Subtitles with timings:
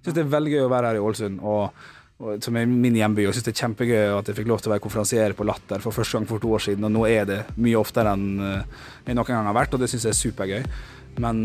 [0.00, 1.88] Syns det er veldig gøy å være her i Ålesund, og,
[2.44, 3.26] som er min hjemby.
[3.28, 5.84] Og syns det er kjempegøy at jeg fikk lov til å være konferansier på Latter
[5.84, 6.86] for første gang for to år siden.
[6.88, 9.90] Og nå er det mye oftere enn eh, jeg noen gang har vært, og det
[9.92, 10.64] syns jeg er supergøy.
[11.20, 11.44] Men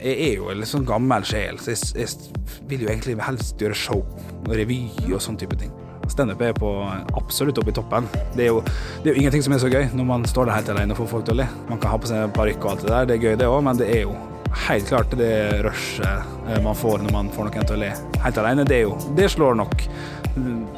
[0.00, 3.60] jeg er jo en litt sånn gammel sjel, så jeg, jeg vil jo egentlig helst
[3.60, 4.80] gjøre show og revy
[5.12, 5.70] og sånn type ting.
[6.10, 6.70] Standup er på
[7.14, 8.08] absolutt oppe i toppen.
[8.34, 8.64] Det er, jo,
[9.04, 11.04] det er jo ingenting som er så gøy når man står der helt alene og
[11.04, 11.48] får folk til å le.
[11.70, 13.62] Man kan ha på seg parykk og alt det der, det er gøy det òg,
[13.68, 14.16] men det er jo
[14.52, 16.08] helt klart det rushet
[16.48, 17.92] eh, man får når man får noen til å le
[18.24, 18.66] helt alene.
[18.68, 19.86] Det, er jo, det slår nok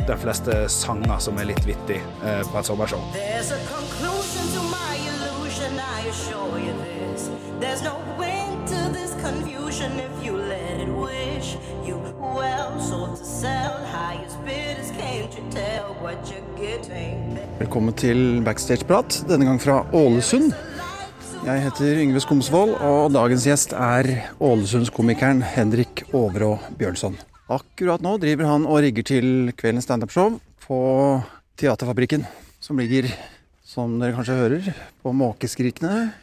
[0.06, 3.02] de fleste sanger som er litt vittige eh, på et sommershow.
[17.58, 20.73] Velkommen til backstage-prat, denne gang fra Ålesund.
[21.44, 24.06] Jeg heter Yngve Skomsvold, og dagens gjest er
[24.40, 27.18] Ålesundskomikeren Henrik Overå Bjørnson.
[27.52, 30.78] Akkurat nå driver han og rigger til kveldens standup-show på
[31.60, 32.24] Teaterfabrikken,
[32.64, 33.10] som ligger,
[33.60, 34.70] som dere kanskje hører,
[35.04, 36.14] på måkeskrikene.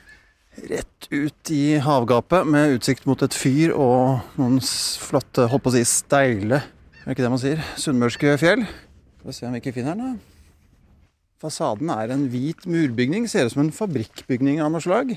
[0.74, 4.58] Rett ut i havgapet med utsikt mot et fyr og noen
[5.06, 8.66] flotte, holdt på å si steile, er det ikke det man sier, sunnmørske fjell.
[9.22, 10.31] Skal vi se om vi ikke finner den, da.
[11.42, 15.16] Fasaden er en hvit murbygning, ser ut som en fabrikkbygning av noe slag.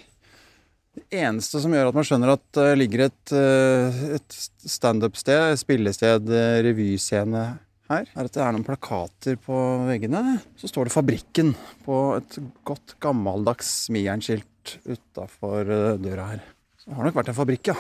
[0.95, 4.37] Det eneste som gjør at man skjønner at det ligger et, eh, et
[4.77, 7.43] standup-sted, spillested, eh, revyscene
[7.91, 9.59] her, er at det er noen plakater på
[9.91, 10.39] veggene.
[10.57, 16.41] Så står det 'Fabrikken' på et godt gammeldags smijernskilt utafor døra her.
[16.79, 17.77] Så det har nok vært en fabrikk, ja.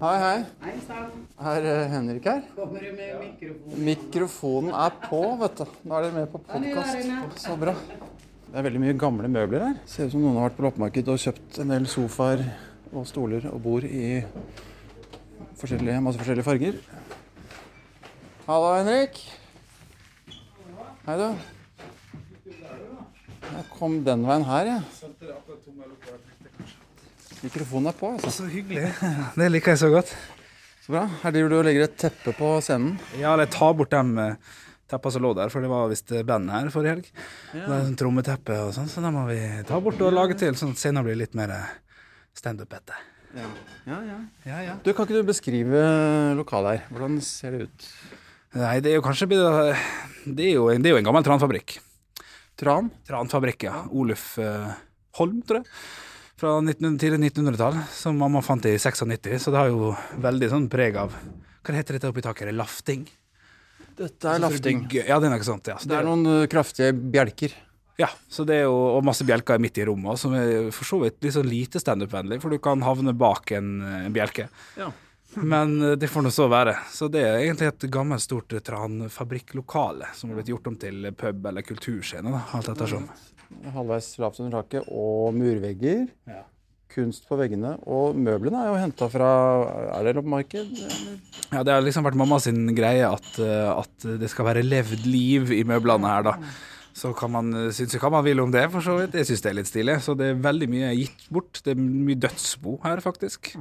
[0.00, 0.36] Hei, hei.
[1.44, 2.38] Er eh, Henrik her?
[2.56, 3.82] Kommer du med mikrofonen?
[3.84, 5.74] Mikrofonen er på, vet du.
[5.84, 7.42] Nå er dere med på podkast.
[7.42, 7.74] Så bra.
[8.46, 9.74] Det er veldig mye gamle møbler her.
[9.84, 12.46] Ser ut som noen har vært på loppemarked og kjøpt en del sofaer
[12.94, 14.22] og stoler og bord i
[15.60, 16.80] forskjellige, masse forskjellige farger.
[18.48, 19.20] Hallo, Henrik.
[21.04, 21.28] Hei, du.
[23.50, 24.99] Jeg kom den veien her, jeg.
[27.40, 28.32] Mikrofonen er på, altså.
[28.34, 28.90] Så hyggelig.
[29.38, 30.10] Det liker jeg så godt.
[30.84, 31.06] Så bra.
[31.22, 32.98] Her driver du og legger et teppe på scenen.
[33.16, 34.34] Ja, eller ta bort dem eh,
[34.90, 37.08] teppene som lå der, for det var visst band her forrige helg.
[37.52, 40.56] Det er sånn trommeteppe og sånn, så da må vi ta bort og lage til,
[40.58, 41.70] sånn at scenen blir litt mer eh,
[42.36, 42.98] standup-ete.
[43.36, 43.46] Ja,
[43.86, 44.18] ja.
[44.44, 44.74] Ja, ja.
[44.82, 45.82] Du, Kan ikke du beskrive
[46.36, 46.86] lokalet her?
[46.90, 47.88] Hvordan ser det ut?
[48.58, 51.76] Nei, det er jo kanskje Det er jo, det er jo en gammel tranfabrikk.
[52.58, 52.90] Tran?
[53.06, 53.84] Tranfabrikk, ja.
[53.94, 54.72] Oluf eh,
[55.20, 55.70] Holm, tror jeg.
[56.40, 59.42] Fra 1900, tidlig 1900-tall, som mamma fant i 96.
[59.42, 59.90] Så det har jo
[60.24, 61.12] veldig sånn preg av
[61.60, 62.46] Hva heter dette oppi taket?
[62.46, 63.02] Er det lafting?
[63.98, 64.86] Dette er lafting.
[64.96, 65.76] Ja, det er noe sånt, ja.
[65.76, 67.52] Så Det er noen uh, kraftige bjelker.
[68.00, 71.02] Ja, så det er jo og masse bjelker midt i rommet, som er for så
[71.02, 73.74] vidt litt sånn lite standup-vennlig, for du kan havne bak en,
[74.06, 74.48] en bjelke.
[74.80, 74.88] Ja.
[75.36, 76.78] Men eh, det får nå så være.
[76.90, 81.52] Så det er egentlig et gammelt, stort tranfabrikklokale som har blitt gjort om til pub
[81.52, 83.04] eller kulturscene, da, alt ettersom.
[83.74, 86.08] Halvveis lavt under taket og murvegger.
[86.30, 86.44] Ja.
[86.90, 87.76] Kunst på veggene.
[87.86, 89.30] Og møblene er jo henta fra
[89.94, 90.72] Er det loppemarked?
[91.52, 95.06] Ja, det har liksom vært mamma sin greie at, eh, at det skal være levd
[95.06, 96.36] liv i møblene her, da.
[96.96, 99.14] Så kan man eh, synes hva man vil om det, for så vidt.
[99.18, 99.98] Jeg syns det er litt stilig.
[100.02, 101.62] Så det er veldig mye gitt bort.
[101.64, 103.52] Det er mye dødsbo her, faktisk.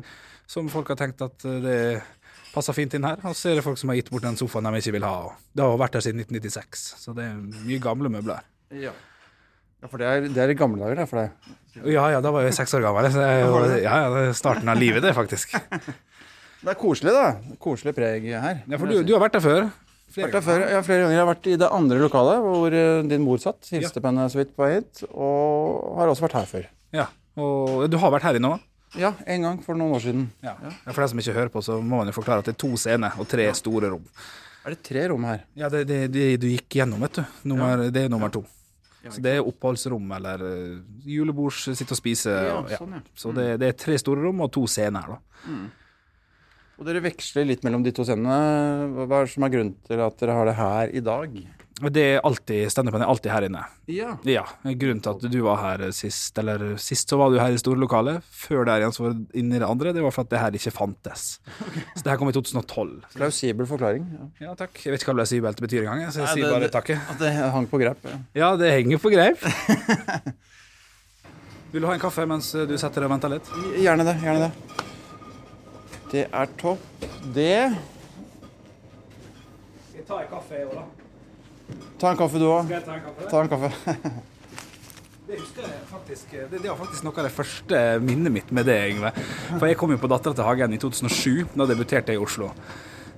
[0.49, 1.79] Som folk har tenkt at eh, det
[2.53, 3.21] passer fint inn her.
[3.29, 5.35] Og så er det folk som har gitt bort den sofaen de ikke vil ha.
[5.53, 8.41] Det har vært her siden 1996, så det er mye gamle møbler.
[8.73, 8.95] Ja.
[9.79, 11.07] Ja, for det er, det er i gamle dager, det.
[11.09, 11.55] For deg.
[11.93, 13.09] Ja ja, da var jeg seks år gammel.
[13.13, 15.53] Så jeg, ja, ja, det er starten av livet, det, faktisk.
[16.63, 17.55] det er koselig, da.
[17.61, 18.63] Koselig preg her.
[18.65, 19.69] Ja, for du, du har vært der før?
[20.15, 21.13] Vært der før, ja, flere ganger.
[21.15, 23.61] Jeg har vært i det andre lokalet hvor eh, din mor satt.
[23.69, 25.03] Hilste på henne så vidt på vei hit.
[25.13, 26.65] Og har også vært her før.
[26.95, 27.05] Ja.
[27.39, 28.65] Og du har vært her inne òg?
[28.97, 30.23] Ja, en gang for noen år siden.
[30.41, 30.55] Ja.
[30.89, 32.71] For deg som ikke hører på, så må man jo forklare at det er to
[32.81, 34.07] scener og tre store rom.
[34.65, 35.43] Er det tre rom her?
[35.57, 37.35] Ja, det, det, det du gikk gjennom, vet du.
[37.53, 38.41] Nummer, Det er nummer to.
[39.07, 42.33] Så det er oppholdsrom eller uh, julebords, sitte og spise.
[42.33, 43.03] Ja, sånn, ja.
[43.15, 45.53] Så det, det er tre store rom og to scener, da.
[46.79, 48.35] Og dere veksler litt mellom de to scenene.
[48.95, 51.39] Hva hva er det som er grunnen til at dere har det her i dag?
[51.79, 53.61] Det er alltid, Standupen er alltid her inne.
[53.87, 54.17] Ja.
[54.27, 57.57] Ja, Grunnen til at du var her sist, eller sist så var du her i
[57.61, 58.19] store lokalet.
[58.35, 59.93] Før der igjen så var du inne i det andre.
[59.95, 61.23] Det var for at det her ikke fantes.
[61.95, 62.91] Så det her kom i 2012.
[63.15, 64.03] Plausibel forklaring.
[64.17, 64.27] Ja.
[64.49, 64.75] Ja, takk.
[64.83, 66.99] Jeg vet ikke hva plausibelt betyr engang, så jeg Nei, sier det- bare det- takke.
[67.15, 68.03] At det hang på greip.
[68.03, 68.17] Ja.
[68.43, 69.39] Ja, det henger på greip.
[71.71, 73.49] Vil du ha en kaffe mens du setter deg og venter litt?
[73.77, 74.15] Gjerne det.
[74.23, 74.51] Gjerne det.
[76.11, 76.81] Det er topp,
[77.35, 77.77] det.
[79.89, 80.85] Skal jeg ta en kaffe, i år, da?
[81.99, 82.67] Ta en kaffe, du òg.
[82.67, 83.29] Skal jeg ta en kaffe?
[83.31, 83.71] Ta en kaffe.
[85.29, 88.65] Det, husker jeg faktisk, det, det var faktisk noe av det første minnet mitt med
[88.65, 89.11] det, Yngve.
[89.51, 91.51] For jeg kom jo på Dattera til Hagen i 2007.
[91.53, 92.47] Da debuterte jeg i Oslo.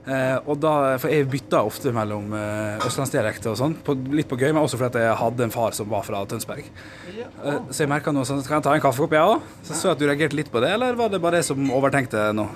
[0.01, 3.75] Eh, og da, for Jeg bytta ofte mellom eh, østlandsdialekter og sånn,
[4.17, 6.67] litt på gøy, men også fordi at jeg hadde en far som var fra Tønsberg.
[7.13, 9.53] Eh, så jeg merka nå sånn Skal jeg ta en kaffekopp, jeg ja, òg?
[9.67, 11.69] Så så jeg at du reagerte litt på det, eller var det bare jeg som
[11.77, 12.49] overtenkte nå?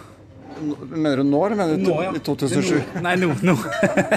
[0.56, 2.12] Mener du nå, eller mener du Nå, ja.
[2.16, 3.02] i 2007?
[3.04, 3.28] Nei, nå.
[3.44, 3.56] nå.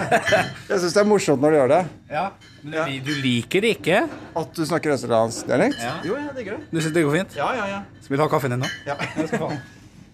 [0.70, 1.81] Jeg syns det er morsomt når du gjør det.
[2.14, 2.26] ja.
[2.62, 3.99] Men du liker det ikke?
[4.38, 5.79] At du snakker østlandsdialekt.
[5.82, 5.93] Ja.
[6.06, 6.67] Jo, jeg digger det.
[6.73, 7.37] Du syns det går fint?
[7.38, 7.81] Ja, ja, ja.
[8.02, 8.70] Skal vi ta kaffen din nå?
[8.87, 8.96] ja.
[9.19, 9.50] Jeg skal få.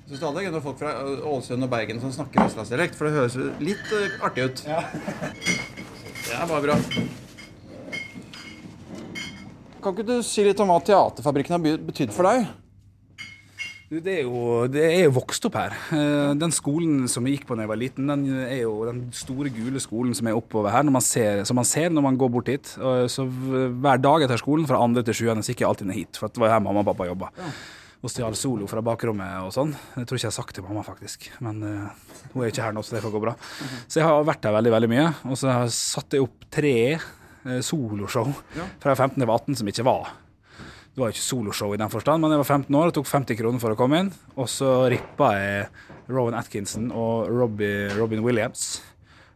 [0.05, 0.91] Syns du det er gøy når folk fra
[1.25, 2.97] Ålesund og Bergen som snakker østlandsdialekt?
[2.99, 4.65] For det høres litt eh, artig ut.
[4.69, 4.83] Ja.
[6.25, 6.77] Det er bare bra.
[9.85, 12.47] Kan ikke du si litt om hva Teaterfabrikken har be- betydd for deg?
[14.03, 15.75] Det er jo det er jo vokst opp her.
[15.95, 19.05] Eh, Den skolen som jeg gikk på da jeg var liten, den er jo den
[19.15, 22.33] store gule skolen som er oppover her, man ser, som man ser når man går
[22.33, 22.75] bort hit.
[23.13, 26.21] Så hver dag etter skolen, fra andre til sjuende, så gikk jeg alltid ned hit.
[26.21, 27.31] For det var her mamma og pappa jobba.
[28.05, 29.71] Og stjal solo fra bakrommet og sånn.
[29.97, 31.31] Jeg tror ikke jeg har sagt det til mamma, faktisk.
[31.45, 33.33] Men uh, hun er ikke her nå, så det får gå bra.
[33.87, 35.07] Så jeg har vært her veldig, veldig mye.
[35.31, 39.59] Og så har jeg satt opp tre eh, soloshow fra jeg var 15 til 18
[39.63, 40.13] som ikke var
[40.95, 43.09] det var jo ikke soloshow i den forstand, men jeg var 15 år og tok
[43.11, 44.11] 50 kroner for å komme inn.
[44.39, 45.65] Og så rippa jeg
[46.07, 48.77] Rowan Atkinson og Robbie, Robin Williams.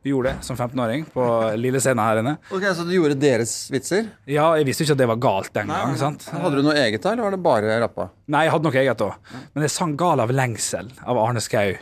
[0.07, 1.25] Vi gjorde det som 15-åring på
[1.59, 2.37] lille scenen her inne.
[2.55, 4.07] Ok, Så du gjorde deres vitser?
[4.31, 5.97] Ja, jeg visste ikke at det var galt den gang.
[5.99, 6.29] sant?
[6.31, 8.07] Hadde du noe eget da, eller var det bare rappa?
[8.31, 9.35] Nei, jeg hadde noe eget òg.
[9.55, 11.75] Men jeg sang 'Gal av lengsel' av Arne Skau.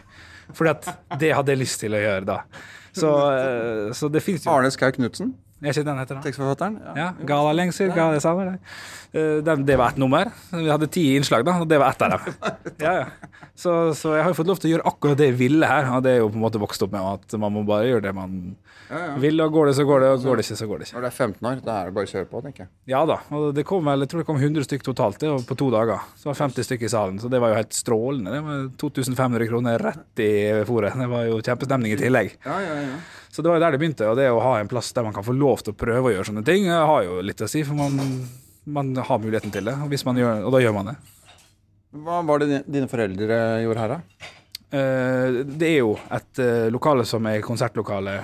[0.57, 2.39] Fordi at det hadde jeg lyst til å gjøre da.
[2.97, 6.23] Så, eh, så det fins jo Arne Skau Knutsen, Er ikke den heter da?
[6.27, 6.75] tekstforfatteren?
[6.99, 8.59] Ja, Gala lengsel, gala samme det.
[9.17, 10.29] Eh, Det var ett nummer.
[10.53, 12.35] Vi hadde ti innslag, da, og det var ett av dem.
[12.85, 13.07] Ja, ja.
[13.57, 15.87] Så, så jeg har jo fått lov til å gjøre akkurat det jeg ville her,
[15.97, 18.05] og det er jo på en måte vokst opp med at man må bare gjøre
[18.05, 18.35] det man
[19.19, 20.95] vil, og går det, så går det, og går det ikke, så går det ikke.
[20.99, 22.71] Når du er 15 år, da er det bare å kjøre på, tenker jeg.
[22.93, 25.57] Ja da, og det kom vel, jeg tror det kom 100 stykk totalt det, på
[25.59, 26.05] to dager.
[26.21, 28.37] Så var det 50 stykk i salen, så det var jo helt strålende.
[28.37, 30.31] Det var 2500 kroner rett i
[30.69, 31.01] fòret.
[31.01, 32.37] Det var jo kjempestemning i tillegg.
[32.45, 33.01] Ja, ja, ja.
[33.37, 35.13] Så det var jo der det begynte, og det å ha en plass der man
[35.13, 37.61] kan få lov til å prøve å gjøre sånne ting, har jo litt å si,
[37.69, 37.99] for man,
[38.65, 40.95] man har muligheten til det, og, hvis man gjør, og da gjør man det.
[42.07, 44.31] Hva var det dine foreldre gjorde her, da?
[44.79, 48.15] Eh, det er jo et eh, lokale som er konsertlokale,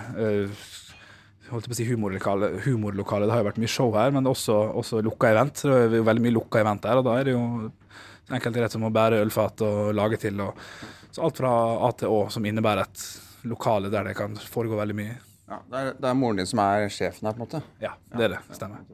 [1.52, 3.28] holdt på å si humorlokale, humorlokale.
[3.28, 5.60] Det har jo vært mye show her, men også, også lukka event.
[5.60, 7.42] Så det er jo veldig mye lukka event her, og da er det jo
[8.32, 10.40] enkelte rett som å bære ølfat og lage til.
[10.40, 10.56] Og,
[11.12, 11.52] så alt fra
[11.84, 13.04] A til Å som innebærer et
[13.48, 15.14] lokale der det kan foregå veldig mye.
[15.50, 17.62] Ja, det, er, det er moren din som er sjefen her, på en måte?
[17.82, 18.42] Ja, det er det.
[18.56, 18.84] Stemmer.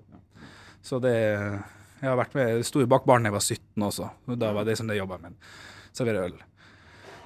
[0.82, 3.88] Så det Jeg har vært med, jeg sto i bak baren da jeg var 17
[3.88, 4.10] også.
[4.38, 5.34] Da var det som det jobba med.
[5.92, 6.36] Servere øl.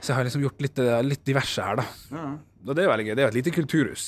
[0.00, 1.84] Så jeg har liksom gjort litt, litt diverse her, da.
[2.10, 2.24] Ja.
[2.62, 3.14] Og det er jo veldig gøy.
[3.14, 4.06] Det er jo et lite kulturhus.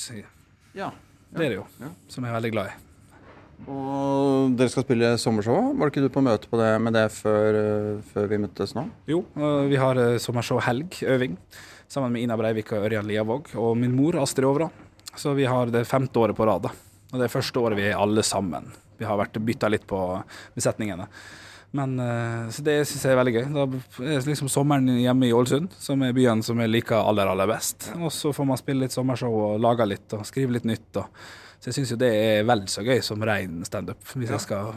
[0.75, 0.91] ja.
[1.35, 1.65] Det er det jo.
[1.83, 1.89] Ja.
[2.09, 2.75] Som jeg er veldig glad i.
[3.71, 5.73] Og dere skal spille sommershow.
[5.79, 7.57] Var ikke du på møte på det, med det før,
[8.13, 8.85] før vi møttes nå?
[9.11, 9.23] Jo,
[9.71, 11.35] vi har eh, sommershow helg, øving,
[11.95, 14.71] sammen med Ina Breivik og Ørjan Liavåg og min mor Astrid Overå.
[15.15, 16.67] Så vi har det femte året på rad.
[16.67, 16.73] da.
[17.13, 18.67] Og det er første året vi er alle sammen.
[18.99, 20.01] Vi har vært bytta litt på
[20.57, 21.07] besetningene.
[21.75, 23.47] Men eh, Så det syns jeg er veldig gøy.
[23.55, 23.65] Da
[24.11, 27.89] er liksom sommeren hjemme i Ålesund, som er byen som jeg liker aller, aller best.
[27.99, 30.91] Og så får man spille litt sommershow og lage litt og skrive litt nytt.
[31.03, 31.25] Og.
[31.59, 34.75] Så jeg syns jo det er vel så gøy som rein standup, hvis jeg skal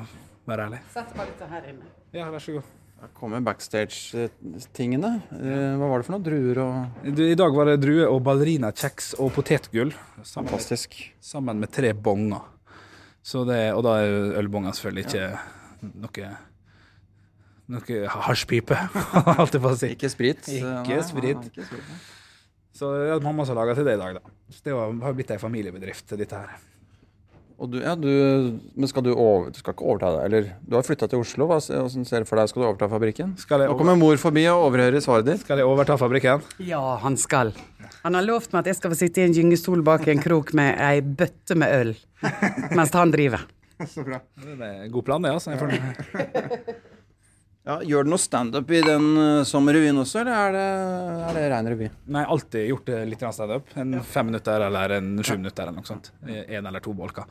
[0.49, 0.81] være ærlig.
[0.93, 1.93] Sett bare litt her inne.
[2.15, 2.73] Ja, vær så god.
[2.97, 5.09] Da kommer backstage-tingene.
[5.37, 6.23] Eh, Hva var det for noe?
[6.25, 9.91] Druer og I dag var det druer og ballerinakjeks og potetgull.
[10.25, 10.97] Sammen Fantastisk.
[11.21, 12.41] sammen med tre bonger.
[13.21, 15.27] Så det, og da er ølbonger selvfølgelig ikke
[16.01, 16.29] noe
[17.67, 18.77] noe hasjpipe,
[19.37, 19.89] holdt jeg på å si.
[19.97, 20.47] Ikke sprit.
[20.55, 21.49] Ikke sprit.
[21.51, 21.89] ikke sprit.
[22.77, 24.33] Så det er mamma som laga til det i dag, da.
[24.53, 26.53] Så det har blitt ei familiebedrift, dette her.
[27.57, 28.05] Og du, ja, du,
[28.77, 30.25] men skal du over, du skal ikke overta det?
[30.27, 31.47] Eller du har flytta til Oslo.
[31.49, 32.51] Hva hvordan ser du for deg?
[32.51, 33.31] Skal du overta fabrikken?
[33.41, 35.41] Skal jeg, Nå kommer mor forbi og overhører svaret ditt.
[35.41, 36.45] skal jeg overta fabrikken?
[36.61, 37.55] Ja, han skal.
[38.03, 40.53] Han har lovt meg at jeg skal få sitte i en gyngestol bak en krok
[40.57, 41.95] med ei bøtte med øl
[42.77, 43.47] mens han driver.
[43.93, 44.21] Så bra.
[44.37, 45.33] Det er en god plan, det.
[45.33, 45.53] altså.
[45.53, 46.77] Jeg føler.
[47.67, 50.67] Ja, gjør du noe standup i den uh, som revyen også, eller er det,
[51.27, 51.89] er det ren revy?
[52.15, 53.73] Nei, alltid gjort det litt grann standup.
[53.75, 56.07] En fem minutter eller en sju minutter eller noe sånt.
[56.23, 57.27] En eller to bolker.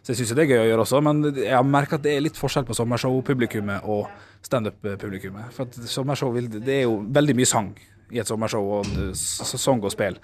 [0.00, 2.14] Så jeg syns det er gøy å gjøre også, men jeg har merka at det
[2.16, 4.08] er litt forskjell på sommershow-publikummet og
[4.48, 5.52] standup-publikummet.
[5.52, 7.74] For at sommershow vil, det er jo veldig mye sang
[8.08, 10.16] i et sommershow, og sang og spill.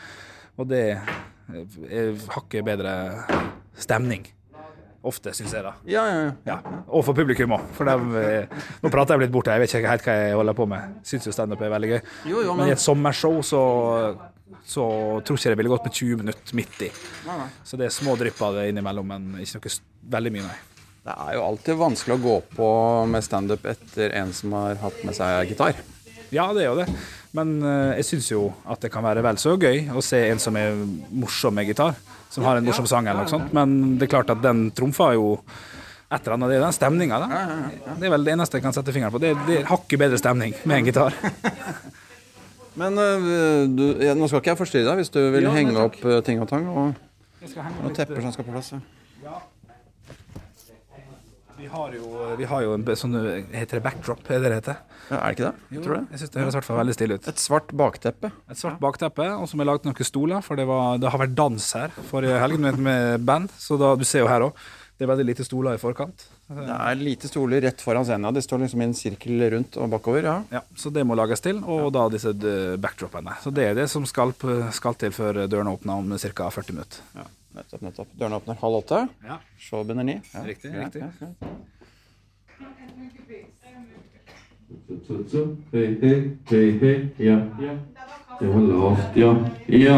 [0.57, 2.95] Og det er hakket bedre
[3.77, 4.25] stemning.
[5.01, 5.71] Ofte, syns jeg, da.
[5.89, 6.33] Ja, ja, ja.
[6.45, 6.57] Ja,
[6.93, 7.63] Og for publikum òg.
[7.77, 8.51] For dem, eh,
[8.83, 10.99] nå prater jeg litt bort, jeg vet ikke helt hva jeg holder på med.
[11.09, 12.01] Syns jo standup er veldig gøy.
[12.29, 13.63] Jo, jo, Men i et sommershow så,
[14.69, 14.85] så
[15.25, 16.91] tror ikke det ville gått med 20 minutter midt i.
[17.65, 19.79] Så det er små drypp av det innimellom, men ikke noe
[20.19, 20.59] veldig mye, nei.
[21.01, 22.69] Det er jo alltid vanskelig å gå på
[23.09, 25.81] med standup etter en som har hatt med seg gitar.
[26.31, 26.87] Ja, det er jo det.
[27.35, 30.43] Men eh, jeg syns jo at det kan være vel så gøy å se en
[30.43, 30.77] som er
[31.09, 31.97] morsom med gitar,
[32.31, 33.53] som har en morsom sang eller noe sånt.
[33.57, 35.33] Men det er klart at den trumfer jo
[36.11, 36.53] et eller annet.
[36.53, 37.41] Det er den stemninga, da.
[37.99, 39.21] Det er vel det eneste jeg kan sette fingeren på.
[39.23, 41.17] Det, det er hakket bedre stemning med en gitar.
[42.81, 45.75] Men øh, du, ja, nå skal ikke jeg forstyrre deg hvis du vil Ja, henge
[45.83, 46.69] opp øh, ting og tang.
[46.71, 46.95] Og
[47.83, 48.73] noen tepper som skal på plass.
[48.77, 49.00] Ja.
[51.61, 52.07] Vi har jo,
[52.39, 53.17] vi har jo en sånn
[53.53, 54.23] Heter det backdrop?
[54.33, 54.79] Er det det heter?
[55.11, 55.77] Ja, er det ikke det?
[55.77, 56.07] Jo, Tror du det?
[56.15, 57.29] Jeg syns det høres i hvert fall veldig stille ut.
[57.33, 58.31] Et svart bakteppe.
[58.49, 61.21] Et svart bakteppe, og så har vi lagd noen stoler, for det, var, det har
[61.21, 63.51] vært dans her forrige helg med, band.
[63.61, 64.63] Så da, du ser jo her òg,
[64.97, 66.25] det er veldig lite stoler i forkant.
[66.51, 68.33] Det er lite stoler rett foran scenen.
[68.37, 70.25] De står liksom i en sirkel rundt og bakover.
[70.31, 70.39] ja.
[70.55, 73.37] Ja, Så det må lages til, og da disse eh, backdropene.
[73.43, 74.33] Så det er det som skal,
[74.77, 76.49] skal til før dørene åpner om ca.
[76.51, 77.05] 40 minutter.
[77.19, 77.29] ja.
[77.57, 78.11] Nettopp, nettopp.
[78.19, 79.01] Dørene åpner halv åtte.
[79.27, 79.41] Ja.
[79.59, 80.21] Show begynner ni.
[80.33, 80.45] Ja.
[80.47, 81.03] Riktig, Ja, riktig.
[85.73, 86.17] Hei, hei,
[86.51, 87.75] hei, hei, ja, ja.
[88.39, 89.33] Det var lavt, ja.
[89.67, 89.97] Ja.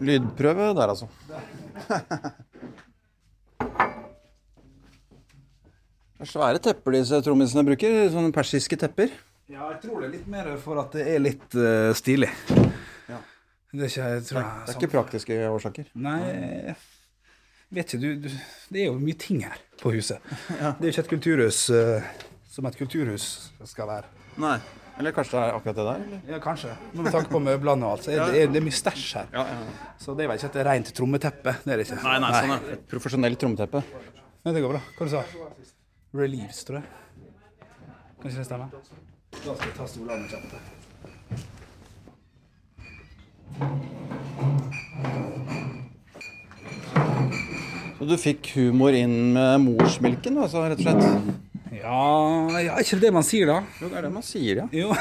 [0.00, 1.08] Lydprøve der, altså.
[6.14, 8.06] Det er svære tepper disse trommisene bruker.
[8.08, 9.10] Sånne persiske tepper.
[9.50, 12.30] Ja, jeg tror det er litt mer for at det er litt uh, stilig.
[13.74, 13.80] Ja.
[13.80, 15.88] Det er ikke, jeg tror, Det er ikke praktiske årsaker.
[15.98, 16.74] Nei,
[17.74, 18.28] vet ikke du, du
[18.70, 20.22] Det er jo mye ting her på huset.
[20.78, 22.06] Det er jo ikke et kulturhus uh,
[22.54, 23.28] som et kulturhus
[23.66, 24.10] skal være.
[24.38, 24.58] Nei.
[24.94, 26.02] Eller kanskje det er akkurat det der?
[26.06, 26.20] Eller?
[26.30, 26.76] Ja, kanskje.
[26.94, 29.32] Med tanke på møblene og alt, så er det, er, det er mye stæsj her.
[29.34, 29.88] Ja, ja.
[29.98, 31.56] Så det er vel ikke et rent trommeteppe.
[31.64, 31.98] Det er det ikke.
[32.04, 33.82] Nei, nei, sånn er Et profesjonelt trommeteppe.
[34.44, 34.84] Nei, det går bra.
[35.00, 35.74] Hva sa du?
[36.14, 36.86] Relieves, tror jeg.
[38.22, 38.70] Kan ikke det stemme?
[39.34, 40.73] Da skal jeg ta stolene kjapt.
[47.98, 51.40] Så du fikk humor inn med morsmelken, altså, rett og slett?
[51.84, 53.62] Ja, ja, ikke det man sier, da?
[53.80, 54.66] Jo, det er det man sier, ja.
[54.72, 54.92] Jo.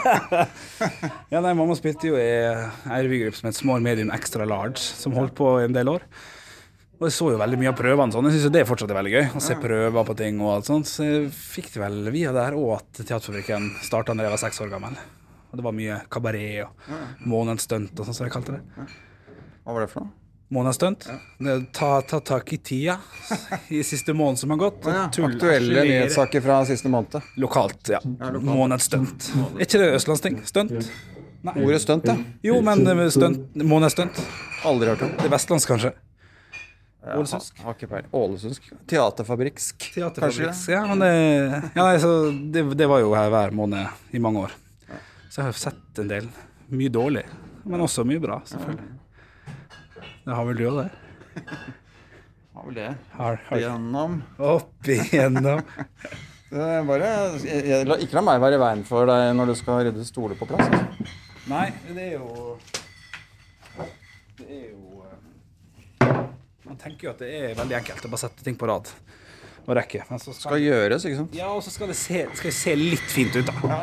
[1.32, 5.14] ja, nei, mamma spilte jo i ei revygruppe som het Small Medium Extra Large, som
[5.14, 6.06] holdt på en del år.
[7.00, 8.26] Og jeg så jo veldig mye av prøvene sånn.
[8.28, 9.24] Jeg syns det fortsatt er veldig gøy.
[9.38, 10.90] Å se prøver på ting og alt sånt.
[10.90, 14.60] Så jeg fikk det vel via der òg at Teaterfabrikken starta da jeg var seks
[14.66, 14.98] år gammel.
[15.50, 18.88] Og det var mye kabaret og månedsstunt og sånn som jeg kalte det.
[19.64, 20.16] Hva var det for noe?
[20.50, 21.04] Månedsstunt.
[21.46, 22.96] Er Ta, ta tak i tida
[23.70, 24.86] i siste måned som har gått.
[24.90, 27.20] Ja, Aktuelle nyhetssaker fra siste måned.
[27.38, 28.00] Lokalt, ja.
[28.42, 29.30] Månedsstunt.
[29.54, 30.40] Er ikke det østlandsting?
[30.50, 30.90] Stunt?
[31.54, 32.16] Ordet stunt, ja.
[32.44, 34.18] Jo, men eh, stunt, månedsstunt.
[34.66, 35.12] Aldri hørt om.
[35.20, 35.92] Det er vestlandsk, kanskje.
[37.00, 37.62] Ålesundsk.
[38.12, 38.66] Ålesundsk.
[38.90, 39.86] Teaterfabrikksk.
[39.94, 40.66] Teaterfabrikks.
[40.68, 41.12] Ja, men det,
[41.74, 44.58] ja, nei, så det, det var jo her hver måned i mange år.
[45.30, 46.26] Så jeg har sett en del.
[46.74, 47.22] Mye dårlig,
[47.70, 48.88] men også mye bra, selvfølgelig.
[50.26, 50.90] Det har vel du òg, det?
[52.60, 52.88] Har vel det.
[53.14, 53.60] Har, har.
[53.62, 55.62] Gjennom Opp igjennom.
[56.50, 57.10] Bare,
[57.40, 60.34] jeg, jeg, Ikke la meg være i veien for deg når du skal rydde stoler
[60.36, 60.66] på plass.
[60.66, 61.06] Altså.
[61.48, 62.56] Nei, det er jo
[64.40, 66.20] Det er jo eh,
[66.66, 68.90] Man tenker jo at det er veldig enkelt å bare sette ting på rad
[69.62, 70.02] og rekke.
[70.10, 71.38] Men så skal, Skal gjøres, ikke sant.
[71.38, 73.74] ja, og så skal det se, skal det se litt fint ut, da.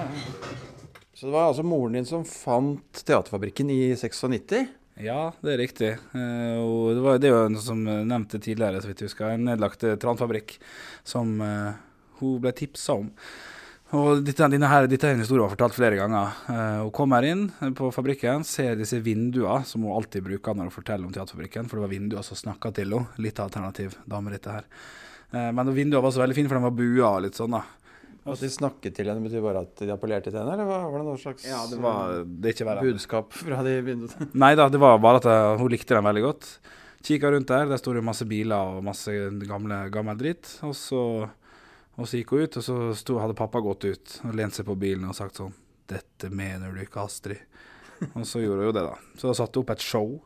[1.18, 4.68] Så det var altså moren din som fant Teaterfabrikken i 96?
[5.02, 5.90] Ja, det er riktig.
[6.14, 9.82] Eh, og det var jo en som nevnte tidligere, så vidt jeg husker, en nedlagt
[9.86, 10.60] eh, tranfabrikk
[11.02, 11.80] som eh,
[12.20, 13.10] hun ble tipsa om.
[13.98, 16.38] Og dette, her, dette er en historie hun har fortalt flere ganger.
[16.54, 17.48] Eh, hun kommer inn
[17.82, 21.80] på fabrikken, ser disse vinduene som hun alltid bruker når hun forteller om Teaterfabrikken, for
[21.80, 23.18] det var vinduer som snakka til henne.
[23.26, 24.70] Litt alternativ dame, dette her.
[25.32, 27.64] Eh, men vinduene var så veldig fine, for de var bua og litt sånn, da.
[28.34, 30.56] At de snakket til henne, betyr bare at de appellerte til henne?
[30.58, 32.84] Eller var var det noe slags Ja, det var det er ikke verre.
[32.88, 34.30] budskap fra de vinduene?
[34.44, 36.50] Nei da, det var bare at jeg, hun likte den veldig godt.
[37.08, 39.14] Kikka rundt der, der sto det masse biler og masse
[39.48, 40.50] gamle, gammel dritt.
[40.68, 41.02] Og så,
[41.96, 44.68] og så gikk hun ut, og så sto, hadde pappa gått ut og lent seg
[44.68, 45.56] på bilen og sagt sånn
[45.88, 47.46] 'Dette mener du ikke, Astrid'.
[48.12, 48.98] Og så gjorde hun jo det, da.
[49.16, 50.18] Så hun satte opp et show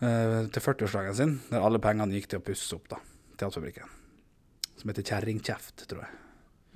[0.00, 3.00] eh, til 40-årsdagen sin, der alle pengene gikk til å pusse opp da,
[3.34, 3.90] Teaterfabrikken.
[4.78, 6.19] Som heter Kjerringkjeft, tror jeg.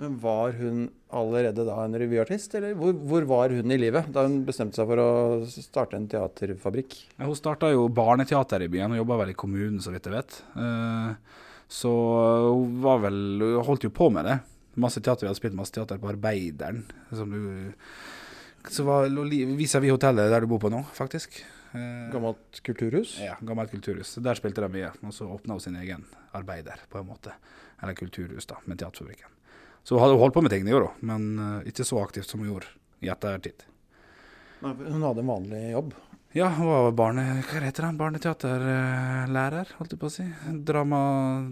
[0.03, 4.25] Men var hun allerede da en revyartist, eller hvor, hvor var hun i livet da
[4.27, 5.11] hun bestemte seg for å
[5.47, 6.97] starte en teaterfabrikk?
[7.21, 10.17] Ja, hun starta jo barneteater i byen og jobba vel i kommunen, så vidt jeg
[10.17, 10.41] vet.
[10.59, 11.15] Eh,
[11.75, 14.35] Så hun var vel Hun holdt jo på med det.
[14.77, 15.25] Masse teater.
[15.25, 16.83] Vi hadde spilt masse teater på Arbeideren.
[17.15, 17.73] Som du
[18.69, 21.39] Så var vis-à-vis hotellet der du bor på nå, faktisk.
[21.75, 23.17] Eh, Gammelt kulturhus?
[23.23, 24.17] Ja, gammelt kulturhus.
[24.23, 24.91] Der spilte de mye.
[25.07, 27.33] Og så åpna hun sin egen arbeider, på en måte.
[27.83, 29.31] Eller kulturhus, da, med Teaterfabrikken.
[29.85, 32.41] Så hun hadde holdt på med ting, gjorde hun, men eh, ikke så aktivt som
[32.41, 32.73] hun gjorde
[33.05, 33.67] i ettertid.
[34.65, 35.93] Hun hadde en vanlig jobb.
[36.35, 37.25] Ja, hun var barne...
[37.47, 37.99] Hva heter han?
[38.01, 40.25] Barneteaterlærer, holdt jeg på å si.
[40.67, 41.01] Drama,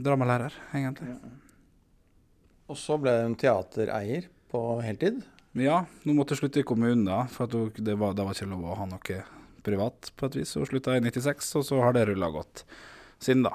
[0.02, 1.12] dramalærer, egentlig.
[2.72, 5.20] Og så ble hun teatereier på heltid.
[5.60, 8.64] Ja, hun måtte slutte i kommunen da, for hun, det var, det var ikke lov
[8.72, 9.20] å ha noe
[9.62, 10.56] privat på et vis.
[10.56, 12.64] Hun slutta i 96, og så har det rulla godt
[13.22, 13.52] siden da.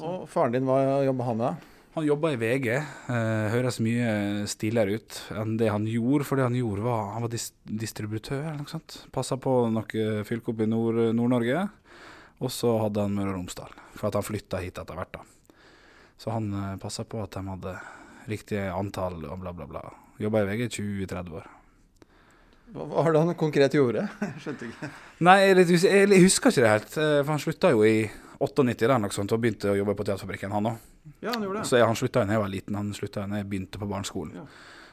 [0.00, 1.68] Og faren din, hva jobba han med?
[1.92, 2.68] Han jobba i VG.
[2.72, 6.24] Eh, høres mye stiligere ut enn det han gjorde.
[6.24, 9.02] For det han gjorde, var han var dis distributør eller noe sånt.
[9.12, 11.68] Passa på noe fylke oppe i Nord- Nord-Norge.
[12.42, 15.12] og så hadde han Møre og Romsdal, for at han flytta hit etter hvert.
[15.12, 15.20] da.
[16.18, 17.74] Så han eh, passa på at de hadde
[18.26, 19.82] riktig antall og bla, bla, bla.
[20.18, 20.72] Jobba i VG i
[21.06, 21.46] 20-30 år.
[22.72, 24.08] Hva var det han konkret gjorde?
[24.42, 24.88] Skjønte ikke.
[25.28, 26.96] Nei, jeg, er husker ikke det helt.
[26.96, 28.08] eh, For han slutta jo i
[28.40, 30.80] 98 der, noe sånt, og begynte å jobbe på Teaterfabrikken, han òg.
[31.20, 31.66] Ja, han gjorde det.
[31.68, 32.78] Så jeg, han slutta da jeg var liten.
[32.78, 34.42] Han slutta da jeg begynte på barneskolen.
[34.42, 34.46] Ja.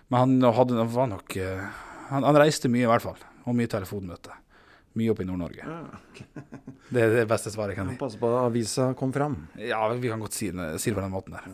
[0.09, 1.65] Men han hadde, han var nok eh,
[2.09, 3.19] han, han reiste mye, i hvert fall.
[3.45, 4.33] Og mye telefonmøte.
[4.97, 5.65] Mye oppe i Nord-Norge.
[5.65, 6.25] Ja.
[6.89, 7.99] Det er det beste svaret jeg kan gi.
[7.99, 9.35] Passe på at avisa kom fram.
[9.61, 11.45] Ja, vi kan godt si si det på den måten der.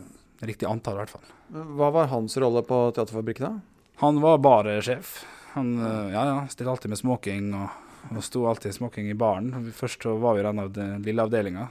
[0.48, 1.34] Riktig antall, i hvert fall.
[1.76, 3.52] Hva var hans rolle på Teaterfabrikken da?
[4.00, 5.18] Han var bare sjef.
[5.58, 7.76] Han eh, ja, ja, stilte alltid med smoking og,
[8.12, 9.52] og sto alltid i smoking i baren.
[9.76, 11.68] Først så var vi i den av den lille avdelinga,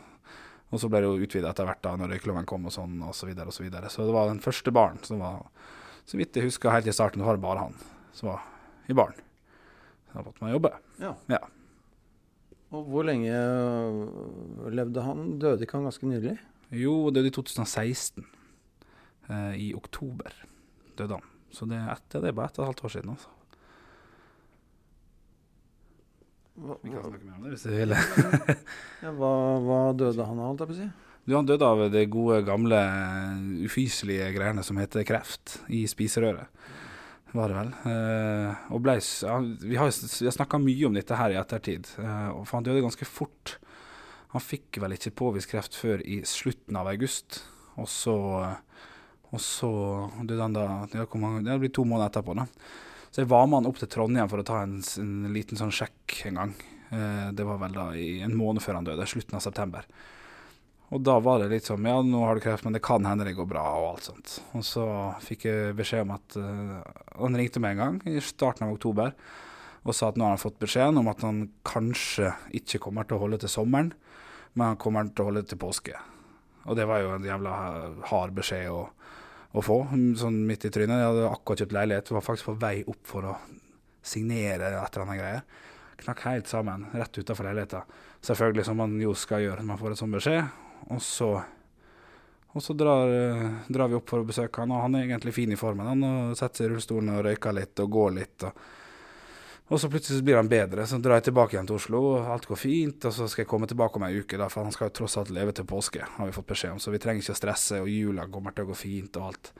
[0.74, 3.14] og så ble det jo utvida etter hvert da når røykeloven kom og sånn, og
[3.16, 3.90] så videre og så videre.
[3.92, 5.44] Så det var den første baren som var
[6.04, 7.76] Så vidt jeg husker helt i starten, du var det bare han
[8.12, 8.42] som var
[8.92, 9.16] i baren.
[10.12, 10.70] Da måtte man jobbe.
[11.00, 11.14] Ja.
[11.32, 11.38] Ja.
[12.74, 15.38] Og hvor lenge øh, levde han?
[15.40, 16.36] Døde ikke han ganske nylig?
[16.74, 18.26] Jo, er i 2016.
[19.30, 20.36] Eh, I oktober
[20.98, 21.30] døde han.
[21.54, 23.14] Så det er, etter, det er bare ett og et halvt år siden.
[23.14, 23.33] altså.
[26.54, 27.94] Hva, Vi kan snakke mer om det hvis du vil.
[29.04, 29.32] ja, hva,
[29.64, 30.90] hva døde han av, holdt jeg på å si?
[31.24, 32.78] Du, han døde av det gode, gamle,
[33.64, 36.52] ufyselige greiene som heter kreft i spiserøret.
[37.34, 37.70] Var det vel.
[37.90, 42.28] Eh, og ble, vi har, vi har snakka mye om dette her i ettertid, eh,
[42.44, 43.56] for han døde ganske fort.
[44.36, 47.40] Han fikk vel ikke påvist kreft før i slutten av august,
[47.80, 48.14] og så,
[49.32, 49.72] og så
[50.20, 52.36] døde han da det, mange, Det blir to måneder etterpå.
[52.38, 52.46] da.
[53.14, 55.70] Så jeg var med han opp til Trondheim for å ta en, en liten sånn
[55.70, 56.54] sjekk en gang.
[56.90, 59.86] Eh, det var vel da i en måned før han døde, slutten av september.
[60.90, 63.26] Og da var det litt sånn Ja, nå har du kreft, men det kan hende
[63.26, 64.34] det går bra, og alt sånt.
[64.58, 64.86] Og så
[65.22, 69.14] fikk jeg beskjed om at eh, Han ringte meg en gang i starten av oktober
[69.84, 73.18] og sa at nå har han fått beskjeden om at han kanskje ikke kommer til
[73.18, 73.90] å holde til sommeren,
[74.56, 75.98] men han kommer til å holde til påske.
[76.64, 77.56] Og det var jo en jævla
[78.08, 78.86] hard beskjed å,
[79.54, 79.78] å få,
[80.18, 80.98] sånn midt i trynet.
[80.98, 83.34] Jeg hadde akkurat kjøpt leilighet, var faktisk på vei opp for å
[84.04, 85.44] signere et eller annet greier.
[86.02, 87.84] Knakk helt sammen rett utafor leiligheta.
[88.24, 90.56] Selvfølgelig, som man jo skal gjøre når man får en sånn beskjed.
[90.90, 91.30] Og så,
[92.52, 95.36] og så drar, eh, drar vi opp for å besøke han, og han er egentlig
[95.36, 95.92] fin i formen.
[95.92, 98.48] Han setter seg i rullestolen og røyker litt og går litt.
[98.48, 98.66] Og,
[99.72, 100.84] og så plutselig blir han bedre.
[100.86, 103.06] Så drar jeg tilbake igjen til Oslo, og alt går fint.
[103.08, 105.16] Og så skal jeg komme tilbake om ei uke, da, for han skal jo tross
[105.20, 106.82] alt leve til påske, har vi fått beskjed om.
[106.82, 109.54] Så vi trenger ikke å stresse, og jula kommer til å gå fint og alt.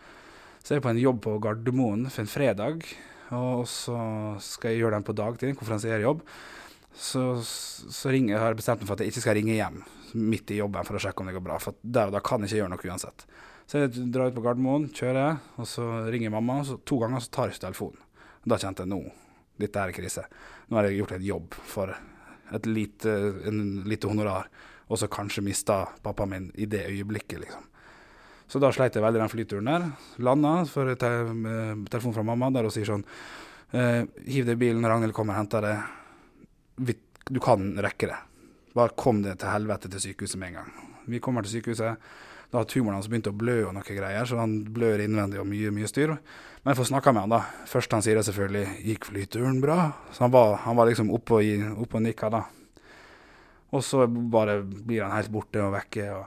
[0.60, 2.84] Så er jeg på en jobb på Gardermoen for en fredag,
[3.34, 3.96] og så
[4.44, 6.20] skal jeg gjøre den på dagtid, en konferansierjobb.
[6.94, 9.80] Så, så ringer, har jeg bestemt meg for at jeg ikke skal ringe hjem
[10.14, 11.58] midt i jobben for å sjekke om det går bra.
[11.58, 13.26] For der og da kan jeg ikke gjøre noe uansett.
[13.66, 16.60] Så jeg drar ut på Gardermoen, kjører, og så ringer mamma.
[16.62, 18.00] Og så to ganger så tar jeg ikke telefonen.
[18.44, 19.00] Da kjente jeg nå,
[19.60, 20.24] dette er krise.
[20.68, 21.94] Nå har jeg gjort en jobb for
[22.54, 23.12] et lite,
[23.48, 24.50] en lite honorar,
[24.88, 27.70] og så kanskje mista pappaen min i det øyeblikket, liksom.
[28.46, 29.86] Så da sleit jeg veldig den flyturen der.
[30.22, 31.10] Landa, får te
[31.90, 33.06] telefon fra mamma der hun sier sånn
[33.72, 36.92] eh, Hiv deg i bilen, Ragnhild kommer og henter deg.
[37.30, 38.20] Du kan rekke det.
[38.76, 40.70] Bare kom deg til helvete til sykehuset med en gang.
[41.08, 42.04] Vi kommer til sykehuset.
[42.50, 45.48] Da hadde tumoren hans begynt å blø og noe greier, så han blør innvendig og
[45.50, 46.14] mye, mye styr.
[46.64, 47.66] Men jeg får snakka med han, da.
[47.68, 51.40] Først han sier det selvfølgelig 'Gikk flyturen bra?' Så han var, han var liksom oppe
[51.40, 52.44] og, opp og nikka, da.
[53.74, 56.10] Og så bare blir han helt borte og vekke.
[56.14, 56.26] og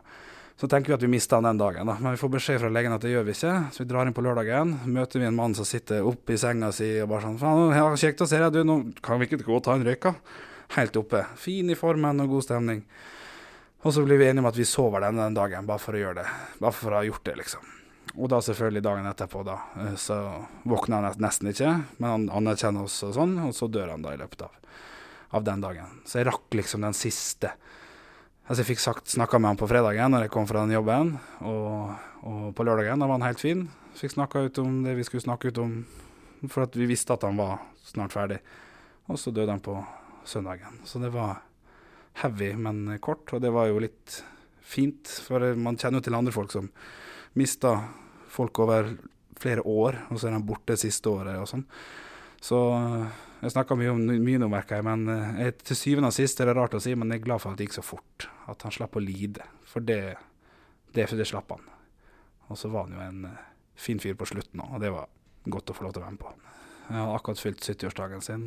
[0.58, 1.98] så tenker vi at vi mister han den dagen, da.
[2.02, 3.54] men vi får beskjed fra legen at det gjør vi ikke.
[3.72, 6.72] Så vi drar inn på lørdagen, møter vi en mann som sitter oppe i senga
[6.74, 8.64] si og bare sånn 'Faen, ja, kjekt å se deg, du.
[8.66, 10.16] Nå kan vi ikke gå og ta en røyk, da?'
[10.76, 11.26] Helt oppe.
[11.38, 12.82] Fin i formen og god stemning.
[13.86, 16.02] Og så blir vi enige om at vi sover denne den dagen, bare for å
[16.02, 16.30] gjøre det.
[16.60, 17.74] Bare for å ha gjort det, liksom.
[18.18, 20.18] Og da selvfølgelig dagen etterpå, da, eh, så
[20.66, 24.16] våkner han nesten ikke, men han anerkjenner oss og sånn, og så dør han da
[24.16, 24.56] i løpet av,
[25.38, 26.00] av den dagen.
[26.08, 27.54] Så jeg rakk liksom den siste.
[28.48, 31.18] Altså Jeg fikk sagt, snakka med han på fredagen når jeg kom fra den jobben,
[31.46, 33.68] og, og på lørdagen da var han helt fin.
[34.00, 35.74] Fikk snakka ut om det vi skulle snakke ut om,
[36.48, 38.40] for at vi visste at han var snart ferdig.
[39.12, 39.76] Og så døde han på
[40.28, 40.80] søndagen.
[40.88, 41.44] Så det var
[42.24, 44.22] heavy, men kort, og det var jo litt
[44.68, 45.12] fint.
[45.28, 46.72] For man kjenner jo til andre folk som
[47.38, 47.78] mista
[48.34, 48.96] folk over
[49.38, 51.66] flere år, og så er de borte siste året og sånn.
[52.44, 56.12] Så eh, jeg snakka mye om mye nå, merker jeg, men eh, jeg, til syvende
[56.12, 57.78] og sist er det rart å si, men jeg er glad for at det gikk
[57.80, 58.28] så fort.
[58.50, 59.46] At han slapp å lide.
[59.68, 60.02] For det,
[60.96, 61.66] det, det slapp han.
[62.48, 65.10] Og så var han jo en eh, fin fyr på slutten òg, og det var
[65.48, 66.36] godt å få lov til å være med på.
[66.88, 68.44] Jeg har akkurat fylt 70-årsdagen sin,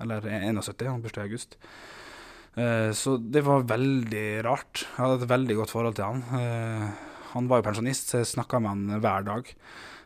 [0.00, 1.58] eller 71, han bursdag i august.
[2.54, 4.84] Eh, så det var veldig rart.
[4.84, 6.22] Jeg hadde et veldig godt forhold til han.
[6.38, 6.86] Eh,
[7.34, 9.50] han var jo pensjonist, så jeg snakka med han hver dag.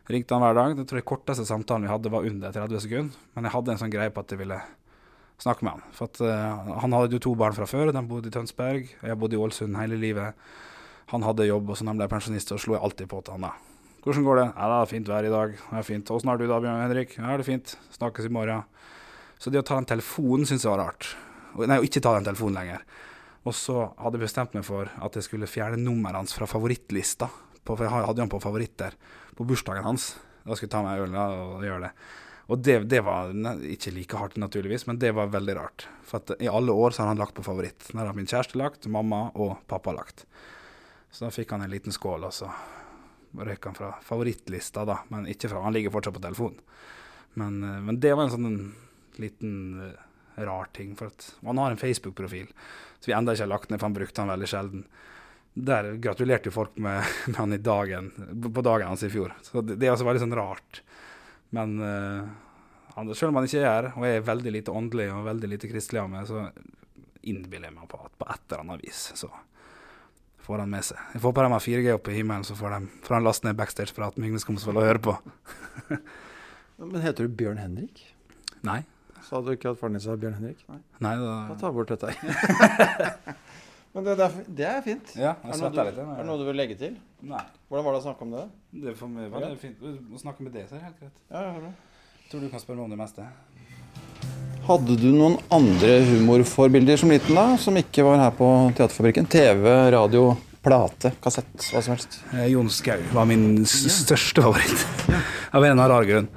[0.09, 0.75] Ringte han hver dag.
[0.79, 3.27] Det tror jeg korteste samtalen vi hadde var under 30 sekunder.
[3.35, 4.57] Men jeg hadde en sånn greie på at jeg ville
[5.39, 5.85] snakke med han.
[5.93, 7.93] For at, eh, han hadde jo to barn fra før.
[7.93, 8.89] De bodde i Tønsberg.
[8.89, 10.33] Jeg bodde i Ålesund hele livet.
[11.13, 13.37] Han hadde jobb, og så da han ble pensjonist, så slo jeg alltid på til
[13.37, 13.53] han da.
[14.03, 14.47] Hvordan går det?
[14.55, 15.55] Ja, det er fint vær i dag.
[15.59, 16.11] Det er fint.
[16.15, 17.17] Åssen har du da, Bjørn Henrik?
[17.17, 17.77] Ja, det er fint.
[17.93, 18.63] Snakkes i morgen.
[19.39, 21.13] Så det å ta den telefonen syns jeg var rart.
[21.55, 22.81] Og- Nei, å ikke ta den telefonen lenger.
[23.45, 27.29] Og så hadde jeg bestemt meg for at jeg skulle fjerne nummeret hans fra favorittlista.
[27.63, 28.95] På, for jeg hadde jo han på favoritter
[29.35, 30.15] på bursdagen hans.
[30.45, 31.91] Da skulle jeg ta meg øl og gjøre det.
[32.49, 33.29] Og det, det var
[33.69, 35.85] ikke like hardt, naturligvis, men det var veldig rart.
[36.03, 37.91] For i alle år så har han lagt på favoritt.
[37.93, 40.25] Når har min kjæreste lagt, mamma og pappa lagt.
[41.13, 42.49] Så da fikk han en liten skål, og så
[43.37, 44.99] røyk han fra favorittlista, da.
[45.13, 46.57] Men ikke fra Han ligger fortsatt på telefonen.
[47.37, 48.73] Men, eh, men det var en sånn
[49.21, 49.53] liten
[49.85, 50.05] eh,
[50.47, 50.95] rar ting.
[50.99, 52.49] For at han har en Facebook-profil
[52.99, 54.85] som vi ennå ikke har lagt ned, for han brukte han veldig sjelden.
[55.69, 58.11] Der gratulerte jo folk med, med han i dagen,
[58.45, 59.33] på dagen hans i fjor.
[59.45, 60.81] Så det, det er altså veldig sånn rart.
[61.55, 62.29] Men uh,
[62.95, 65.71] han, selv om han ikke er her, og er veldig lite åndelig og veldig lite
[65.71, 66.49] kristelig av meg, så
[67.29, 69.29] innbiller jeg meg på at på et eller annet vis så
[70.49, 71.01] får han med seg.
[71.13, 73.45] Jeg får på dem har 4G oppe i himmelen, så får, de, får han laste
[73.45, 75.13] ned backstage-praten med Yngve Skomsvold og høre på.
[76.79, 78.01] Men heter du Bjørn Henrik?
[78.65, 78.81] Nei.
[79.27, 80.61] Sa du ikke at faren din sa Bjørn Henrik?
[80.69, 80.79] Nei.
[81.03, 82.13] Nei, Da da tar vi bort dette.
[83.93, 85.11] Men det, det, er, det er fint.
[85.17, 85.97] Ja, Er jeg det, noe du, litt.
[85.97, 86.97] er det noe du vil legge til?
[87.25, 87.41] Nei.
[87.71, 88.43] Hvordan var det å snakke om det?
[88.85, 89.79] Det for meg var det fint.
[89.81, 91.15] Å snakke med det, så er det helt greit.
[91.33, 91.73] Ja, jeg hører det.
[92.29, 93.25] Tror du kan spørre meg om det meste.
[94.69, 99.25] Hadde du noen andre humorforbilder som liten da, som ikke var her på Teaterfabrikken?
[99.33, 100.27] TV, radio,
[100.61, 102.19] plate, kassett, hva som helst?
[102.35, 104.85] Eh, Jon Skau var min største favoritt.
[105.55, 106.29] Av en eller annen rar grunn.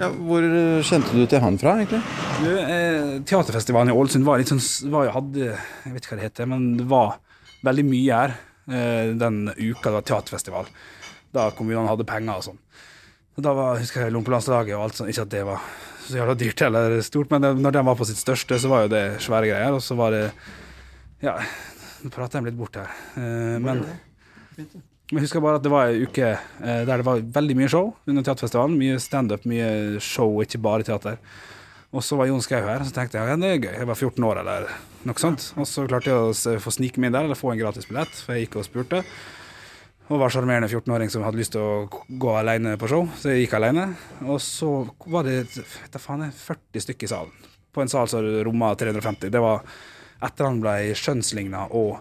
[0.00, 2.00] Ja, hvor eh, kjente du til han fra, egentlig?
[2.40, 6.28] Du, eh, teaterfestivalen i Ålesund var litt sånn var, hadde, Jeg vet ikke hva det
[6.30, 7.18] heter, men det var
[7.66, 8.34] veldig mye her
[8.70, 10.70] eh, den uka det var teaterfestival.
[11.36, 12.60] Da kommunene hadde penger og sånn.
[13.36, 15.12] Og da var, husker jeg Lompelandslaget og alt sånt.
[15.12, 15.68] Ikke at det var
[16.06, 18.86] så jævla dyrt eller stort, men det, når den var på sitt største, så var
[18.86, 19.76] jo det svære greier.
[19.76, 20.24] Og så var det
[21.20, 21.36] Ja,
[22.00, 22.88] nå prater jeg litt bort her.
[23.20, 23.84] Eh, men
[24.56, 27.70] men jeg husker bare at det var ei uke eh, der det var veldig mye
[27.70, 28.76] show under teaterfestivalen.
[28.78, 31.18] Mye standup, mye show, ikke bare teater.
[31.90, 33.72] Og så var Jon Skau her, og så tenkte jeg ja, det er gøy.
[33.80, 34.68] Jeg var 14 år eller
[35.08, 35.48] noe sånt.
[35.58, 36.20] Og så klarte jeg
[36.54, 39.00] å få snike meg inn der, eller få en gratisbillett, for jeg gikk og spurte.
[40.10, 43.44] Og var sjarmerende 14-åring som hadde lyst til å gå alene på show, så jeg
[43.44, 43.88] gikk alene.
[44.22, 44.70] Og så
[45.10, 45.40] var det
[45.90, 49.30] da faen, jeg, 40 stykker i salen, på en sal som romma 350.
[49.34, 49.66] Det var
[50.22, 51.98] etter han ble skjønnsligna og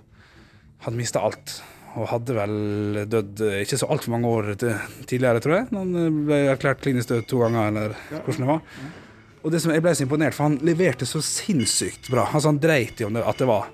[0.85, 1.57] hadde mista alt.
[1.97, 5.69] Og hadde vel dødd eh, ikke så altfor mange år tidligere, tror jeg.
[5.73, 8.91] Han eh, ble erklært klinisk død to ganger, eller hvordan det var.
[9.39, 12.27] Og det som jeg ble så imponert, for han leverte så sinnssykt bra.
[12.27, 13.69] Altså Han dreit i om det, at det var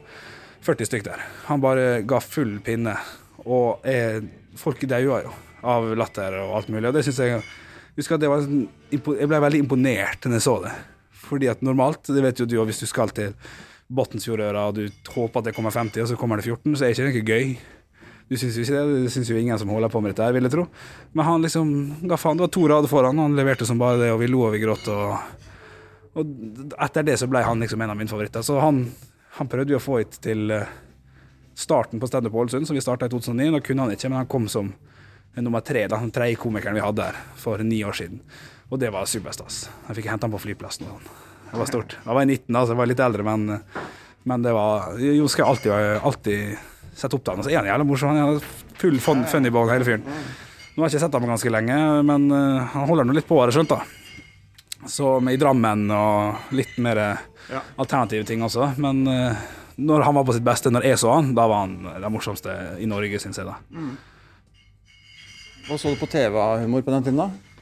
[0.65, 1.27] 40 stykker der.
[1.49, 2.95] Han bare ga full pinne.
[3.45, 4.25] Og jeg,
[4.57, 5.33] folk daua jo
[5.65, 6.87] av latter og alt mulig.
[6.89, 7.43] Og det synes jeg
[7.97, 10.73] husker at det var Jeg ble veldig imponert når jeg så det.
[11.25, 13.33] Fordi at normalt, det vet jo du, òg, hvis du skal til
[13.95, 16.93] Botnsfjordøra og du håper at det kommer 50, og så kommer det 14, så er
[16.97, 17.55] det ikke gøy.
[18.25, 20.33] Du syns jo ikke det, det syns jo ingen som holder på med dette her,
[20.33, 20.63] vil jeg tro.
[21.13, 21.73] Men han liksom
[22.09, 22.39] ga faen.
[22.39, 24.63] Det var to rader foran, han leverte som bare det, og vi lo og vi
[24.63, 24.87] gråt.
[24.89, 25.43] Og,
[26.17, 28.45] og etter det så ble han liksom en av mine favoritter.
[28.45, 28.87] Så han,
[29.37, 30.73] han prøvde jo å få hit til eh,
[31.53, 33.51] starten på Standup Ålesund, som vi starta i 2009.
[33.59, 34.73] Da kunne han ikke, men han kom som
[35.35, 38.23] nummer tre, da, den tredje komikeren vi hadde her for ni år siden.
[38.71, 39.67] Og det var superstas.
[39.89, 40.89] Jeg fikk hente han på flyplassen.
[40.89, 41.03] og.
[41.51, 41.97] Det var stort.
[42.01, 43.59] Jeg var i 19 da, så jeg var litt eldre, men,
[44.25, 46.55] men det var Jo skal alltid, alltid
[46.95, 47.45] sette opp til han.
[47.45, 48.15] Så er han jævlig morsom.
[48.15, 50.05] Han er full fun, funnyball, hele fyren.
[50.75, 51.75] Nå har jeg ikke sett ham på ganske lenge,
[52.07, 53.75] men eh, han holder nå litt på, har jeg skjønt.
[53.75, 54.87] da.
[54.91, 58.73] Så med i Drammen og litt mer eh, alternative ting også.
[58.83, 59.45] Men eh,
[59.79, 62.55] når han var på sitt beste, når jeg så han, da var han den morsomste
[62.83, 63.47] i Norge, syns jeg.
[63.47, 63.55] da.
[65.65, 67.54] Hva så du på TV av humor på den tiden, da?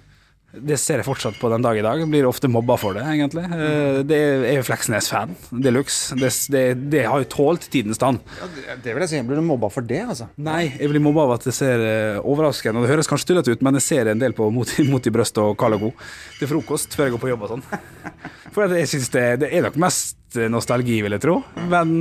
[0.54, 1.98] Det ser jeg fortsatt på den dag i dag.
[2.04, 3.42] Jeg blir ofte mobba for det, egentlig.
[3.50, 6.14] Eh, Det er er Fleksnes-fan de luxe.
[6.20, 6.62] Det, det,
[6.94, 8.20] det har jo tålt tidens tann.
[8.38, 9.16] Ja, det, vil jeg si.
[9.18, 10.28] Jeg blir mobba for det, altså.
[10.38, 13.56] Nei, jeg blir mobba av at det ser eh, overraskende og Det høres kanskje tullete
[13.56, 15.90] ut, men jeg ser en del på Mot, mot i brøstet og Carl og Co.
[16.38, 17.66] til frokost før jeg går på jobb og sånn.
[18.54, 21.40] For jeg synes det, det er nok mest eh, nostalgi, vil jeg tro.
[21.72, 21.96] Men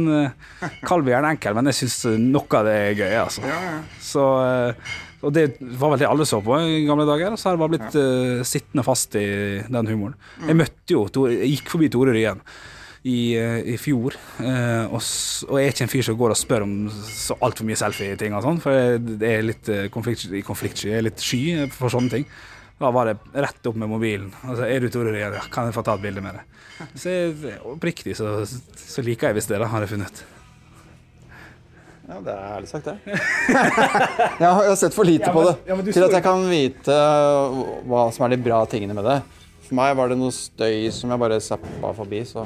[0.84, 3.46] Kalv er gjerne enkel, men jeg syns noe av det er gøy, altså.
[4.04, 4.26] Så,
[5.22, 7.74] Og det var vel det alle så på i gamle dager, så har jeg bare
[7.76, 9.26] blitt uh, sittende fast i
[9.62, 10.16] den humoren.
[10.48, 12.42] Jeg møtte jo Tore, jeg gikk forbi Tore Ryen
[13.02, 16.38] i, eh, i fjor, uh, og, og jeg er ikke en fyr som går og
[16.38, 20.90] spør om så altfor mye selfie-ting og sånn, for jeg, jeg, er litt konflikt, konfliktsky,
[20.92, 21.42] jeg er litt sky
[21.74, 22.28] for sånne ting.
[22.82, 24.30] Da var det rett opp med mobilen.
[24.42, 25.38] Altså, er du Tore Ryen?
[25.38, 26.60] Ja, kan jeg få ta et bilde med deg?
[26.98, 30.24] Så jeg, oppriktig så, så liker jeg visst det, da, har jeg funnet.
[32.08, 32.96] Ja, det er ærlig sagt, det.
[34.42, 36.96] jeg, har, sett for lite Ja, på det ja, til at jeg kan vite
[37.88, 39.18] hva som er de bra tingene med det.
[39.68, 42.42] For meg var det noe støy som jeg bare zappa forbi, så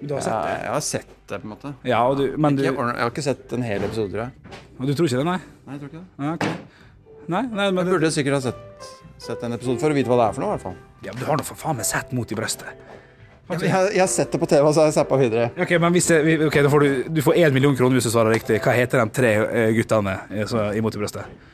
[0.00, 0.56] Du har sett det?
[0.64, 1.72] jeg har sett det, på en måte.
[1.86, 4.24] Ja, og du, men du, Ikke, ordentlig- jeg har ikke sett en hel episode, tror
[4.26, 4.58] jeg.
[4.80, 5.38] og du tror ikke det, nei?
[5.66, 6.26] Nei, jeg tror ikke det.
[6.26, 6.46] Ja, ok.
[7.30, 8.90] Nei, nei, men Jeg det, burde sikkert ha sett,
[9.22, 10.78] sett en episode for å vite hva det er for noe, i hvert fall.
[11.06, 12.74] ja, men du har nå for faen meg sett mot i brøstet.
[13.50, 15.48] Ja, Jeg, jeg har sett det på TV, og så har jeg zappa videre.
[15.58, 18.12] Ok, men hvis jeg, okay, da får du, du får én million kroner hvis du
[18.12, 18.60] svarer riktig.
[18.62, 21.48] Hva heter de tre eh, guttene eh, så, imot i brøstet?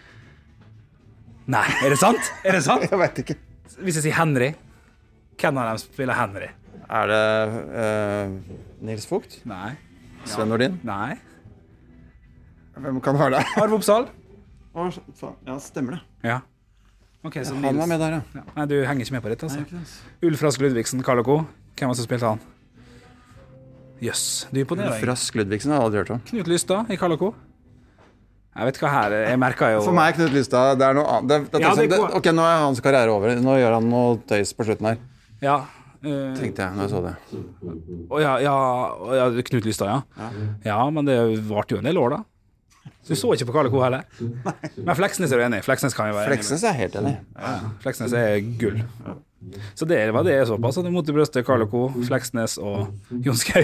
[1.53, 2.33] Nei, er det sant?
[2.45, 2.85] Er det sant?
[2.93, 3.39] Jeg vet ikke.
[3.77, 4.53] Hvis jeg sier Henry,
[5.41, 6.47] hvem av dem spiller Henry?
[6.87, 7.25] Er det
[7.77, 8.37] uh,
[8.87, 9.41] Nils Vogt?
[9.49, 9.75] Nei.
[10.27, 10.79] Sven Nordin?
[10.87, 11.17] Nei.
[12.77, 13.43] Hvem kan det være det?
[13.63, 14.09] Arve Oppsal?
[14.77, 16.01] Ja, stemmer det.
[16.29, 16.41] Ja.
[17.27, 18.21] Okay, så Han var med der, ja.
[18.39, 18.43] Ja.
[18.57, 19.87] Nei, du henger ikke med på dette, altså.
[20.25, 21.39] Ulf Rask Ludvigsen, Karl og Co.
[21.77, 22.41] Hvem var det som spilte han?
[24.05, 24.93] Jøss, du imponerer.
[24.93, 25.03] meg.
[25.05, 26.23] Frask Ludvigsen har jeg aldri hørt om.
[26.31, 27.33] Knut Lystad i Kalako.
[28.57, 31.09] Jeg vet hva her Jeg merka jo For meg er Knut Lystad det er noe
[31.13, 31.29] annet.
[31.29, 33.35] Det, det, Ja, det, ok, nå er hans karriere over.
[33.41, 35.03] Nå gjør han noe tøys på slutten her.
[35.45, 35.57] Ja.
[36.01, 37.15] eh, Tenkte jeg når jeg så det.
[38.09, 38.55] Å ja, ja,
[39.21, 40.31] ja, Knut Lystad, ja.
[40.65, 40.79] ja.
[40.93, 42.23] men det varte jo en del år, da.
[43.05, 43.81] Så du så ikke på Carl Co.
[43.85, 44.05] heller?
[44.77, 45.67] Men Fleksnes er du enig i?
[45.67, 47.53] Fleksnes kan jo være enig Fleksnes er jeg helt enig Ja,
[47.85, 48.81] Fleksnes er gull.
[49.79, 50.73] Så det var det jeg så på.
[50.75, 52.89] Så det mot i brøstet, Carl Co., Fleksnes og
[53.25, 53.63] Jon Skau.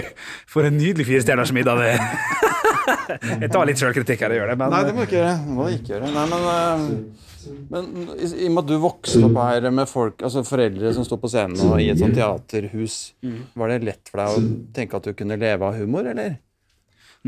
[0.49, 1.93] For en nydelig firestjerners middag det.
[2.83, 5.35] Jeg tar litt sjølkritikk her, jeg gjør det, men Nei, det må du ikke gjøre.
[5.43, 6.09] Det må du ikke gjøre.
[6.13, 7.85] Nei, men, eh, men
[8.17, 11.21] i, i og med at du vokste opp her med folk, altså foreldre som står
[11.21, 12.97] på scenen og i et sånt teaterhus,
[13.59, 14.43] var det lett for deg å
[14.75, 16.35] tenke at du kunne leve av humor, eller?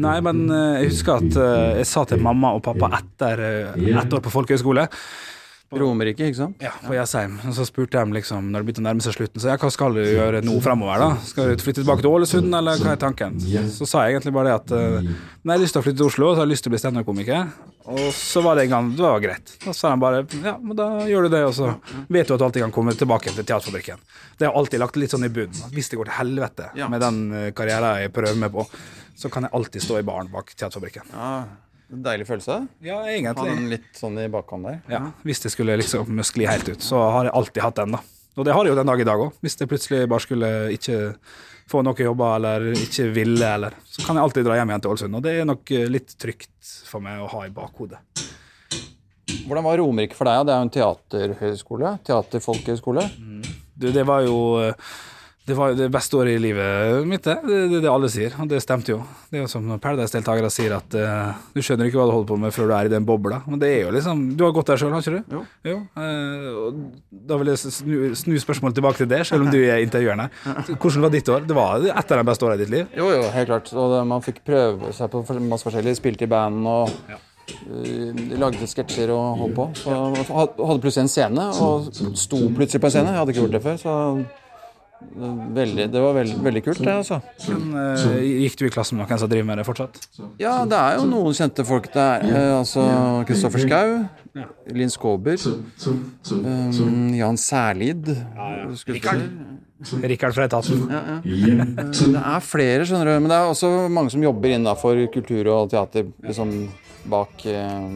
[0.04, 3.46] Nei, men eh, jeg husker at eh, jeg sa til mamma og pappa etter
[3.80, 4.90] ett år på folkehøyskole
[5.74, 6.62] Romerike, ikke sant?
[6.62, 7.40] Ja, på Jessheim.
[7.50, 9.72] Og så spurte de liksom, når det begynte å nærme seg slutten, så ja, hva
[9.74, 11.24] skal du gjøre nå fremover, da?
[11.26, 13.40] Skal du flytte tilbake til Ålesund, eller hva er tanken?
[13.74, 15.16] Så sa jeg egentlig bare det at uh, nei,
[15.50, 16.82] jeg har lyst til å flytte til Oslo, så har jeg lyst til å bli
[16.84, 17.50] standup-komiker.
[17.96, 19.56] Og så var det en gang, det var greit.
[19.66, 21.74] Da sa de bare ja, men da gjør du det, og så
[22.14, 24.06] vet du at du alltid kan komme tilbake til Teaterfabrikken.
[24.40, 25.74] Det har alltid lagt litt sånn i bunnen.
[25.74, 28.66] Hvis det går til helvete med den eh, karrieren jeg prøver meg på,
[29.16, 31.14] så kan jeg alltid stå i baren bak Teaterfabrikken.
[31.14, 31.36] Ja,
[31.94, 32.68] en Deilig følelse.
[32.82, 33.46] Ja, Ha egentlig.
[33.56, 34.80] den litt sånn i bakhånd der.
[34.90, 38.00] Ja, hvis det skulle liksom skli helt ut, så har jeg alltid hatt den, da.
[38.36, 39.34] Og det har jeg jo den dag i dag òg.
[39.42, 40.98] Hvis jeg plutselig bare skulle ikke
[41.72, 44.92] få noen jobber, eller ikke ville, eller Så kan jeg alltid dra hjem igjen til
[44.92, 45.16] Ålesund.
[45.16, 48.02] Og det er nok eh, litt trygt for meg å ha i bakhodet.
[49.46, 50.46] Hvordan var Romerike for deg?
[50.46, 51.94] Det er jo en teaterhøyskole.
[52.06, 53.06] Teaterfolkehøyskole.
[53.76, 54.74] Det, det var jo eh,
[55.46, 57.36] det var jo det beste året i livet mitt, det.
[57.46, 58.98] Det det, det alle sier, og det stemte jo.
[59.30, 62.30] Det er jo som når Paradise-deltakere sier at uh, du skjønner ikke hva du holder
[62.32, 63.44] på med før du er i den bobla.
[63.46, 65.36] Men det er jo liksom Du har gått der sjøl, har ikke du?
[65.70, 65.78] Jo.
[66.02, 66.80] eh, og
[67.30, 70.56] da vil jeg snu, snu spørsmålet tilbake til det, selv om du er intervjueren her.
[70.82, 71.46] Hvordan var ditt år?
[71.46, 72.90] Det var et av de beste åra i ditt liv?
[72.98, 73.70] Jo, jo, helt klart.
[73.76, 75.94] Og det, man fikk prøve seg på masse forskjellig.
[76.00, 77.22] Spilte i band og Ja.
[77.46, 78.10] Uh,
[78.42, 79.68] lagde sketsjer og holdt på.
[79.78, 79.94] Så
[80.26, 83.14] hadde plutselig en scene, og sto plutselig på en scene.
[83.14, 83.94] Jeg hadde ikke gjort det før, så
[85.56, 87.20] veldig, det var veldig, veldig kult, det, altså.
[87.50, 90.00] Men, uh, gikk du i klasse med noen som driver med det fortsatt?
[90.42, 92.26] Ja, det er jo noen kjente folk der.
[92.30, 92.86] Uh, altså
[93.30, 93.98] Kristoffer Schou.
[94.76, 98.10] Linn Skåber, um, Jan Særlid
[98.76, 99.30] skuespiller.
[100.08, 100.86] Rikard fra etaten.
[101.24, 103.14] Det er flere, skjønner du.
[103.20, 106.08] Men det er også mange som jobber innafor kultur og teater.
[106.26, 106.54] Liksom
[107.12, 107.90] bak, eh,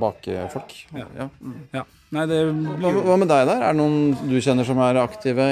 [0.00, 0.76] bak folk.
[0.94, 1.28] Ja.
[1.72, 1.84] Ja.
[2.10, 3.60] Nei, det Hva, hva med deg der?
[3.62, 5.44] Er det noen du kjenner som er aktive?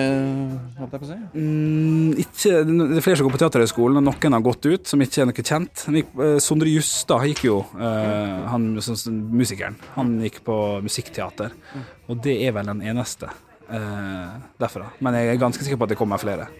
[0.78, 1.18] Holdt jeg på å si?
[1.38, 5.04] Mm, ikke, det er flere som går på Teaterhøgskolen, og noen har gått ut, som
[5.04, 5.84] ikke er noe kjent.
[5.94, 9.78] Gikk, eh, Sondre Justad gikk jo, eh, han som musikeren.
[9.94, 11.54] Han gikk på musikkteater,
[12.08, 14.90] og det er vel den eneste eh, derfra.
[14.98, 16.50] Men jeg er ganske sikker på at det kommer flere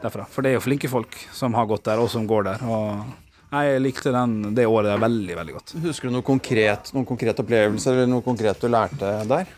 [0.00, 0.28] derfra.
[0.30, 2.62] For det er jo flinke folk som har gått der, og som går der.
[2.70, 3.02] Og
[3.50, 5.74] jeg likte den, det året der veldig, veldig godt.
[5.88, 9.50] Husker du noe konkret, noen konkrete opplevelser eller noe konkret du lærte der?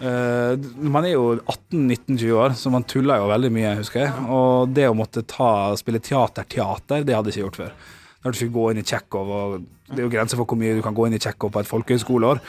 [0.00, 4.24] Uh, man er jo 18-19-20 år, så man tuller jo veldig mye, husker jeg.
[4.34, 7.76] Og det å måtte ta, spille teater-teater, det hadde jeg ikke gjort før.
[7.78, 9.54] Da hadde du ikke gå inn i Tsjekkov, og
[9.92, 11.70] det er jo grenser for hvor mye du kan gå inn i Tsjekkov på et
[11.70, 12.42] folkehøyskoleår.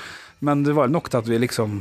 [0.46, 1.78] Men det var nok til at vi liksom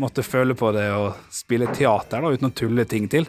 [0.00, 3.28] måtte føle på det å spille teater da, uten å tulle ting til.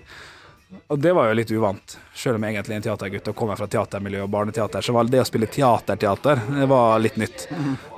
[0.88, 1.96] Og det var jo litt uvant.
[2.16, 5.10] Selv om jeg egentlig er en teatergutt og kommer fra teatermiljø og barneteater, så var
[5.10, 7.48] det å spille teaterteater det var litt nytt.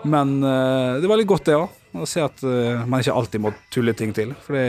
[0.07, 1.75] Men uh, det var litt godt, det òg.
[1.97, 4.33] Å se at uh, man ikke alltid må tulle ting til.
[4.45, 4.65] For det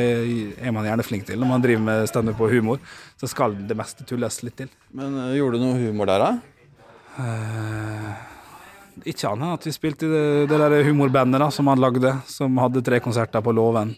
[0.59, 2.83] er man gjerne flink til når man driver med standup og humor.
[3.21, 4.73] Så skal det meste tulles litt til.
[4.97, 6.33] Men uh, gjorde du noe humor der, da?
[9.07, 12.17] Ikke annet enn at vi spilte i det, det der humorbandet da, som han lagde,
[12.31, 13.95] som hadde tre konserter på Låven.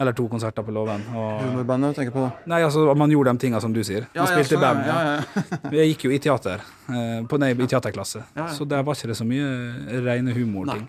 [0.00, 1.04] Eller to konserter på Låven.
[1.12, 2.24] Humorbandet du tenker på?
[2.50, 4.08] Nei, altså man gjorde de tinga som du sier.
[4.14, 4.86] Man spilte i sånn, band.
[4.88, 5.12] ja, Ja.
[5.14, 5.70] ja, ja.
[5.78, 8.24] Jeg gikk jo i teater, eh, på, nei, i teaterklasse,
[8.56, 10.88] så der var ikke det så mye rene humorting.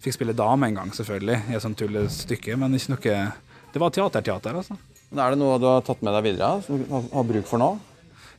[0.00, 3.32] Fikk spille dame en gang, selvfølgelig, i et sånt tullestykke, men ikke noe
[3.70, 4.74] Det var teaterteater, altså.
[5.12, 7.58] Men Er det noe du har tatt med deg videre, som du har- bruk for
[7.58, 7.78] nå?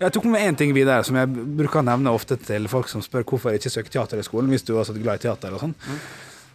[0.02, 3.02] Jeg tok med én ting videre som jeg bruker å nevne ofte til folk som
[3.02, 5.76] spør hvorfor jeg ikke søker Teaterhøgskolen hvis du er så glad i teater og sånn.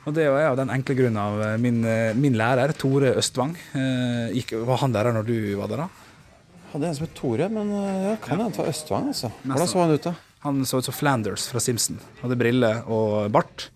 [0.07, 3.57] Og det er av den enkle grunnen av eh, min, eh, min lærer, Tore Østvang.
[3.75, 6.53] Eh, gikk, var han lærer når du var der, da?
[6.71, 9.33] Hadde en som het Tore, men ja, kan hende det var Østvang, altså.
[9.42, 10.14] Hvordan så han ut, da?
[10.47, 11.99] Han så ut som Flanders fra Simpson.
[12.21, 13.66] Hadde briller og bart.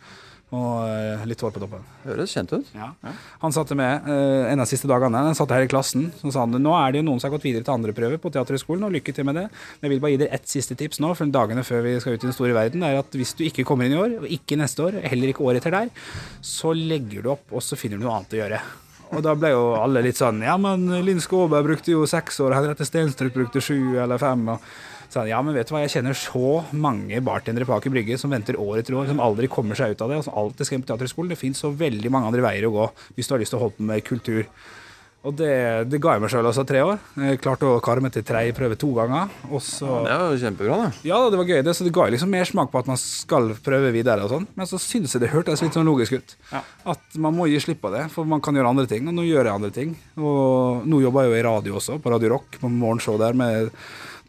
[0.51, 1.85] Og eh, litt hår på toppen.
[2.03, 2.71] Høres kjent ut.
[3.45, 5.21] Han satte med eh, en av de siste dagene.
[5.29, 6.09] Han satt her i klassen.
[6.19, 8.19] Så sa han nå er det jo noen som har gått videre til andre prøver
[8.19, 9.47] på Teaterhøgskolen, og lykke til med det.
[9.79, 12.19] Men jeg vil bare gi dere ett siste tips nå, for dagene før vi skal
[12.19, 14.37] ut i den store verden, er at hvis du ikke kommer inn i år, og
[14.41, 15.95] ikke neste år, heller ikke året etter der,
[16.43, 18.63] så legger du opp, og så finner du noe annet å gjøre.
[19.11, 22.55] Og da ble jo alle litt sånn Ja, men Linn Skåberg brukte jo seks år,
[22.55, 24.45] Henriette Stenstrup brukte sju eller fem.
[24.55, 24.63] og
[25.11, 28.31] så, ja, men vet du hva, jeg kjenner så mange bartendere på Aker Brygge som
[28.31, 30.79] venter år etter år, som aldri kommer seg ut av det, og som alltid skal
[30.79, 31.33] inn på Teaterhøgskolen.
[31.35, 33.65] Det finnes så veldig mange andre veier å gå hvis du har lyst til å
[33.67, 34.47] holde på med kultur.
[35.21, 35.51] Og det,
[35.93, 36.97] det ga jeg meg sjøl også tre år.
[37.27, 39.29] Jeg klarte å kare meg til tredje prøve to ganger.
[39.51, 41.03] Og så Det er jo kjempebra, det.
[41.11, 43.51] ja, det var gøy, det, så det ga liksom mer smak på at man skal
[43.61, 44.25] prøve videre.
[44.25, 44.47] og sånn.
[44.57, 46.33] Men så syns jeg det hørtes litt sånn logisk ut.
[46.89, 49.11] At man må gi slipp på det, for man kan gjøre andre ting.
[49.13, 49.93] Og nå gjør jeg andre ting.
[50.17, 53.75] Og nå jobber jeg jo i radio også, på Radio Rock, på morgenshow der med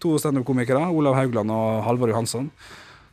[0.01, 2.49] to standup-komikere, Olav Haugland og Halvor Johansson.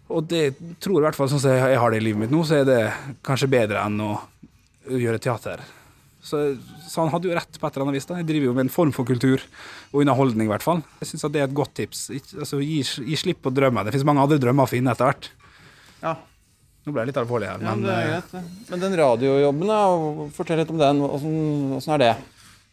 [0.09, 0.45] Og det
[0.81, 2.63] tror jeg i hvert fall sånn som jeg har det i livet mitt nå, så
[2.63, 2.81] er det
[3.27, 4.15] kanskje bedre enn å
[4.89, 5.61] gjøre teater.
[6.29, 6.41] Så,
[6.89, 8.07] så han hadde jo rett på et eller annet vis.
[8.09, 8.17] da.
[8.21, 9.45] Jeg driver jo med en form for kultur
[9.93, 10.83] og underholdning, i hvert fall.
[11.01, 12.09] Jeg syns det er et godt tips.
[12.37, 13.87] Altså, gi, gi slipp på drømmer.
[13.87, 15.31] Det finnes mange andre drømmer å finne etter hvert.
[16.03, 16.17] Ja.
[16.85, 18.53] Nå ble jeg litt alvorlig her, men det er eh, greit.
[18.71, 19.81] Men den radiojobben, da,
[20.37, 21.03] fortell litt om den.
[21.05, 22.13] Åssen åssen er det?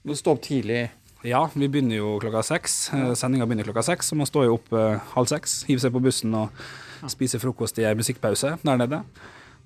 [0.05, 0.85] Du står opp tidlig.
[1.25, 2.77] Ja, vi begynner jo klokka seks.
[2.93, 5.63] Eh, Sendinga begynner klokka seks, så man står jo opp eh, halv seks.
[5.69, 6.65] Hiver seg på bussen og
[7.11, 9.03] spiser frokost i ei musikkpause der nede.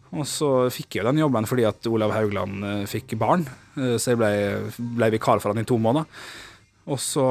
[0.09, 3.47] Og så fikk jeg jo den jobben fordi at Olav Haugland eh, fikk barn,
[3.79, 4.29] så jeg ble,
[4.97, 6.07] ble vikar for han i to måneder.
[6.89, 7.23] Og så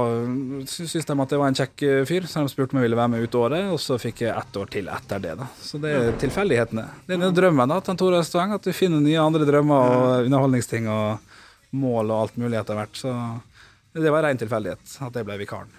[0.70, 3.10] syntes de at det var en kjekk fyr, så de spurte om jeg ville være
[3.10, 3.72] med ut året.
[3.74, 5.32] Og så fikk jeg ett år til etter det.
[5.40, 5.48] da.
[5.58, 6.84] Så det er tilfeldighetene.
[7.08, 10.28] Det er den drømmen da, til Tore Østvang, at du finner nye andre drømmer og
[10.28, 13.02] underholdningsting og mål og alt mulig etter hvert.
[13.02, 13.16] Så
[14.02, 15.74] det var ren tilfeldighet at jeg ble vikaren.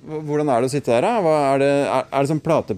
[0.00, 1.32] Hvordan er det å sitte der, da?
[1.52, 2.76] Er, det, er, er det sånn plate,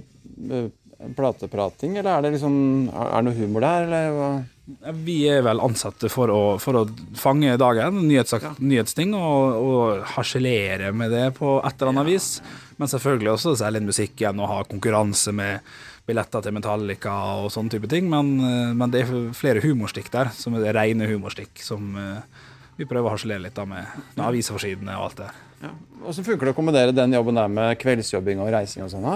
[0.48, 0.70] eh,
[1.18, 2.56] plateprating, eller er det liksom
[2.90, 4.32] Er det noe humor der, eller hva?
[5.02, 6.82] Vi er vel ansatte for å, for å
[7.18, 12.28] fange dagen, nyhetssak, nyhetsting, og, og harselere med det på et eller annet vis.
[12.78, 15.66] Men selvfølgelig også selge inn igjen og ha konkurranse med
[16.06, 18.08] billetter til Metallica og sånne type ting.
[18.10, 22.40] Men, eh, men det er flere humorstikk der, som er rene humorstikk, som eh,
[22.82, 25.74] vi prøver å harselere litt da med, med avisforsidene og alt det der.
[26.10, 29.06] Åssen funker det å kombinere den jobben der med kveldsjobbing og reising og sånn?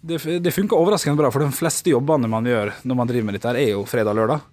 [0.00, 3.36] Det, det funker overraskende bra, for de fleste jobbene man gjør når man driver med
[3.38, 4.46] dette, er jo fredag og lørdag.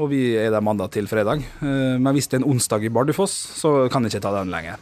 [0.00, 1.42] Og vi er der mandag til fredag.
[1.60, 4.52] Eh, Men hvis det er en onsdag i Bardufoss, så kan jeg ikke ta den
[4.52, 4.80] lenger.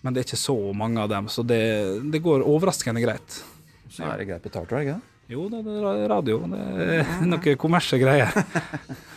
[0.00, 1.60] Men det er ikke så mange av dem, så det,
[2.12, 3.40] det går overraskende greit.
[3.92, 5.12] Så er det greit betalt, er det ikke det?
[5.34, 6.40] Jo da, det er radio.
[6.52, 8.32] Det er noe kommersielle greier.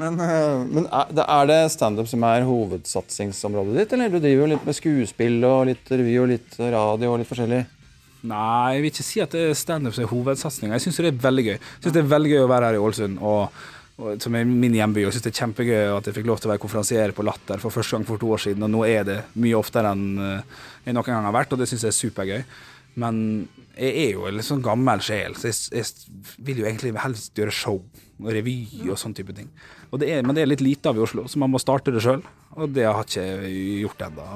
[0.00, 4.08] Men, eh, men er, det- standup som er hovedsatsingsområdet ditt, eller?
[4.08, 7.66] Du driver jo litt med skuespill og litt revy og litt radio og litt forskjellig.
[8.22, 10.76] Nei, jeg vil ikke si at standup er hovedsatsinga.
[10.78, 11.54] Jeg syns det er veldig gøy.
[11.58, 13.62] Jeg synes det er veldig gøy å være her i Ålesund, og,
[14.22, 15.02] som er min hjemby.
[15.02, 17.26] Og jeg syns det er kjempegøy at jeg fikk lov til å være konferansier på
[17.26, 18.62] Latter for første gang for to år siden.
[18.62, 21.68] Og nå er det mye oftere enn eh, jeg noen gang har vært, og det
[21.68, 22.44] syns jeg er supergøy.
[23.02, 23.18] Men
[23.76, 27.38] jeg er jo en litt sånn gammel sjel, så jeg, jeg vil jo egentlig helst
[27.38, 27.78] gjøre show
[28.22, 28.56] og revy
[28.86, 29.48] og sånn type ting.
[29.98, 32.02] Det er, men det er litt lite av i Oslo, så man må starte det
[32.04, 32.22] sjøl.
[32.52, 34.26] Og det har jeg ikke gjort ennå.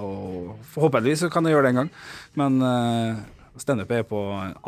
[0.73, 1.91] Forhåpentligvis kan jeg gjøre det en gang.
[2.41, 3.21] Men uh,
[3.61, 4.19] standup er på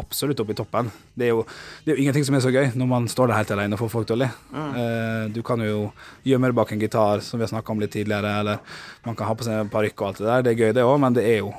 [0.01, 0.91] absolutt oppe i toppen.
[1.19, 1.45] Det er, jo,
[1.85, 3.83] det er jo ingenting som er så gøy når man står der helt alene og
[3.83, 4.29] får folk til å le.
[4.55, 5.89] Eh, du kan jo
[6.27, 8.63] gjemme deg bak en gitar, som vi har snakka om litt tidligere, eller
[9.07, 10.47] man kan ha på seg en parykk og alt det der.
[10.47, 11.53] Det er gøy, det òg, men det er jo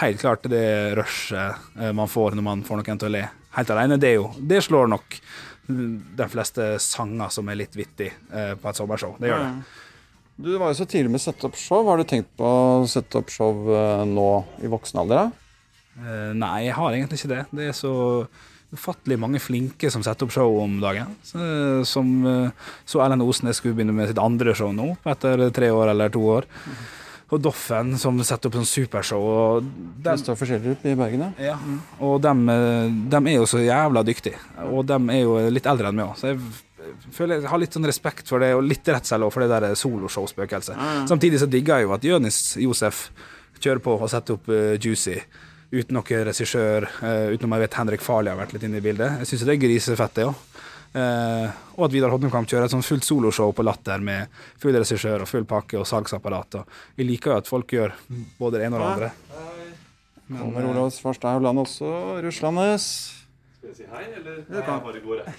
[0.00, 0.66] helt klart det
[0.98, 3.24] rushet eh, man får når man får noen til å le
[3.58, 4.00] helt alene.
[4.00, 5.20] Det, er jo, det slår nok
[5.64, 9.16] de fleste sanger som er litt vittige eh, på et sommershow.
[9.20, 9.80] Det gjør det.
[10.44, 11.86] Du var jo så tidlig med opp show.
[11.86, 12.48] Har du tenkt på
[12.82, 13.68] opp show
[14.10, 14.28] nå
[14.66, 15.28] i voksen alder?
[15.28, 15.43] da?
[16.00, 17.44] Eh, nei, jeg har egentlig ikke det.
[17.54, 17.94] Det er så
[18.74, 21.14] ufattelig mange flinke som setter opp show om dagen.
[21.26, 21.38] Så,
[21.88, 25.94] som eh, så Ellen Osnes skulle begynne med sitt andre show nå, etter tre år
[25.94, 26.48] eller to år.
[27.32, 29.22] Og Doffen som setter opp sånn supershow.
[29.24, 31.54] Og dem, Kristoffer Schjelderup i Bergen, ja.
[31.54, 31.78] ja.
[32.04, 34.42] og dem, eh, dem er jo så jævla dyktige.
[34.68, 36.42] Og dem er jo litt eldre enn meg òg, så jeg
[37.14, 41.08] føler jeg har litt sånn respekt for det, og litt redsel for det der soloshow-spøkelset.
[41.10, 43.06] Samtidig så digger jeg jo at Jonis Josef
[43.56, 45.16] kjører på og setter opp uh, Juicy.
[45.74, 49.18] Uten noen regissør, uh, utenom jeg vet Henrik Farley har vært litt inne i bildet.
[49.22, 50.42] Jeg syns det er grisefett, det òg.
[50.94, 54.30] og at Vidar Hodnekamp kjører et sånn fullt soloshow på Latter med
[54.62, 56.60] full regissør og full pakke og salgsapparat.
[56.60, 57.96] Og vi liker jo at folk gjør
[58.38, 59.10] både det ene og det andre.
[60.30, 61.90] Kommer Olavs Svarstad Hauland også,
[62.22, 62.86] Russlandes.
[63.58, 64.40] Skal jeg si hei, eller?
[64.48, 65.34] Nei, jeg bare går, jeg.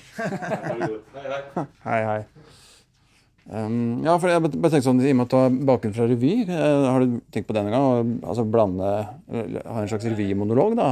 [1.15, 1.65] Hei.
[1.87, 2.64] Hei, hei.
[3.45, 6.07] Um, ja, for jeg bare tenkte sånn, I og med at du har bakgrunn fra
[6.09, 7.99] revy, eh, har du tenkt på denne gang å
[8.31, 8.87] altså blande
[9.29, 10.87] Ha en slags revymonolog, da?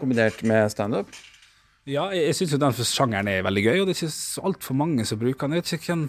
[0.00, 1.14] Kombinert med standup?
[1.86, 4.78] Ja, jeg, jeg syns jo den sjangeren er veldig gøy, og det er ikke altfor
[4.80, 5.60] mange som bruker den.
[5.60, 6.00] Jeg ikke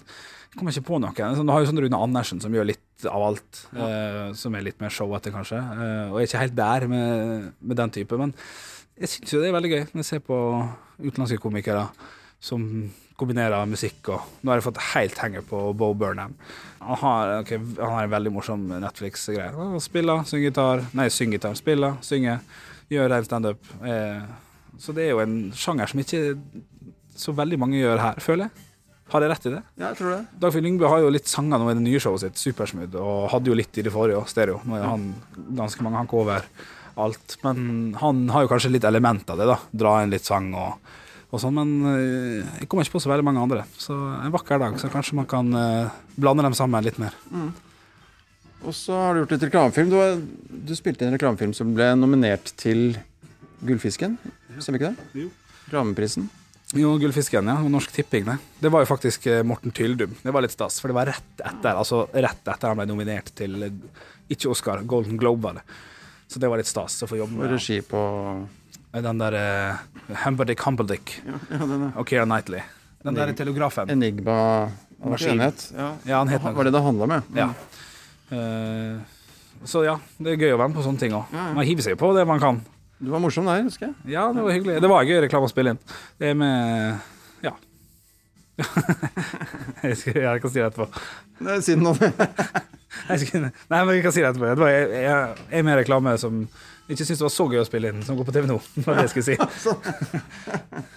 [0.47, 1.35] jeg kommer ikke på noen.
[1.37, 4.63] Sånn, Du har jo sånn Rune Andersen som gjør litt av alt, eh, som er
[4.65, 5.59] litt mer showete, kanskje.
[5.59, 8.33] Uh, og jeg er ikke helt der med, med den type, men
[8.97, 10.37] jeg syns jo det er veldig gøy når jeg ser på
[10.97, 11.83] utenlandske komikere
[12.39, 12.63] som
[13.17, 16.35] kombinerer musikk og Nå har jeg fått helt henge på Bo Burnham.
[16.83, 19.49] Han har, okay, han har en veldig morsom Netflix-greie.
[19.57, 21.57] Han Spiller, synger gitar Nei, synger gitar.
[21.57, 22.43] Spiller, synger,
[22.93, 23.73] gjør ren standup.
[23.81, 24.21] Eh,
[24.77, 26.21] så det er jo en sjanger som ikke
[27.17, 28.63] så veldig mange gjør her, føler jeg.
[29.07, 29.61] Har jeg rett i det?
[29.79, 30.21] Ja, jeg tror det.
[30.43, 33.49] Dagfinn Lyngbø har jo litt sanger nå i det nye showet sitt, Supersmooth, og hadde
[33.49, 34.59] jo litt i det forrige òg, stereo.
[34.67, 35.05] Nå er han
[35.57, 36.47] ganske mange hakk over
[36.99, 37.37] alt.
[37.45, 39.57] Men han har jo kanskje litt element av det, da.
[39.83, 40.91] Dra inn litt sang og,
[41.31, 41.57] og sånn.
[41.57, 43.65] Men eh, jeg kommer ikke på så veldig mange andre.
[43.79, 47.15] Så en vakker dag, så kanskje man kan eh, blande dem sammen litt mer.
[48.65, 49.91] Og så har du gjort litt reklamefilm.
[49.91, 52.97] Du, du spilte i en reklamefilm som ble nominert til
[53.65, 54.17] Gullfisken.
[54.57, 55.23] Stemmer ikke det?
[55.25, 55.31] Jo.
[55.67, 56.29] Reklameprisen.
[56.75, 57.59] Jo, Gullfisken, ja.
[57.63, 58.37] Og Norsk Tipping, det.
[58.63, 60.15] Det var jo faktisk eh, Morten Tyldum.
[60.23, 63.31] Det var litt stas, for det var rett etter altså rett etter han ble nominert
[63.37, 63.69] til
[64.27, 65.67] ikke Oscar, Golden Globe, var det.
[66.27, 67.99] Så det var litt stas å få jobbe Og regi på
[69.05, 71.15] den der uh, Humberdick Humbledick
[71.95, 72.63] og Keira Knightley.
[73.03, 73.89] Den der telegrafen.
[73.89, 74.37] Enigma
[75.03, 75.39] av Maskin.
[75.39, 75.91] Ja.
[76.03, 77.21] Ja, han het Var det det handla om, ja?
[77.35, 77.49] Ja.
[78.37, 78.97] Eh,
[79.63, 81.29] så ja, det er gøy å være med på sånne ting òg.
[81.33, 82.59] Man hiver seg på det man kan.
[82.97, 83.95] Du var morsom der, husker jeg.
[84.15, 84.79] Ja, det var hyggelig.
[84.81, 85.81] Det var gøy reklame å spille inn.
[86.21, 86.97] Det med
[87.45, 87.53] Ja.
[89.85, 90.87] jeg, skal, jeg kan si det etterpå.
[91.45, 91.93] Nei, Si det nå.
[93.69, 94.49] nei, men vi kan si det etterpå.
[94.49, 96.41] Det var, jeg, jeg, jeg er med reklame som
[96.87, 98.55] ikke syntes det var så gøy å spille inn, som går på TV nå.
[98.75, 99.35] Det var det jeg skulle si.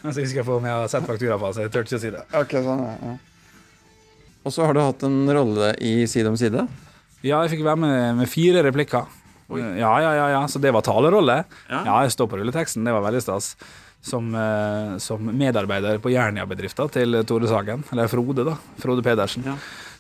[0.05, 1.99] Men så husker jeg på om jeg har sett faktura på, så jeg turte ikke
[1.99, 2.23] å si det.
[2.43, 3.17] Ok, sånn, ja, ja.
[4.47, 6.63] Og så har du hatt en rolle i Side om side.
[7.21, 9.11] Ja, jeg fikk være med med fire replikker.
[9.51, 11.43] Ja, ja, ja, ja, så det var talerolle.
[11.69, 13.53] Ja, jeg står på rulleteksten, det var veldig stas.
[14.01, 18.55] Som, eh, som medarbeider på Jernia-bedrifta til Tore Sagen, eller Frode, da.
[18.81, 19.45] Frode Pedersen.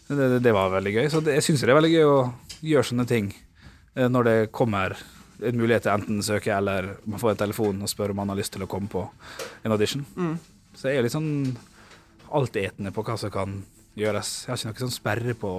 [0.09, 1.09] Det, det, det var veldig gøy.
[1.12, 2.16] Så det, jeg syns det er veldig gøy å
[2.64, 4.97] gjøre sånne ting eh, når det kommer
[5.41, 8.38] en mulighet til enten søke eller man får en telefon og spør om man har
[8.41, 9.07] lyst til å komme på
[9.64, 10.05] en audition.
[10.76, 11.57] Så jeg er litt sånn
[12.30, 13.59] altetende på hva som kan
[13.99, 14.32] gjøres.
[14.47, 15.53] Jeg har ikke noe sånn sperre på,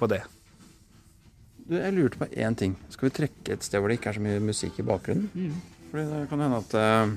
[0.00, 0.20] på det.
[1.70, 2.74] Du, jeg lurte på én ting.
[2.90, 5.60] Skal vi trekke et sted hvor det ikke er så mye musikk i bakgrunnen?
[5.90, 7.12] Fordi det kan hende at uh,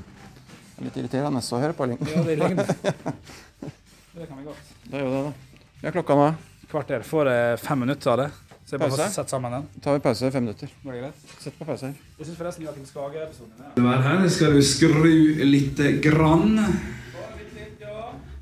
[0.73, 1.89] det er litt irriterende å høre på.
[1.89, 2.67] Ja, det.
[4.13, 4.73] Det kan vi godt.
[4.85, 5.61] Det gjør vi det, da.
[5.81, 6.25] Ja, klokka nå.
[6.69, 7.05] Kvarter.
[7.07, 8.27] Får jeg fem minutter av det?
[8.65, 9.03] Så jeg bare Pause?
[9.03, 9.63] får sett sammen den.
[9.83, 10.69] tar vi pause i fem minutter.
[10.83, 11.15] Var det greit?
[11.43, 11.93] Sett på pause her.
[12.19, 15.03] Jeg syns forresten Joakim Skage-episoden er Det var her skal du skru
[15.43, 16.59] lite grann.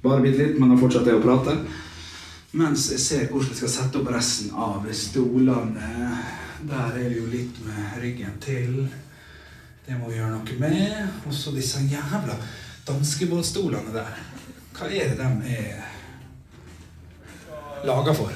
[0.03, 1.55] Bare bitte litt, men da fortsetter jeg å prate.
[2.57, 6.17] Mens jeg ser hvordan jeg skal sette opp resten av stolene.
[6.69, 8.88] Der er det jo litt med ryggen til.
[9.86, 11.07] Det må vi gjøre noe med.
[11.26, 12.36] Og så disse jævla
[12.88, 14.13] danskebåtstolene der.
[14.78, 15.82] Hva er det de er
[17.86, 18.32] laga for?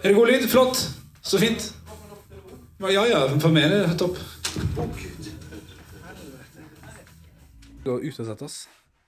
[0.00, 0.48] Er det god lyd?
[0.48, 0.78] Flott.
[1.20, 1.74] Så fint.
[2.88, 4.16] Ja ja, for meg er det topp.
[7.84, 8.56] Gå ut og sette oss.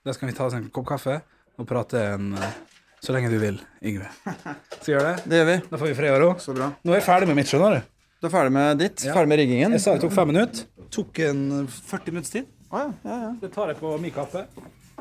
[0.05, 1.15] Der skal vi ta oss en kopp kaffe
[1.57, 2.53] og prate en, eh,
[3.01, 4.11] så lenge du vil, Yngve.
[4.21, 5.25] Skal vi gjøre det?
[5.31, 5.57] Det gjør vi.
[5.71, 6.31] Da får vi fred og ro.
[6.45, 6.69] Så bra.
[6.85, 7.91] Nå er jeg ferdig med mitt, skjønner du.
[8.21, 9.05] Du er ferdig med ditt?
[9.07, 9.17] Ja.
[9.17, 9.73] Ferdig med riggingen?
[9.73, 10.67] Jeg sa det tok fem minutter.
[10.93, 12.51] Tok en 40 minutts tid.
[12.69, 13.31] Å, ja, ja, ja.
[13.41, 14.45] Det tar jeg på min kappe.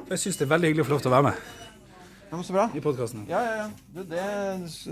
[0.09, 1.61] Jeg syns det er veldig hyggelig å få lov til å være med
[2.33, 2.37] ja.
[2.41, 2.64] men Så bra.
[2.74, 3.26] i podkasten.
[3.28, 3.66] Ja, ja, ja.
[3.93, 4.24] Du, det,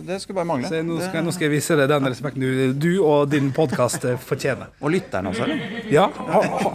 [0.07, 0.82] det skulle bare mangle.
[0.84, 4.68] Nå, skal- nå skal jeg vise deg den respekten du, du og din podkast fortjener.
[4.84, 5.80] Og lytteren også, eller?
[5.91, 6.74] Ja, ha, ha,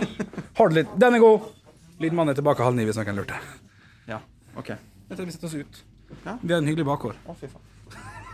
[0.57, 1.51] har du litt Den er god!
[2.01, 3.37] Lydmannen er tilbake halv ni hvis noen lurte.
[4.09, 4.17] Ja.
[4.59, 4.73] Ok.
[4.73, 5.83] Jeg tror vi setter oss ut.
[6.25, 6.33] Ja.
[6.41, 7.15] Vi har en hyggelig bakgård.
[7.29, 7.63] Å, fy faen.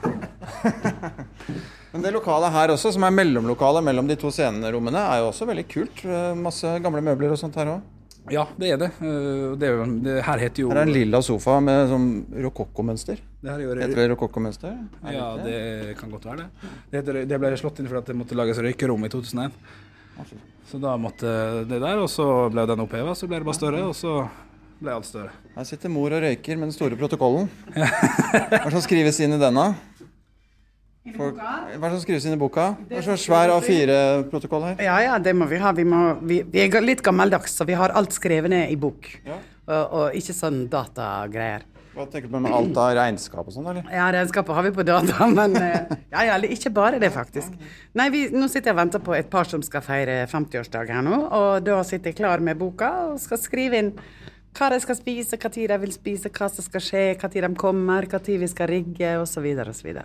[1.92, 5.46] Men det lokalet her også, som er mellomlokalet mellom de to scenerommene, er jo også
[5.50, 6.02] veldig kult.
[6.08, 7.82] Eh, Masse gamle møbler og sånt her òg.
[8.32, 8.90] Ja, det er det.
[9.04, 12.08] Eh, det, er det her heter jo Her er en lilla sofa med sånn
[12.48, 13.20] rokokkomønster.
[13.42, 14.78] det her er Heter det rokokkomønster?
[15.04, 15.58] Er Ja, det,
[15.90, 16.70] det kan godt være det.
[16.92, 19.52] Det, heter, det ble slått inn fordi det måtte lages røykerom i 2001.
[20.72, 21.28] Så da måtte
[21.68, 24.16] det der, og så ble den oppheva, så ble det bare større, og så
[24.82, 25.34] ble alt større.
[25.56, 27.50] Her sitter mor og røyker med den store protokollen.
[27.76, 29.66] Hva skal skrives inn i denne?
[31.02, 32.76] For, hva er det som skrives inn i boka?
[32.86, 34.84] Det er så svær A4-protokoll her.
[34.86, 35.72] Ja, ja, det må vi ha.
[35.74, 39.10] Vi, må, vi, vi er litt gammeldags, så vi har alt skrevet ned i bok.
[39.26, 41.66] Og, og ikke sånn datagreier.
[41.92, 43.90] Hva tenker du på med alt av regnskap og sånn, eller?
[43.92, 47.58] Ja, regnskapet har vi på data, men eh, ja, ja, ikke bare det, faktisk.
[47.98, 51.04] Nei, vi, nå sitter jeg og venter på et par som skal feire 50-årsdag her
[51.10, 53.92] nå, og da sitter jeg klar med boka og skal skrive inn
[54.56, 57.48] hva de skal spise, hva tid de vil spise, hva som skal skje, hva tid
[57.48, 59.50] de kommer, hva tid vi skal rigge, osv.
[59.66, 59.96] osv.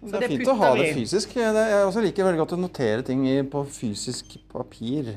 [0.00, 1.34] Det er fint å ha det fysisk.
[1.36, 5.12] Jeg også liker veldig godt å notere ting på fysisk papir.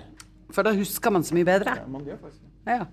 [0.54, 1.78] For da husker man så mye bedre.
[1.80, 2.92] Ja, man gjør faktisk Ja, Ja.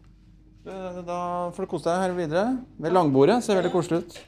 [0.60, 1.16] Da
[1.56, 2.44] får du kose deg her videre.
[2.78, 3.38] Ved langbordet.
[3.42, 4.18] Ser veldig koselig ut.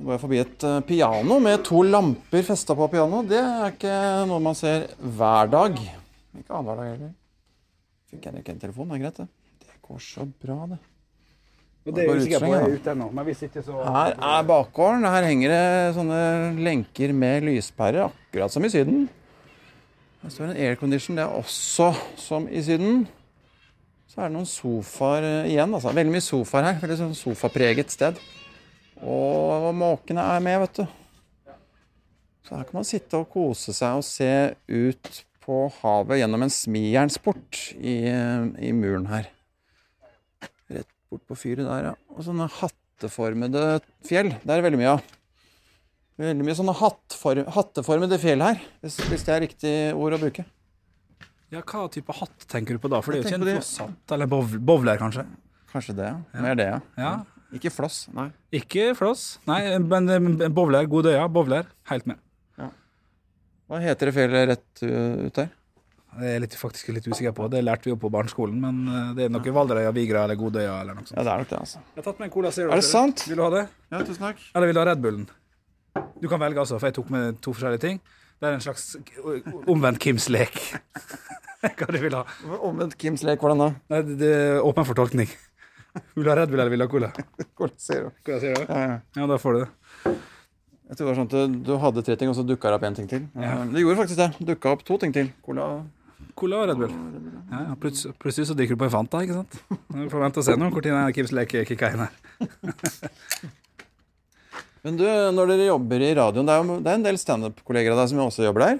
[0.00, 3.22] Nå går jeg forbi et eh, piano med to lamper festa på piano.
[3.22, 3.96] Det er ikke
[4.28, 5.76] noe man ser hver dag.
[6.36, 7.12] Ikke annenhver dag heller.
[8.10, 8.88] Fikk jeg ikke en telefon?
[8.90, 9.28] Det er greit, det.
[9.66, 10.80] Det går så bra, det.
[11.86, 14.42] Og det er jeg sikkert på, vei ut ennå, men hvis ikke så Her er
[14.50, 15.06] bakgården.
[15.08, 16.18] Her henger det sånne
[16.60, 19.06] lenker med lyspærer, akkurat som i Syden.
[20.20, 21.16] Her står en aircondition.
[21.16, 21.88] Det er også
[22.20, 23.06] som i Syden.
[24.10, 25.72] Så er det noen sofaer eh, igjen.
[25.72, 25.94] altså.
[25.96, 26.78] Veldig mye sofaer her.
[26.82, 28.20] Veldig sånn sofapreget sted.
[29.00, 31.54] Og måkene er med, vet du.
[32.44, 34.30] Så her kan man sitte og kose seg og se
[34.68, 37.96] ut på havet gjennom en smijernsport i,
[38.68, 39.30] i muren her.
[41.10, 41.94] Bort på fyret der, ja.
[42.14, 43.64] Og sånne hatteformede
[44.06, 44.30] fjell.
[44.44, 45.02] Det er veldig mye av.
[46.20, 50.46] Veldig mye sånne hatteformede fjell her, hvis, hvis det er riktig ord å bruke.
[51.50, 53.00] Ja, hva type hatt tenker du på da?
[53.02, 55.26] For det er jo ikke en flosshatt eller bovler, kanskje?
[55.72, 56.42] Kanskje det, ja.
[56.44, 56.80] Mer det, ja.
[57.00, 57.12] Ja.
[57.56, 58.28] Ikke floss, nei.
[58.54, 59.40] Ikke floss.
[59.50, 62.20] Nei, men bovler, god øya, bowler, helt med.
[63.70, 65.50] Hva heter det fjellet rett uh, ut der?
[66.18, 67.46] Det er litt, faktisk litt usikker på.
[67.52, 70.80] Det lærte vi jo på barneskolen, men eh, det er noe Valderøya, Vigra eller Godøya
[70.82, 71.16] eller noe sånt.
[71.18, 71.82] Ja, det er nok det, altså.
[71.94, 72.72] Jeg har tatt med en Cola Zero.
[72.74, 73.26] Er det sant?
[73.30, 73.66] Vil du ha det?
[73.92, 74.42] Ja, tusen takk.
[74.54, 75.28] Eller vil du ha Red Bullen?
[76.20, 78.00] Du kan velge, altså, for jeg tok med to forskjellige ting.
[78.40, 78.96] Det er en slags
[79.68, 80.56] omvendt Kims lek.
[81.78, 82.24] Hva du vil ha.
[82.64, 83.70] Omvendt Kims lek, hvordan da?
[83.92, 85.28] Nei, det det er åpen for tolkning.
[86.16, 87.08] Vil du ha Red Bull eller vil du ha Cola?
[87.58, 88.12] Cola Zero.
[88.24, 88.62] Cola Zero?
[88.68, 88.98] Ja, ja.
[89.18, 89.70] Ja, da får du det.
[90.90, 92.78] Jeg tror det var sånn at du, du hadde tre ting, og så dukka det
[92.78, 93.26] opp én ting til.
[93.38, 93.56] Ja.
[93.70, 94.30] Det gjorde faktisk det.
[94.54, 95.28] Dukka opp to ting til.
[95.46, 95.66] Cola
[96.40, 96.92] Cola og Red Bull.
[97.50, 99.56] Ja, ja, pluts- plutselig så drikker du på en Fanta, ikke sant?
[99.92, 102.12] Vi får vente og se nå når Kims leker kicka inn her.
[104.84, 105.04] Men du,
[105.36, 108.12] når dere jobber i radioen, det er jo det er en del standup-kolleger av deg
[108.14, 108.78] som også jobber der.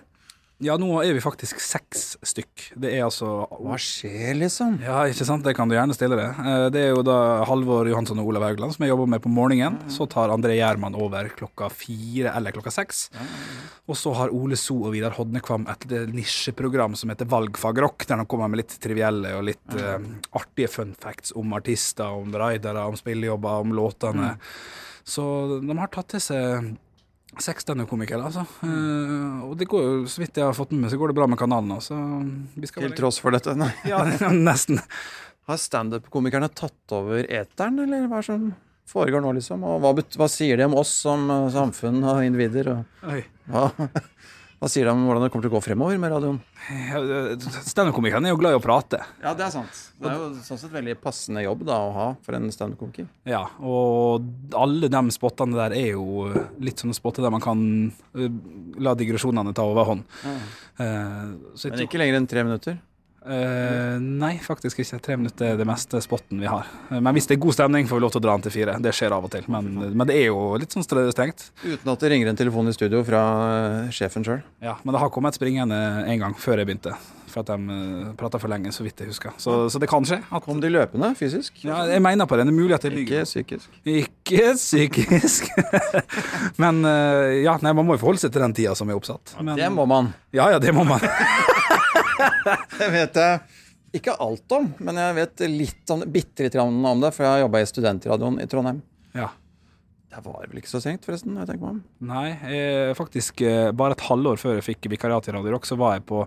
[0.61, 2.67] Ja, nå er vi faktisk seks stykk.
[2.77, 4.75] Det er altså Hva skjer, liksom?
[4.85, 5.41] Ja, ikke sant?
[5.47, 6.27] Det kan du gjerne stille det.
[6.37, 7.15] Eh, Det er jo da
[7.49, 9.79] Halvor Johansson og Olav Haugland som jeg jobber med på morgenen.
[9.89, 13.07] Så tar André Gjerman over klokka fire eller klokka seks.
[13.89, 18.29] Og så har Ole So og Vidar Hodnekvam et nisjeprogram som heter Valgfagrock, der de
[18.29, 19.97] kommer med litt trivielle og litt uh,
[20.37, 24.35] artige fun facts om artister, om raidere, om spillejobber, om låtene.
[25.09, 25.25] Så
[25.65, 26.71] de har tatt til seg
[27.39, 28.43] seks standup-komikere, altså.
[28.67, 31.19] Eh, og det går jo, så vidt jeg har fått med meg, så går det
[31.21, 31.77] bra med kanalen.
[31.77, 31.99] også.
[32.75, 33.55] Til tross for dette.
[33.59, 33.71] Nei.
[33.89, 34.03] Ja,
[34.35, 34.81] nesten.
[35.51, 38.51] Har standup-komikerne tatt over eteren, eller hva er det som
[38.91, 39.63] foregår nå, liksom?
[39.67, 42.73] Og hva, hva sier de om oss som eh, samfunn og individer?
[42.75, 43.23] Og Oi.
[43.51, 43.69] hva,
[44.61, 46.37] hva sier de om hvordan det kommer til å gå fremover med radioen?
[47.65, 48.99] Standup-komikeren er jo glad i å prate.
[49.23, 49.79] Ja, det er sant.
[49.97, 53.07] Det er jo sånn sett veldig passende jobb da å ha for en standup-komiker.
[53.25, 54.29] Ja, og
[54.61, 56.29] alle de spottene der er jo
[56.61, 57.63] litt sånne spotter der man kan
[58.13, 58.29] eh,
[58.85, 60.05] la digresjonene ta overhånd.
[60.29, 60.37] Ja.
[61.57, 62.77] så jeg Men ikke lenger enn tre minutter.
[63.21, 65.01] Eh, nei, faktisk ikke.
[65.05, 66.67] Tre minutter er det meste spotten vi har.
[66.91, 68.55] Eh, Men hvis det er god stemning, får vi lov til å dra den til
[68.57, 68.79] fire.
[68.81, 69.45] Det skjer av og til.
[69.53, 71.51] Men, men det er jo litt sånn strengt.
[71.65, 73.23] Uten at det ringer en telefon i studio fra
[73.87, 74.41] eh, sjefen sjøl.
[74.65, 76.97] Ja, men det har kommet springende en gang før jeg begynte.
[77.31, 79.31] For at de uh, prata for lenge, så vidt jeg husker.
[79.39, 80.17] Så, så det kan skje.
[80.35, 81.61] At, Kom de løpende fysisk?
[81.63, 82.49] ja, jeg mener på det.
[82.49, 83.69] Det er mulig at jeg Ikke psykisk.
[83.87, 85.47] Ikke psykisk.
[86.63, 89.37] Men eh, ja, nei, man må jo forholde seg til den tida som er oppsatt.
[89.39, 90.11] Men, Det må man.
[90.35, 91.07] Ja, ja, det må man.
[92.79, 93.41] Det vet jeg
[94.01, 97.41] ikke alt om, men jeg vet litt om bitte litt om det, for jeg har
[97.45, 98.83] jobba i studentradioen i Trondheim.
[99.19, 99.29] Ja.
[100.11, 101.37] Det var vel ikke så strengt, forresten.
[101.39, 101.81] jeg tenker meg om.
[102.11, 105.79] Nei, eh, faktisk eh, bare et halvår før jeg fikk vikariat i Radio Rock, så
[105.79, 106.25] var jeg på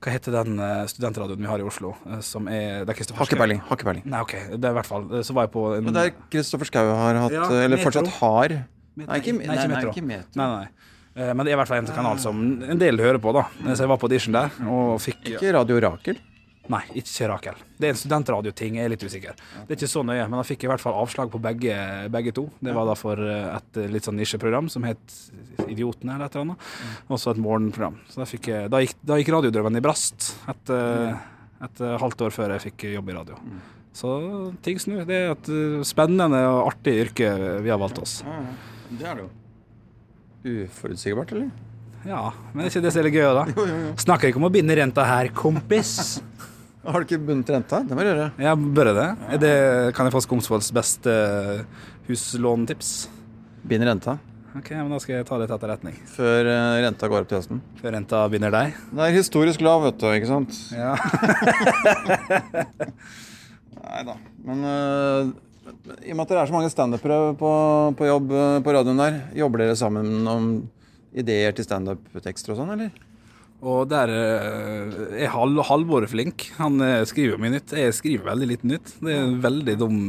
[0.00, 1.90] Hva heter den eh, studentradioen vi har i Oslo?
[2.08, 3.42] eh, Som er det er Kristoffer Har ikke Schau.
[3.44, 3.60] peiling.
[3.68, 4.04] Har ikke peiling.
[4.08, 6.12] Nei, ok, det er i hvert fall eh, Så var jeg på en Men der
[6.32, 7.84] Kristoffer Schou har hatt, Ja, eller Metro.
[7.90, 8.56] fortsatt har,
[8.98, 10.40] Nei, ikke, nei, nei, ikke Metro.
[10.40, 10.64] Nei, nei.
[10.64, 13.48] Eh, Men det er i hvert fall en kanal som en del hører på, da.
[13.72, 16.20] Så jeg var på audition der og fikk Ikke Radio Rakel.
[16.68, 17.60] Nei, ikke Rakel.
[17.80, 19.38] Det er en studentradioting, jeg er litt usikker.
[19.64, 21.76] Det er ikke så nøye, men jeg fikk i hvert fall avslag på begge,
[22.12, 22.44] begge to.
[22.60, 25.16] Det var da for eh, et litt sånn nisjeprogram som het
[25.64, 26.68] Idiotene eller et eller annet.
[27.08, 27.96] Og så et morgenprogram.
[28.12, 31.16] Så da, fikk jeg, da, gikk, da gikk radiodrømmen i brast et, eh,
[31.64, 33.40] et eh, halvt år før jeg fikk jobb i radio.
[33.96, 34.12] Så
[34.64, 35.06] ting snur.
[35.08, 37.32] Det er et eh, spennende og artig yrke
[37.64, 38.20] vi har valgt oss.
[38.92, 39.32] Det er det jo.
[40.46, 41.48] Uforutsigbart, eller?
[42.06, 43.44] Ja, men det er ikke det som er litt gøy, da.
[44.06, 45.96] Snakker ikke om å binde renta her, kompis.
[46.88, 47.82] Har du ikke bundet renta?
[47.84, 48.30] Det må du gjøre.
[48.40, 49.08] Ja, bør jeg det?
[49.34, 49.52] Er det?
[49.98, 51.12] Kan jeg få Skomsvolds beste
[52.08, 52.92] huslåntips?
[53.68, 54.14] Bind renta
[54.56, 55.96] Ok, men Da skal jeg ta det til etterretning.
[56.14, 57.58] før eh, renta går opp til høsten.
[57.82, 58.78] Før renta binder deg.
[58.94, 60.56] Det er historisk lav, vet du, ikke sant?
[60.72, 60.94] Ja.
[63.82, 64.16] Nei da.
[64.48, 65.30] Men eh,
[66.04, 67.50] i og med at dere er så mange standupere på,
[67.98, 70.48] på jobb eh, på radioen der, jobber dere sammen om
[71.18, 73.04] ideer til standup-tekster og sånn, eller?
[73.68, 76.50] Og der eh, er Hal Halvor flink.
[76.60, 77.74] Han eh, skriver jo mye nytt.
[77.74, 78.92] Jeg skriver veldig lite nytt.
[79.02, 80.02] Det er veldig dum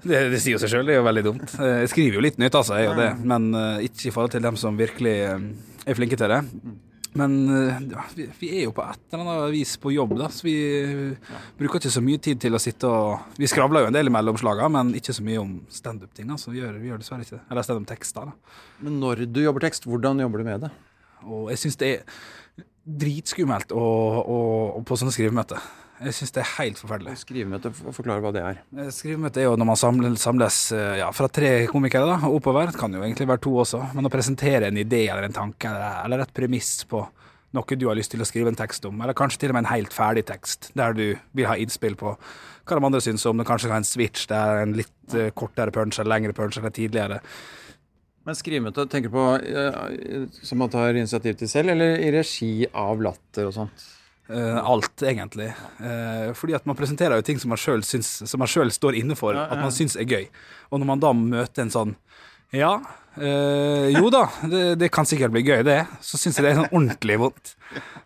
[0.00, 1.50] det, det sier jo seg sjøl, det er jo veldig dumt.
[1.60, 3.10] Jeg skriver jo litt nytt, altså, jeg gjør det.
[3.28, 6.40] Men eh, ikke i forhold til dem som virkelig er flinke til det.
[7.18, 10.30] Men eh, ja, vi, vi er jo på et eller annet vis på jobb, da,
[10.32, 11.40] så vi ja.
[11.58, 14.38] bruker ikke så mye tid til å sitte og Vi skravler jo en del mellom
[14.40, 16.30] slagene, men ikke så mye om standup-ting.
[16.32, 16.52] Altså.
[16.54, 17.44] Vi, gjør, vi gjør dessverre ikke det.
[17.50, 18.32] Eller standup-tekster.
[18.86, 20.72] Men når du jobber tekst, hvordan jobber du med det?
[21.28, 22.22] Og jeg syns det er
[22.82, 23.84] dritskummelt å,
[24.18, 24.38] å,
[24.78, 25.60] å på sånne skrivemøter.
[26.02, 27.14] Jeg syns det er helt forferdelig.
[27.20, 28.60] Skrivemøte, forklare forklar hva det er.
[28.74, 29.78] Eh, Skrivemøte er jo når man
[30.18, 32.72] samles, eh, ja, fra tre komikere da, og oppover.
[32.72, 33.82] Det kan jo egentlig være to også.
[33.94, 37.04] Men å presentere en idé eller en tanke eller, et premiss på
[37.52, 39.66] noe du har lyst til å skrive en tekst om, eller kanskje til og med
[39.66, 43.36] en helt ferdig tekst, der du vil ha innspill på hva de andre syns om
[43.36, 46.72] det, kanskje ha en switch der en litt eh, kortere punch eller lengre punch eller
[46.72, 47.20] tidligere.
[48.24, 53.02] Men skrivemøte, tenker du på som man tar initiativ til selv, eller i regi av
[53.02, 53.90] Latter og sånt?
[54.28, 55.50] Eh, alt, egentlig.
[55.82, 59.74] Eh, fordi at man presenterer jo ting som man sjøl står inne for, at man
[59.74, 60.28] syns er gøy.
[60.70, 61.96] Og når man da møter en sånn
[62.52, 62.74] Ja,
[63.16, 65.80] eh, jo da, det, det kan sikkert bli gøy, det.
[66.04, 67.54] Så syns jeg det er sånn ordentlig vondt.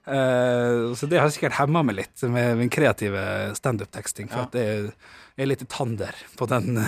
[0.07, 3.22] Eh, så det har sikkert hemma meg litt med min kreative
[3.59, 4.30] standup-teksting.
[4.30, 4.86] For at det er,
[5.34, 6.78] er litt tander på den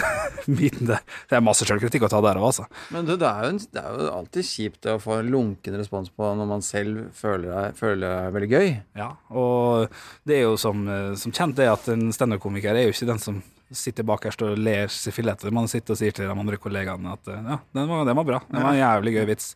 [0.61, 1.03] biten der.
[1.27, 2.69] Det er masse sjølkritikk å ta der òg, altså.
[2.95, 5.83] Men du, det, er jo en, det er jo alltid kjipt å få en lunken
[5.83, 8.75] respons på når man selv føler det er veldig gøy.
[9.03, 12.95] Ja, og det er jo som, eh, som kjent det at en standup-komiker er jo
[12.95, 13.43] ikke den som
[13.77, 15.53] sitter bakerst og ler seg fillete.
[15.55, 18.29] Man sitter og sier til de andre kollegaene at eh, ja, den var, den var
[18.29, 18.43] bra.
[18.49, 19.49] Den var en jævlig gøy vits.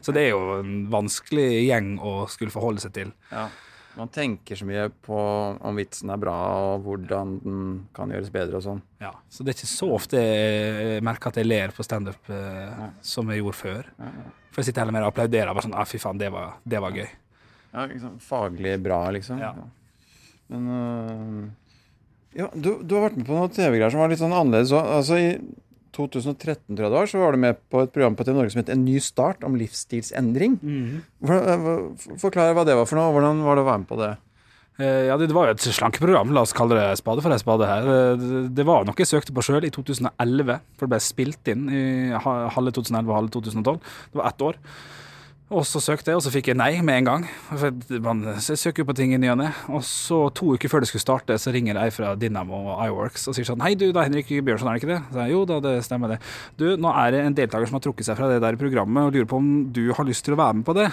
[0.00, 3.14] Så det er jo en vanskelig gjeng å skulle forholde seg til.
[3.32, 3.48] Ja.
[3.96, 5.18] Man tenker så mye på
[5.64, 6.36] om vitsen er bra,
[6.74, 7.60] og hvordan den
[7.96, 8.82] kan gjøres bedre og sånn.
[9.00, 12.82] Ja, så det er ikke så ofte jeg merker at jeg ler på standup eh,
[13.00, 13.88] som jeg gjorde før.
[14.52, 15.54] For jeg sitter heller mer og applauderer.
[15.56, 17.08] Bare sånn, ah, fy faen, det var, det var gøy.
[17.72, 19.40] Ja, liksom, faglig bra, liksom.
[19.40, 19.54] Ja.
[20.52, 21.40] Men øh,
[22.34, 24.72] ja, du, du har vært med på noen TV-greier som var litt sånn annerledes.
[24.76, 24.90] òg.
[24.98, 25.38] Altså, I
[25.96, 28.52] 2013 tror jeg det var, så var du med på et program på TV Norge
[28.52, 30.58] som het En ny start, om livsstilsendring.
[30.60, 33.12] Øh, hva- Forklar hva det var for noe.
[33.14, 34.10] Hvordan var det å være med på det?
[34.78, 37.64] Eh, Ja, det, var jo et slankeprogram, la oss kalle det spade for en spade
[37.64, 37.88] her.
[37.88, 41.48] Eh, Det, det var noe jeg søkte på sjøl i 2011, for det ble spilt
[41.48, 43.80] inn i halve 2011 og halve 2012.
[44.12, 44.56] Det var ett år.
[45.46, 47.24] Og så søkte jeg, og så fikk jeg nei med en gang.
[47.52, 49.52] For man, søker jo på ting i ny og ne.
[49.70, 53.28] Og så to uker før det skulle starte, så ringer ei fra Dynamo og iWorks
[53.30, 54.98] og sier sånn Hei, du, det er Henrik Bjørnson, er det ikke det?
[55.12, 56.18] Så jeg, jo da, det stemmer det.
[56.58, 59.14] Du, nå er det en deltaker som har trukket seg fra det der programmet og
[59.14, 60.90] lurer på om du har lyst til å være med på det.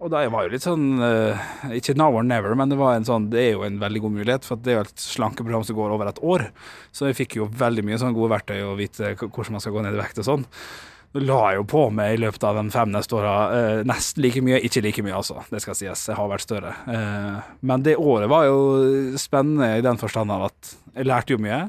[0.00, 3.04] Og da var jo litt sånn uh, Ikke now or never, men det var en
[3.04, 5.76] sånn Det er jo en veldig god mulighet, for det er jo et slankeprogram som
[5.76, 6.48] går over et år.
[6.90, 9.84] Så jeg fikk jo veldig mye sånn gode verktøy å vite hvordan man skal gå
[9.84, 10.48] ned i vekt og sånn.
[11.18, 14.42] La jeg jo på meg i løpet av de fem neste åra eh, nesten like
[14.46, 14.60] mye.
[14.62, 15.40] Ikke like mye, altså.
[15.50, 16.04] Det skal sies.
[16.06, 16.74] Jeg har vært større.
[16.86, 18.60] Eh, men det året var jo
[19.18, 21.64] spennende i den forstand av at jeg lærte jo mye.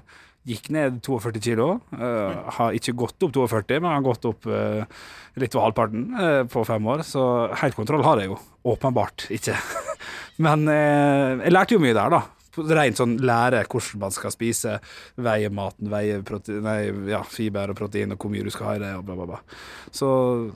[0.46, 1.68] Gikk ned 42 kilo.
[1.94, 5.02] Eh, har ikke gått opp 42, men har gått opp eh,
[5.42, 7.02] litt over halvparten eh, på fem år.
[7.06, 7.24] Så
[7.62, 8.38] helt kontroll har jeg jo
[8.74, 9.58] åpenbart ikke.
[10.46, 12.22] men jeg lærte jo mye der, da.
[12.52, 14.74] Rent sånn lære hvordan man skal spise,
[15.16, 16.80] veie maten, veie protein, nei,
[17.12, 19.28] ja, fiber og protein, og hvor mye du skal ha i det, og bla, bla,
[19.30, 19.60] bla.
[19.96, 20.10] Så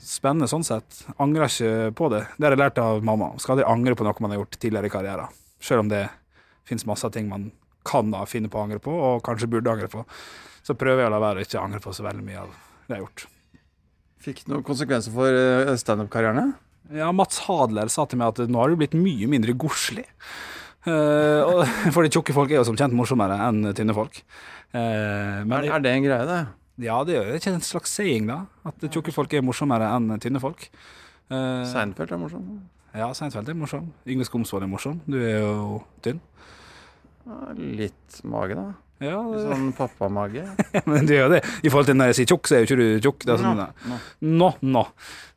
[0.04, 1.04] spennende sånn sett.
[1.22, 2.26] Angrer ikke på det.
[2.36, 3.32] Det har jeg lært av mamma.
[3.40, 5.38] Skal aldri angre på noe man har gjort tidligere i karrieren.
[5.62, 6.04] Selv om det
[6.68, 7.48] finnes masse ting man
[7.86, 10.04] kan da finne på å angre på, og kanskje burde angre på.
[10.66, 12.90] Så prøver jeg å la være å ikke angre på så veldig mye av det
[12.90, 13.26] jeg har gjort.
[14.26, 16.48] Fikk det noen konsekvenser for øh, standup-karrierne?
[16.94, 20.06] Ja, Mats Hadler sa til meg at nå har du blitt mye mindre godslig.
[20.86, 24.22] Eh, og- tjukke folk er jo som kjent morsommere enn tynne folk.
[24.72, 26.40] Eh, men Er, er det en greie, det?
[26.86, 28.42] Ja, det er ikke en slags saying, da.
[28.68, 30.68] At tjukke folk er morsommere enn tynne folk.
[31.30, 32.46] Eh, Seinfeld er morsom.
[32.94, 33.92] ja, Seinfeld er morsom.
[34.06, 35.00] Yngve Skomsvold er morsom.
[35.08, 36.20] Du er jo tynn.
[37.56, 38.66] Litt mage, da.
[39.02, 40.44] Ja, Litt sånn pappamage.
[40.88, 41.40] men du gjør jo det.
[41.66, 43.26] I forhold til når jeg sier tjukk, så er jo ikke du tjukk.
[43.28, 43.64] Det sånn,
[44.22, 44.84] Nå, Nå,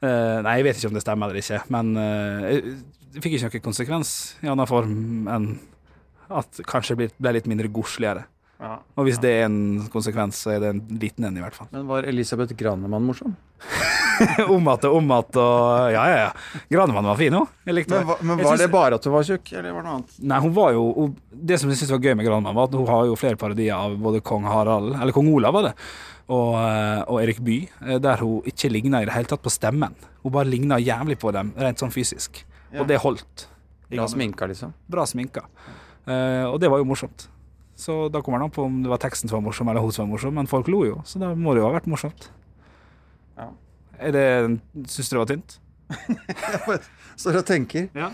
[0.05, 2.69] nei, jeg vet ikke om det stemmer eller ikke, men eh,
[3.13, 4.11] det fikk ikke noen konsekvens
[4.43, 5.47] i annen form enn
[6.29, 8.25] at kanskje det ble, litt mindre godsligere.
[8.59, 8.75] Ja.
[8.99, 11.69] Og hvis det er en konsekvens, så er det en liten en, i hvert fall.
[11.71, 13.37] Men var Elisabeth Granemann morsom?
[14.55, 16.59] om at og om at og Ja, ja, ja.
[16.69, 17.47] Granemann var fin, hun.
[17.65, 19.71] Jeg likte Men, hva- men Jeg var synes- det bare at hun var tjukk, eller
[19.77, 20.17] var det noe annet?
[20.33, 22.75] Nei, hun var jo hun, Det som jeg syntes var gøy med Granemann, var at
[22.77, 25.73] hun har jo flere parodier av både kong Harald, eller kong Olav, var det,
[26.29, 29.49] og, eh, og Erik Bye, eh, der hun ikke ligna i det hele tatt på
[29.55, 29.95] stemmen.
[30.21, 32.43] Hun bare ligna jævlig på dem, rent sånn fysisk.
[32.77, 33.47] Og det holdt.
[33.89, 34.73] Bra sminka, liksom.
[34.91, 35.45] Bra sminka.
[36.05, 37.27] Eh, og det var jo morsomt.
[37.79, 39.91] Så da kommer det an på om det var teksten som var morsom, eller hun
[39.95, 42.27] som var morsom, men folk lo jo, så da må det jo ha vært morsomt.
[43.39, 43.47] Ja.
[43.99, 44.25] Er det
[44.91, 45.57] Syns du det var tynt?
[47.19, 47.87] Står og tenker.
[47.97, 48.11] Ja.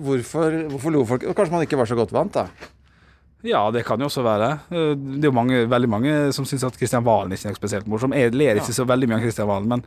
[0.00, 1.26] Hvorfor, hvorfor lo folk?
[1.36, 2.46] Kanskje man ikke var så godt vant, da.
[3.46, 4.48] Ja, det kan jo også være.
[4.74, 7.86] Eh, Det er jo mange, veldig mange som syns at Kristian Valen ikke er spesielt
[7.90, 8.14] morsom.
[8.16, 9.84] Jeg ler ikke så veldig mye av Kristian Valen, men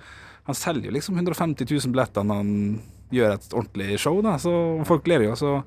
[0.48, 2.54] han selger jo liksom 150 000 billetter når han
[3.12, 4.38] gjør et ordentlig show, da.
[4.42, 4.52] Så
[4.88, 5.36] folk ler jo.
[5.38, 5.58] Så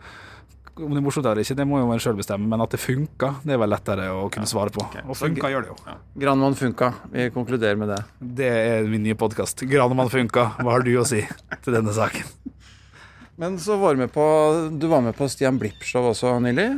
[0.74, 2.80] om det er morsomt eller ikke, det må jo man sjøl bestemme, men at det
[2.82, 4.82] funker, det er vel lettere å kunne svare på.
[5.04, 5.94] Og funka gjør det jo.
[6.24, 6.88] Granemann funka.
[7.12, 8.00] Vi konkluderer med det.
[8.40, 9.62] Det er min nye podkast.
[9.70, 10.48] Granemann funka.
[10.58, 11.22] Hva har du å si
[11.62, 12.26] til denne saken?
[13.38, 14.24] Men så var du med på
[14.78, 16.68] Du var med på Stian Blipp-show også nylig.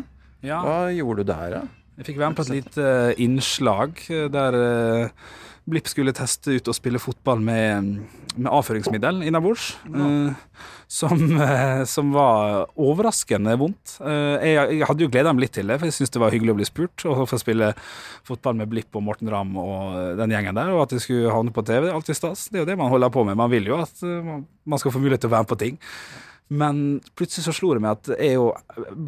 [0.44, 0.60] Ja.
[0.64, 1.64] Hva gjorde du der, da?
[1.96, 4.00] Jeg fikk være med på et lite eh, innslag
[4.32, 5.28] der eh,
[5.66, 7.88] Blipp skulle teste ut og spille fotball med,
[8.36, 9.72] med avføringsmiddel innabords.
[9.90, 10.34] eh,
[10.86, 13.96] som, eh, som var overraskende vondt.
[13.98, 16.30] Eh, jeg, jeg hadde jo gleda meg litt til det, for jeg syntes det var
[16.36, 17.06] hyggelig å bli spurt.
[17.10, 17.72] Og få spille
[18.28, 20.70] fotball med Blipp og Morten Ramm og den gjengen der.
[20.76, 22.46] Og at de skulle havne på TV, alltid stas.
[22.46, 23.34] Det er jo det man holder på med.
[23.42, 25.78] Man vil jo at man- man skal få mulighet til å være med på ting.
[26.48, 28.50] Men plutselig så slo det meg at jeg er jo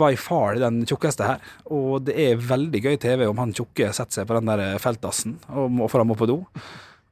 [0.00, 1.44] by far den tjukkeste her.
[1.70, 5.38] Og det er veldig gøy TV om han tjukke setter seg på den der feltdassen
[5.54, 6.40] og for han må på do.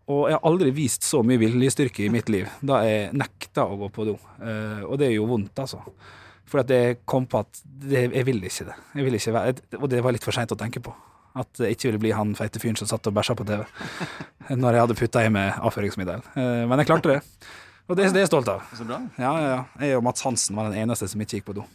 [0.07, 3.79] Og jeg har aldri vist så mye viljestyrke i mitt liv da jeg nekta å
[3.81, 4.15] gå på do.
[4.39, 5.81] Eh, og det er jo vondt, altså.
[6.47, 8.77] For at jeg kom på at det, jeg vil ikke det.
[8.95, 10.95] Jeg vil ikke være, og det var litt for seint å tenke på.
[11.37, 13.67] At jeg ikke ville bli han feite fyren som satt og bæsja på TV.
[14.63, 16.23] Når jeg hadde putta i meg avføringsmiddel.
[16.39, 17.21] Eh, men jeg klarte det.
[17.87, 18.63] Og det, det er jeg stolt av.
[18.75, 19.01] Så bra.
[19.15, 19.65] Ja, ja, ja.
[19.87, 21.67] Jeg og Mats Hansen var den eneste som ikke gikk på do.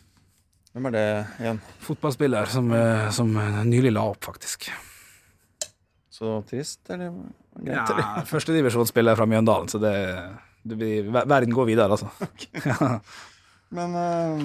[0.72, 1.06] Hvem er det
[1.44, 1.60] igjen?
[1.84, 3.32] Fotballspiller som, eh, som
[3.68, 4.70] nylig la opp, faktisk.
[6.12, 7.12] Så trist, eller?
[7.58, 8.04] Greit, eller?
[8.04, 9.96] Ja, Førstedivisjonsspiller fra Mjøndalen, så det,
[10.68, 12.12] det blir, Verden går videre, altså.
[12.72, 13.00] Ja.
[13.72, 14.42] Men uh,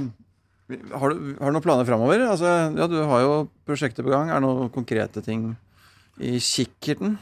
[0.70, 2.22] har, du, har du noen planer framover?
[2.30, 3.32] Altså, ja, du har jo
[3.66, 4.30] prosjekter på gang.
[4.30, 5.48] Er det noen konkrete ting
[6.22, 7.16] i kikkerten?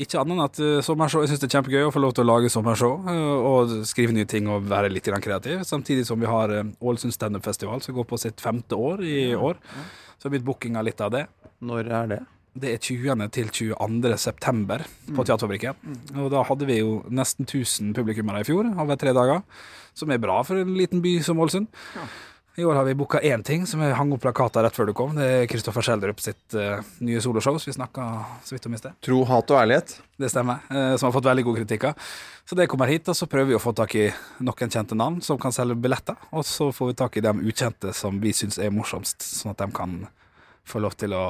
[0.00, 2.24] Ikke annet enn at eh, sommershow, jeg syns det er kjempegøy å få lov til
[2.24, 5.60] å lage sommershow eh, og skrive nye ting og være litt grann kreativ.
[5.68, 9.18] Samtidig som vi har eh, Ålesund Standup Festival, som går på sitt femte år i
[9.36, 9.60] år.
[10.16, 11.26] Så har blitt bookinga litt av det.
[11.68, 12.20] Når er det?
[12.60, 13.26] Det er 20.
[13.30, 14.14] til 22.
[14.18, 14.82] september
[15.14, 15.76] på Teaterfabrikken.
[16.18, 19.44] Og da hadde vi jo nesten 1000 publikummere i fjor, over tre dager.
[19.94, 21.68] Som er bra for en liten by som Ålesund.
[22.60, 24.92] I år har vi booka én ting, som jeg hang opp plakater rett før du
[24.96, 25.14] kom.
[25.16, 28.08] Det er Kristoffer Schjelderup sitt uh, nye soloshow, som vi snakka
[28.44, 28.98] så vidt om i sted.
[29.06, 29.94] Tro, hat og ærlighet.
[30.20, 30.60] Det stemmer.
[30.68, 32.10] Uh, som har fått veldig gode kritikker.
[32.44, 34.10] Så det kommer hit, og så prøver vi å få tak i
[34.44, 36.20] noen kjente navn som kan selge billetter.
[36.36, 39.64] Og så får vi tak i de ukjente som vi syns er morsomst, sånn at
[39.64, 39.96] de kan
[40.68, 41.24] få lov til å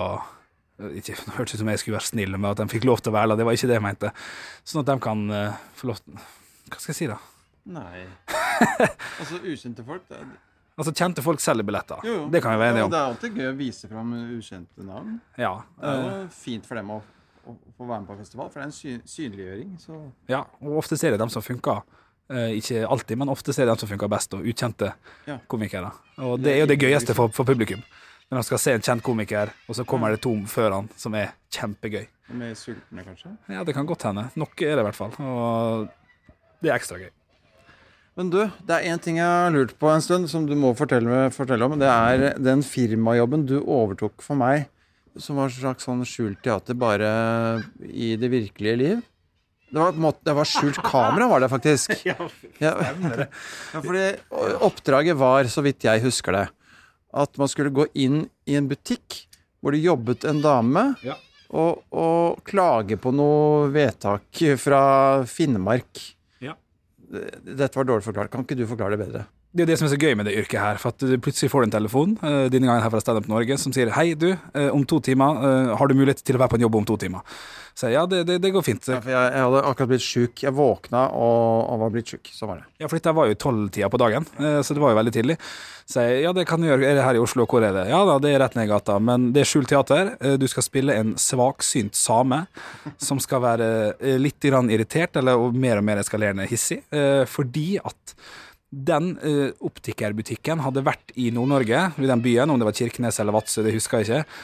[0.81, 3.13] ikke, Det hørtes ut som jeg skulle være snill med at de fikk lov til
[3.13, 4.15] å være der, det var ikke det jeg mente.
[4.67, 6.17] Sånn at de kan uh, få lov til
[6.73, 7.23] Hva skal jeg si, da?
[7.71, 8.07] Nei.
[9.21, 10.31] altså ukjente folk det er,
[10.81, 12.01] Altså, kjente folk selger billetter.
[12.09, 12.27] Jo, jo.
[12.33, 12.91] Det kan vi være enige Ja, om.
[12.95, 15.19] det er alltid gøy å vise fram ukjente navn.
[15.37, 17.01] Ja, Det er jo fint for dem å,
[17.45, 19.75] å, få være med på festival, for det er en sy synliggjøring.
[19.83, 19.99] Så
[20.33, 21.83] ja, og ofte ser jeg dem som funker.
[22.31, 24.93] Eh, ikke alltid, men ofte ser jeg dem som funker best, og ukjente
[25.27, 25.39] Ja.
[25.51, 25.93] komikere.
[26.19, 27.83] Og det er jo det gøyeste for, for publikum.
[28.31, 31.15] Når man skal se en kjent komiker, og så kommer det to før han som
[31.19, 32.07] er kjempegøy.
[32.31, 33.37] mer sultne, kanskje.
[33.51, 34.31] Ja, det kan godt hende.
[34.39, 35.11] Noe er det i hvert fall.
[35.19, 35.89] Og
[36.63, 37.11] det er ekstra gøy.
[38.21, 40.75] Men du, det er én ting jeg har lurt på en stund, som du må
[40.77, 41.79] fortelle, fortelle om.
[41.81, 44.67] Det er den firmajobben du overtok for meg,
[45.17, 47.09] som var et slags sånn skjult teater bare
[47.89, 49.01] i det virkelige liv.
[49.71, 51.95] Det var, måte- det var skjult kamera, var det faktisk.
[52.11, 52.19] Ja,
[52.61, 52.75] ja,
[53.73, 54.05] fordi
[54.69, 56.45] oppdraget var, så vidt jeg husker det,
[57.25, 59.23] at man skulle gå inn i en butikk
[59.63, 61.17] hvor det jobbet en dame Ja.
[61.57, 64.83] og, og klage på noe vedtak fra
[65.29, 66.05] Finnmark.
[67.11, 68.31] Dette var dårlig forklart.
[68.33, 69.25] Kan ikke du forklare det bedre?
[69.51, 70.77] Det er jo det som er så gøy med det yrket her.
[70.79, 73.31] For at du plutselig får du en telefon, uh, denne gangen her fra Stand Up
[73.31, 76.43] Norge, som sier hei, du, uh, om to timer uh, har du mulighet til å
[76.45, 77.25] være på en jobb om to timer.
[77.75, 78.87] Så jeg, ja, det, det, det går fint.
[78.87, 80.43] Ja, jeg, jeg hadde akkurat blitt sjuk.
[80.45, 82.31] Jeg våkna og, og var blitt sjuk.
[82.35, 82.67] Så var det.
[82.83, 85.37] Ja, for dette var jo tolvtida på dagen, så det var jo veldig tidlig.
[85.89, 86.85] Så jeg, ja, det kan du gjøre.
[86.91, 87.47] Er det her i Oslo?
[87.49, 87.87] Hvor er det?
[87.89, 88.99] Ja da, det er rett ned i gata.
[89.01, 90.13] Men det er skjult teater.
[90.43, 92.43] Du skal spille en svaksynt same
[93.01, 93.71] som skal være
[94.21, 96.83] litt grann irritert, eller mer og mer eskalerende hissig,
[97.31, 98.17] fordi at
[98.71, 103.35] den uh, optikerbutikken hadde vært i Nord-Norge, i den byen, om det var Kirkenes eller
[103.35, 104.41] Vadsø, det husker jeg ikke,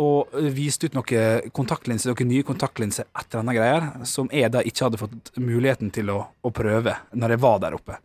[0.00, 4.62] og viste ut noen kontaktlinser, noen nye kontaktlinser, et eller annet greier, som jeg da
[4.64, 7.98] ikke hadde fått muligheten til å, å prøve når jeg var der oppe.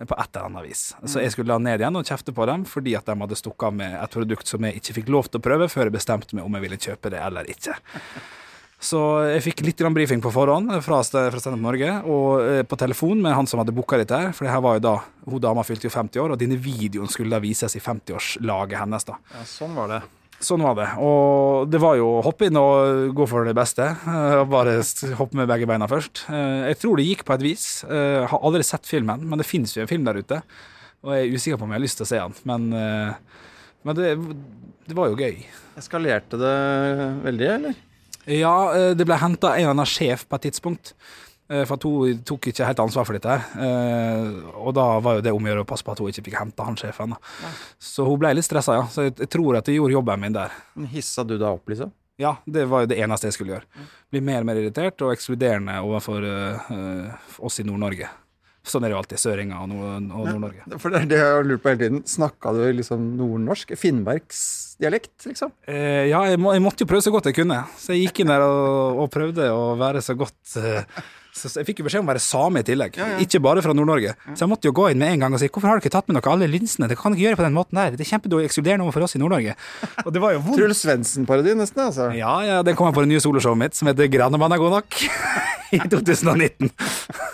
[0.00, 0.82] På et eller annet vis.
[1.04, 3.66] Så jeg skulle la ned igjen og kjefte på dem fordi at de hadde stukket
[3.68, 6.38] av med et produkt som jeg ikke fikk lov til å prøve før jeg bestemte
[6.38, 7.76] meg om jeg ville kjøpe det eller ikke.
[8.80, 12.78] Så jeg fikk litt grann brifing på forhånd fra, fra Standup Norge, og eh, på
[12.80, 14.30] telefon med han som hadde booka dette her.
[14.32, 14.94] For det her var jo da
[15.26, 19.04] Hun dama fylte jo 50 år, og denne videoen skulle da vises i 50-årslaget hennes.
[19.04, 19.18] da.
[19.36, 19.98] Ja, sånn var det.
[20.40, 20.86] Sånn var det.
[21.04, 23.84] Og det var jo å hoppe inn og gå for det beste.
[23.84, 24.78] eh, Og bare
[25.20, 26.24] hoppe med begge beina først.
[26.32, 27.66] Eh, Jeg tror det gikk på et vis.
[27.84, 30.40] Jeg har aldri sett filmen, men det finnes jo en film der ute.
[31.04, 32.34] Og jeg er usikker på om jeg har lyst til å se den.
[32.48, 32.64] Men,
[33.84, 34.16] men det,
[34.88, 35.44] det var jo gøy.
[35.76, 36.56] Eskalerte det
[37.28, 37.78] veldig, eller?
[38.30, 40.92] Ja, eh, det ble henta en eller annen sjef på et tidspunkt.
[41.50, 43.26] eh, For at hun tok ikke helt ansvar for dette.
[43.26, 46.08] her Eh, Og da var jo det om å gjøre å passe på at hun
[46.12, 47.10] ikke fikk henta han sjefen.
[47.16, 47.50] da.
[47.78, 48.84] Så hun ble litt stressa, ja.
[48.86, 50.50] Så jeg, tror at jeg gjorde jobben min der.
[50.92, 51.90] Hissa du deg opp, liksom?
[52.20, 53.86] Ja, det var jo det eneste jeg skulle gjøre.
[54.12, 58.08] Bli mer og mer irritert og ekskluderende overfor eh, oss i Nord-Norge.
[58.66, 59.20] Sånn er det jo alltid.
[59.22, 60.78] Søringa og, Nord- Nord-Norge.
[60.82, 62.02] For det er har jeg lurt på hele tiden.
[62.04, 63.72] Snakka du liksom nordnorsk?
[63.80, 65.52] Finnmarksdialekt, liksom?
[65.66, 67.62] Eh, ja, jeg, må, jeg måtte jo prøve så godt jeg kunne.
[67.80, 70.84] Så jeg gikk inn der og, og prøvde å være så godt eh,
[71.36, 74.14] så jeg fikk jo beskjed om å være same i tillegg, ikke bare fra Nord-Norge.
[74.34, 75.92] Så jeg måtte jo gå inn med en gang og si hvorfor har du ikke
[75.94, 76.88] tatt med dere alle linsene?
[76.90, 77.94] Det kan du ikke gjøre på den måten der.
[77.94, 79.54] Det er kjempedårlig ekskluderende overfor oss i Nord-Norge.
[80.04, 80.58] Og det var jo vondt.
[80.60, 82.10] Truls Svendsen-parodi, nesten, altså.
[82.18, 85.00] Ja, ja, den kommer på det nye soloshowet mitt som heter 'Granemann er god nok'
[85.76, 86.70] i 2019.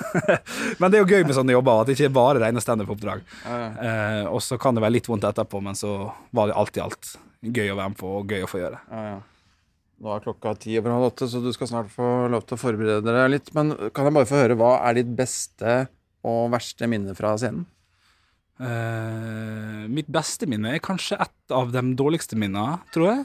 [0.79, 3.25] men det er jo gøy med sånne jobber, at det ikke er bare rene standup-oppdrag.
[3.49, 6.85] Eh, og så kan det være litt vondt etterpå, men så var det alt i
[6.85, 7.17] alt
[7.47, 8.83] gøy å være med på og gøy å få gjøre.
[8.91, 9.17] Ja, ja.
[9.97, 12.61] Nå er klokka ti over halv åtte, så du skal snart få lov til å
[12.61, 13.53] forberede deg litt.
[13.57, 15.87] Men kan jeg bare få høre, hva er ditt beste
[16.27, 17.65] og verste minne fra scenen?
[18.57, 23.25] Uh, mitt beste minne er kanskje et av de dårligste minnene, tror jeg.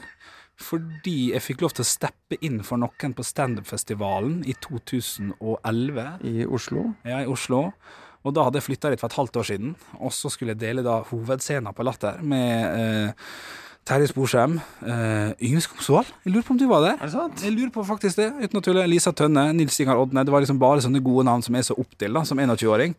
[0.62, 6.08] Fordi jeg fikk lov til å steppe inn for noen på standupfestivalen i 2011.
[6.28, 6.86] I Oslo?
[7.08, 7.66] Ja, i Oslo.
[8.22, 9.74] Og da hadde jeg flytta dit for et halvt år siden.
[9.98, 13.32] Og så skulle jeg dele da hovedscenen på Latter med eh,
[13.82, 14.60] Terje Sporsem.
[14.84, 16.10] Uh, Yngve Skomsvold.
[16.22, 17.00] Jeg lurer på om du var der?
[17.00, 17.42] Er det sant?
[17.42, 18.84] Jeg lurer på faktisk det, uten å tulle.
[18.86, 20.22] Lisa Tønne, Nils Ingar Odne.
[20.22, 22.94] Det var liksom bare sånne gode navn som er så opp til da, som 21-åring.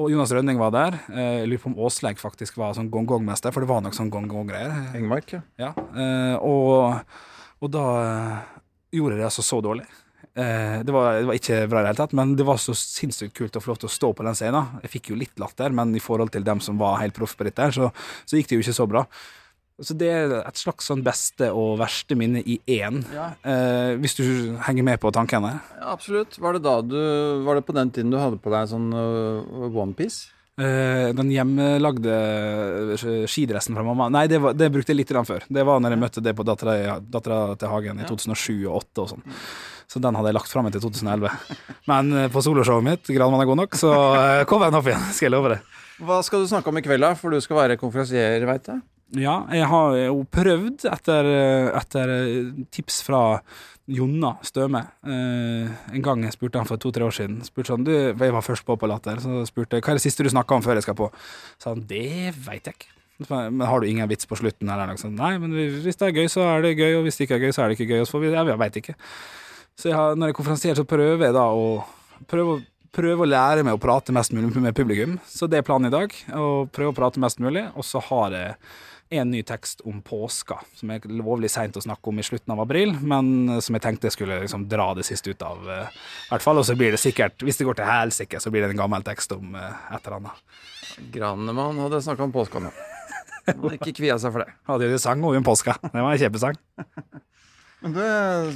[0.00, 0.98] Og Jonas Rønning var der.
[1.12, 4.12] Eh, Jeg lurer på om Åsleik faktisk var sånn gong-gong-mester, for det var nok sånn
[4.12, 4.92] gong-gong-greier.
[4.96, 5.42] Engmark, ja.
[5.60, 7.02] Ja, Uh, og,
[7.60, 7.82] og da
[8.92, 9.84] gjorde jeg det altså så dårlig.
[10.32, 12.72] Uh, det, var, det var ikke bra i det hele tatt, men det var så
[12.76, 14.80] sinnssykt kult å få lov til å stå på den scenen.
[14.84, 17.44] Jeg fikk jo litt latter, men i forhold til dem som var helt proff på
[17.48, 17.92] dette, så,
[18.24, 19.04] så gikk det jo ikke så bra.
[19.82, 23.00] Så det er et slags sånn beste og verste minne i én,
[23.42, 24.24] eh, hvis du
[24.66, 25.56] henger med på tankene.
[25.58, 25.80] ja.
[25.92, 26.38] Absolutt.
[26.38, 27.00] Var det da du
[27.44, 30.30] Var det på den tiden du hadde på deg sånn uh, onepiece?
[30.60, 35.46] Eh, den hjemmelagde eh, skidressen fra mamma Nei, det, var, det brukte jeg litt før.
[35.48, 39.08] Det var når jeg møtte det på dattera til Hagen i 2007 og 2008 og
[39.14, 39.24] sånn.
[39.88, 41.32] Så den hadde jeg lagt fram til 2011.
[41.90, 43.94] Men eh, på soloshowet mitt, 'Granmann er god nok', så
[44.48, 45.62] kom den opp igjen, skal jeg love det.
[46.04, 47.14] Hva skal du snakke om i kveld, da?
[47.16, 48.84] For du skal være konferansier, veit jeg.
[49.18, 51.26] Ja, jeg har jo prøvd etter,
[51.76, 52.12] etter
[52.72, 53.42] tips fra
[53.92, 54.80] Jonna Støme.
[55.04, 57.42] Eh, en gang jeg spurte han for to-tre år siden.
[57.44, 60.06] Spurte sånn, du, Jeg var først på på Latter, så spurte jeg hva er det
[60.06, 61.10] siste du snakka om før jeg skal på.
[61.60, 62.92] Så han det veit jeg ikke.
[63.28, 64.70] Men har du ingen vits på slutten?
[64.72, 65.18] Eller noe sånt?
[65.18, 67.44] Nei, men hvis det er gøy, så er det gøy, og hvis det ikke er
[67.44, 68.00] gøy, så er det ikke gøy.
[68.02, 68.94] Og så vi, jeg veit ikke.
[69.78, 71.66] Så jeg har, når jeg konferansierer, så prøver jeg da å
[72.30, 72.56] prøve,
[72.96, 75.18] prøve å lære meg å prate mest mulig med publikum.
[75.28, 76.16] Så det er planen i dag.
[76.32, 77.66] Å prøve å prate mest mulig.
[77.76, 78.56] Og så har jeg
[79.12, 82.62] en ny tekst om påska, som er lovlig seint å snakke om i slutten av
[82.64, 85.62] april, men som jeg tenkte jeg skulle liksom dra det siste ut av.
[85.68, 85.88] eh,
[86.28, 88.64] I hvert fall, Og så blir det sikkert, hvis det går til helsike, så blir
[88.64, 90.42] det en gammel tekst om eh, et eller annet.
[91.12, 92.72] Granemann hadde snakka om påska nå.
[93.46, 94.52] Han hadde ikke kvia seg for det.
[94.70, 95.76] Hadde jo sang om påska.
[95.82, 96.58] Det var en kjempesang.
[97.82, 98.02] Men du,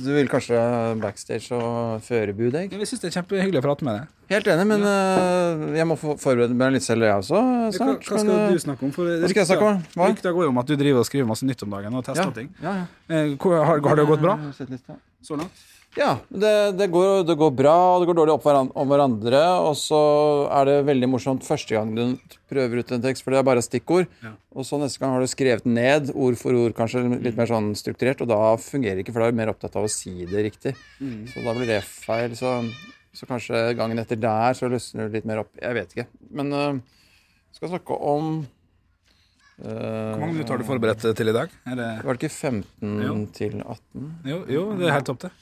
[0.05, 0.59] du vil kanskje
[1.03, 2.71] backstage og førebud, deg?
[2.71, 4.13] Jeg syns det er kjempehyggelig å prate med deg.
[4.31, 4.95] Helt enig, men ja.
[5.81, 7.41] jeg må forberede meg litt selv, jeg også.
[7.75, 8.07] Snart.
[8.07, 8.95] hva hva skal men, du snakke om?
[8.95, 9.81] For hva skal jeg snakke om?
[9.97, 10.11] Hva?
[10.13, 12.31] Rykta går jo om at du driver og skriver masse nytt om dagen og tester
[12.31, 12.53] ja, ting.
[12.63, 12.87] ja, ja.
[13.11, 14.39] Eh, har, har det gått bra?
[15.27, 15.67] Så langt?
[15.97, 19.43] Ja, det, det, går, det går bra, og det går dårlig opp om hverandre.
[19.65, 20.01] Og så
[20.53, 22.03] er det veldig morsomt første gang du
[22.51, 24.11] prøver ut en tekst, for det er bare stikkord.
[24.53, 27.49] Og så neste gang har du skrevet den ned, ord for ord, kanskje litt mer
[27.49, 29.93] sånn strukturert, og da fungerer det ikke, for da er du mer opptatt av å
[29.93, 30.75] si det riktig.
[31.33, 32.37] Så da blir det feil.
[32.37, 32.53] Så,
[33.17, 35.55] så kanskje gangen etter der så løsner du litt mer opp.
[35.63, 36.09] Jeg vet ikke.
[36.37, 36.85] Men uh,
[37.57, 38.43] skal snakke om
[39.65, 41.53] øh, Hvor mange minutter har du forberedt til i dag?
[41.65, 41.91] Er det...
[42.05, 43.15] Var det ikke 15 Jo.
[43.33, 44.11] til 18?
[44.29, 45.33] Jo, jo, det er helt topp, det.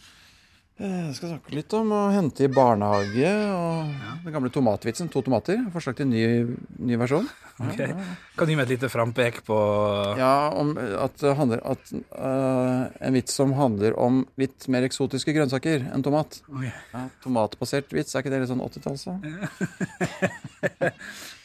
[0.75, 3.93] Eh, Jeg skal snakke litt om å hente i barnehage og
[4.25, 5.07] den gamle tomatvitsen.
[5.15, 5.61] To tomater.
[5.71, 6.23] Forslag til ny,
[6.83, 7.29] ny versjon.
[7.63, 7.79] Ok.
[8.35, 9.55] Kan du gi meg et lite frampek på
[10.19, 15.87] Ja, om at, handler, at uh, En vits som handler om litt mer eksotiske grønnsaker
[15.95, 16.41] enn tomat.
[16.51, 16.73] Okay.
[16.91, 19.07] Ja, tomatbasert vits, er ikke det litt sånn 80-talls?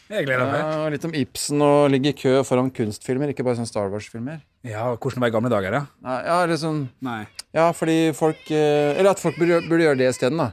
[0.09, 0.15] da?
[0.17, 0.59] Jeg gleder meg.
[0.65, 4.39] Ja, litt om Ibsen og ligge i kø foran kunstfilmer, ikke bare sånn Star Wars-filmer.
[4.65, 5.83] Ja, hvordan var i gamle dager, ja?
[6.03, 7.21] Nei, Ja, litt sånn Nei.
[7.55, 10.49] Ja, fordi folk eh, Eller at folk burde, burde gjøre det isteden, da.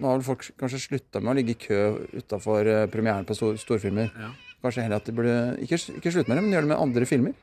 [0.00, 1.78] Nå har vel folk kanskje slutta med å ligge i kø
[2.16, 4.08] utafor premieren på stor, storfilmer.
[4.16, 4.32] Ja.
[4.64, 7.06] Kanskje heller at de burde ikke, ikke slutte med det, men gjøre det med andre
[7.06, 7.34] filmer.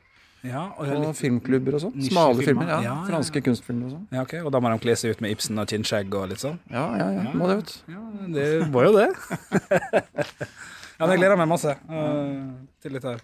[0.42, 1.96] Ja, og, Og filmklubber og sånn.
[2.00, 2.64] Smale filmer.
[2.66, 3.08] Ja, Ja, ja, ja.
[3.10, 4.06] Franske kunstfilmer og sånn.
[4.10, 6.40] ja, ok, og da må de kle seg ut med Ibsen og kinnskjegg og litt
[6.40, 6.56] sånn?
[6.72, 7.24] Ja, ja, ja.
[7.36, 7.94] Må det, vet du.
[7.94, 8.04] Ja,
[8.36, 9.08] det var jo det.
[11.00, 12.50] ja, men jeg gleder meg masse uh,
[12.84, 13.22] til litt her.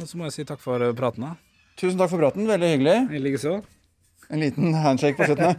[0.00, 1.22] Og så må jeg si takk for øh, praten.
[1.28, 1.60] da.
[1.78, 2.48] Tusen takk for praten.
[2.50, 2.96] Veldig hyggelig.
[3.14, 3.52] I likeså.
[4.34, 5.54] En liten handshake på slutten.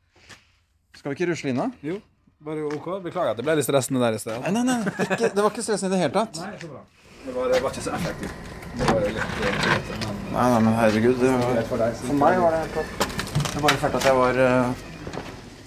[1.00, 1.70] Skal vi ikke rusle inn, da?
[1.80, 1.96] Jo,
[2.44, 2.90] bare OK.
[3.06, 4.36] Beklager at det ble litt stressende der i sted.
[4.44, 5.06] Nei, nei, nei.
[5.06, 6.42] Ikke, det var ikke stressende i det hele tatt.
[6.44, 6.84] Nei, så bra.
[7.24, 8.52] Det var, det var ikke så effektivt.
[8.76, 11.16] Det var jo litt men Nei, nei, men herregud.
[11.24, 11.64] Det var,
[12.04, 13.08] for meg var det helt topp.
[13.56, 14.84] var bare fælt at jeg var eh,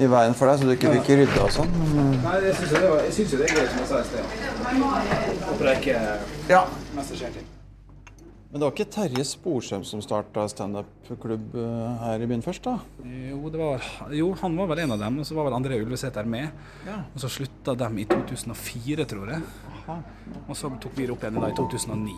[0.01, 1.73] i veien for deg, så du ikke fikk rydda og sånn.
[1.79, 3.99] Men, eh, Nei, jeg syns jo det, synes jo det er greit, som jeg sa
[3.99, 4.23] i sted.
[5.49, 5.99] Håper det ikke
[6.49, 6.63] ja.
[6.97, 7.49] mest skjer til.
[8.53, 12.75] Men det var ikke Terje Sporsem som starta standup-klubb eh, her i byen først, da?
[13.01, 15.79] Jo, det var, jo, han var vel en av dem, og så var vel André
[15.81, 16.51] Ulvesæter med.
[16.85, 16.99] Ja.
[17.15, 19.41] Og så slutta dem i 2004, tror jeg.
[20.47, 22.13] Og så tok vi det opp igjen da i 2009.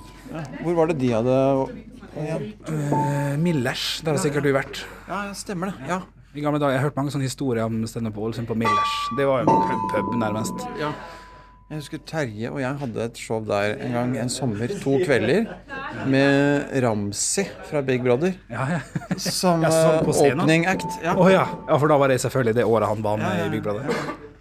[0.59, 1.39] Hvor var det de hadde
[2.15, 4.85] Ja, Uh, Millers, der har sikkert du vært.
[5.09, 5.89] ja stemmer det.
[5.89, 5.97] Ja.
[6.35, 8.95] I gamle dager, Jeg har hørt mange sånne historier om standup på Ålesund på Millers.
[9.17, 10.65] Det var jo en pub, nærmest.
[10.79, 10.91] ja.
[11.65, 15.47] Jeg husker Terje og jeg hadde et show der en gang en sommer, to kvelder,
[16.05, 18.81] med Ramsi fra Big Brother Ja, ja.
[19.17, 20.85] som eh, opening act.
[21.01, 21.15] Ja.
[21.17, 21.47] Oh, ja.
[21.65, 23.89] ja, for da var det selvfølgelig det året han var med i Big Brother.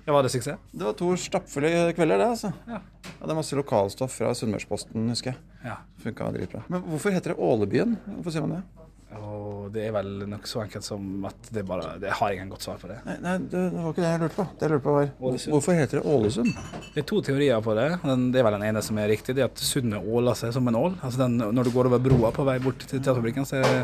[0.05, 0.61] Ja, Var det suksess?
[0.71, 2.53] Det var to stappfulle kvelder, det, altså.
[2.69, 2.83] Ja.
[3.23, 5.41] det er masse lokalstoff fra Sunnmørsposten, husker jeg.
[5.65, 5.79] Ja.
[6.05, 6.61] Funka dritbra.
[6.69, 7.97] Men hvorfor heter det Ålebyen?
[8.19, 8.84] Hvorfor sier man det?
[9.21, 12.67] Og det er vel noe så enkelt som at det bare Det har ingen godt
[12.67, 12.99] svar på det.
[13.07, 14.47] Nei, nei det, det var ikke det jeg lurte på.
[14.51, 15.55] Det jeg lurte på var Ålesund.
[15.55, 16.51] Hvorfor heter det Ålesund?
[16.95, 17.89] Det er to teorier på det.
[18.05, 19.37] Den, det er vel den ene som er riktig.
[19.37, 20.99] Det er at sundet åler seg som en ål.
[21.01, 23.81] Altså den, når du går over broa på vei bort til Teaterfabrikken, så er det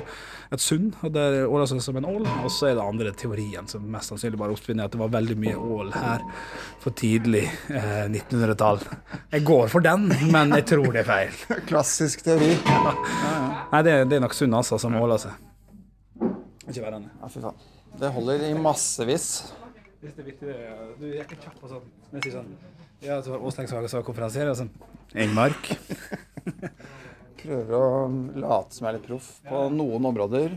[0.50, 2.26] et sund, og der åler seg som en ål.
[2.42, 5.36] Og så er det andre teorien, som mest sannsynlig bare oppspinner, at det var veldig
[5.38, 6.24] mye ål her
[6.82, 8.82] for tidlig eh, 1900-tall.
[9.30, 11.38] Jeg går for den, men jeg tror det er feil.
[11.70, 12.52] Klassisk teori.
[13.70, 15.46] Nei, det, det er nok sundet altså, som åler seg.
[16.68, 17.14] Ikke verre enn det.
[17.20, 17.64] Ja, fy faen.
[18.00, 19.26] Det holder i massevis.
[20.00, 20.54] Hvis det er viktig,
[21.00, 21.88] du er ikke kjapp og sånn.
[22.10, 22.52] Men jeg sier sånn
[23.04, 24.70] Ja, så var Åsleik Saga som var konferansier, og sånn
[25.18, 25.72] Engmark.
[27.40, 28.08] Prøver å
[28.38, 30.54] late som jeg er litt proff på noen områder.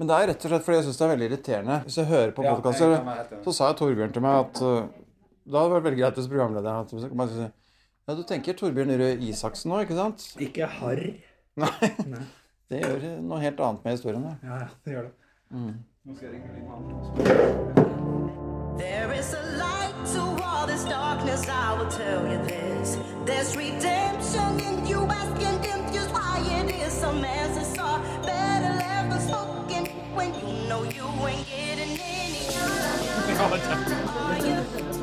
[0.00, 1.78] Men det er rett og slett fordi jeg syns det er veldig irriterende.
[1.84, 4.88] Hvis jeg hører på Ja, podkaster, så sa jeg Torbjørn til meg at uh,
[5.44, 7.48] Det hadde vært veldig greit hvis programlederen hadde sagt si,
[8.08, 10.24] Ja, du tenker Torbjørn Røe Isaksen nå, ikke sant?
[10.40, 11.04] Ikke harr.
[11.60, 12.24] Nei.
[12.70, 14.22] Det gjør noe helt annet med historien.
[14.22, 14.32] Da.
[14.46, 15.12] Ja, ja, det gjør det.
[15.50, 15.72] Mm.
[16.06, 17.02] Nå skal jeg ringe litt annet.
[18.78, 22.96] There is a light to all this darkness, I will tell you this.
[23.26, 29.90] There's redemption in you, asking confused why it is some answers are better left unspoken
[30.14, 32.46] when you know you ain't getting any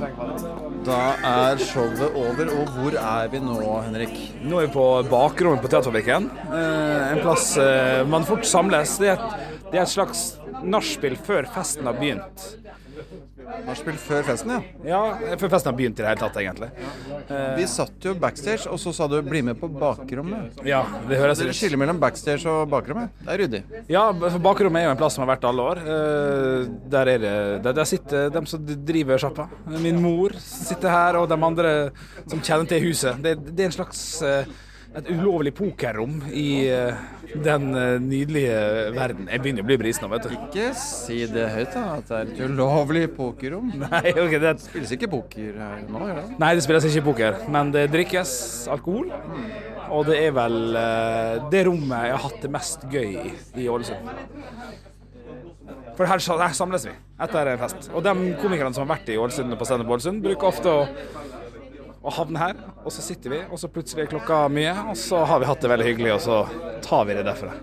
[0.00, 4.14] Da er showet over, og hvor er vi nå, Henrik?
[4.40, 6.30] Nå er vi på bakrommet på Teaterfabrikken.
[6.48, 8.96] Eh, en plass eh, man fort samles.
[9.02, 10.22] Det er et, det er et slags
[10.64, 12.46] nachspiel før festen har begynt.
[13.66, 14.60] Nachspiel før festen, ja.
[14.86, 16.68] Ja, før festen har begynt i det hele tatt, egentlig.
[17.58, 20.64] Vi satt jo backstage, og så sa du 'bli med på bakrommet'.
[20.66, 23.10] Ja, det høres Dere skiller mellom backstage og bakrommet.
[23.24, 23.62] Det er ryddig.
[23.88, 25.78] Ja, for bakrommet er jo en plass som har vært alle år.
[25.78, 29.48] Eh, Der, er det, der, der sitter de som driver sjappa.
[29.66, 31.90] Min mor sitter her, og de andre
[32.26, 33.22] som kjenner til huset.
[33.22, 34.44] Det, det er en slags eh,
[34.98, 37.02] et ulovlig pokerrom i eh,
[37.44, 38.56] den eh, nydelige
[38.96, 39.28] verden.
[39.30, 40.34] Jeg begynner å bli brisen nå, vet du.
[40.34, 41.84] Ikke si det høyt, da.
[42.00, 43.70] At det er et ulovlig pokerrom.
[43.84, 46.38] Nei, ok, det, Spilles ikke poker her nå, gjør det?
[46.42, 48.32] nei, det spilles ikke poker, men det drikkes
[48.74, 49.12] alkohol.
[49.90, 53.32] Og det er vel eh, det rommet jeg har hatt det mest gøy i
[53.62, 54.10] i Ålesund.
[55.98, 57.90] For her, her samles vi etter en fest.
[57.94, 60.86] Og de komikerne som har vært i Ålesund på Standup Ålesund, bruker ofte å,
[62.02, 62.64] å havne her.
[62.84, 65.62] Og så sitter vi, og så plutselig er klokka mye, og så har vi hatt
[65.64, 66.42] det veldig hyggelig, og så
[66.84, 67.54] tar vi det derfra.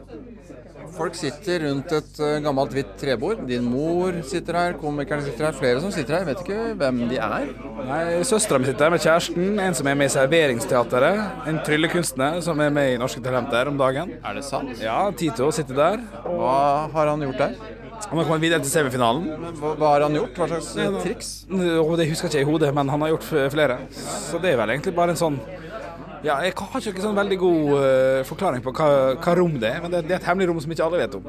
[0.97, 3.43] Folk sitter rundt et eh, gammelt hvitt trebord.
[3.45, 6.23] Din mor sitter her, komikerne sitter her, flere som sitter her.
[6.23, 7.51] Jeg vet ikke hvem de er.
[7.85, 11.21] Nei, Søstera mi sitter her med kjæresten, en som er med i Serveringsteateret.
[11.51, 14.15] en tryllekunstner som er med i Norske Talenter om dagen.
[14.25, 14.73] Er det sant?
[14.81, 16.01] Ja, Tito sitter der.
[16.25, 17.85] Hva har han gjort der?
[18.07, 19.23] Han har kommet videre til semifinalen.
[19.59, 20.37] Hva, hva har han gjort?
[20.37, 21.29] Hva slags eh, triks?
[21.49, 23.75] Det husker jeg ikke i hodet, men han har gjort flere.
[23.97, 25.37] Så det er vel egentlig bare en sånn
[26.25, 28.87] Ja, jeg har ikke sånn veldig god uh, forklaring på hva,
[29.21, 31.17] hva rom det er, men det, det er et hemmelig rom som ikke alle vet
[31.19, 31.27] om.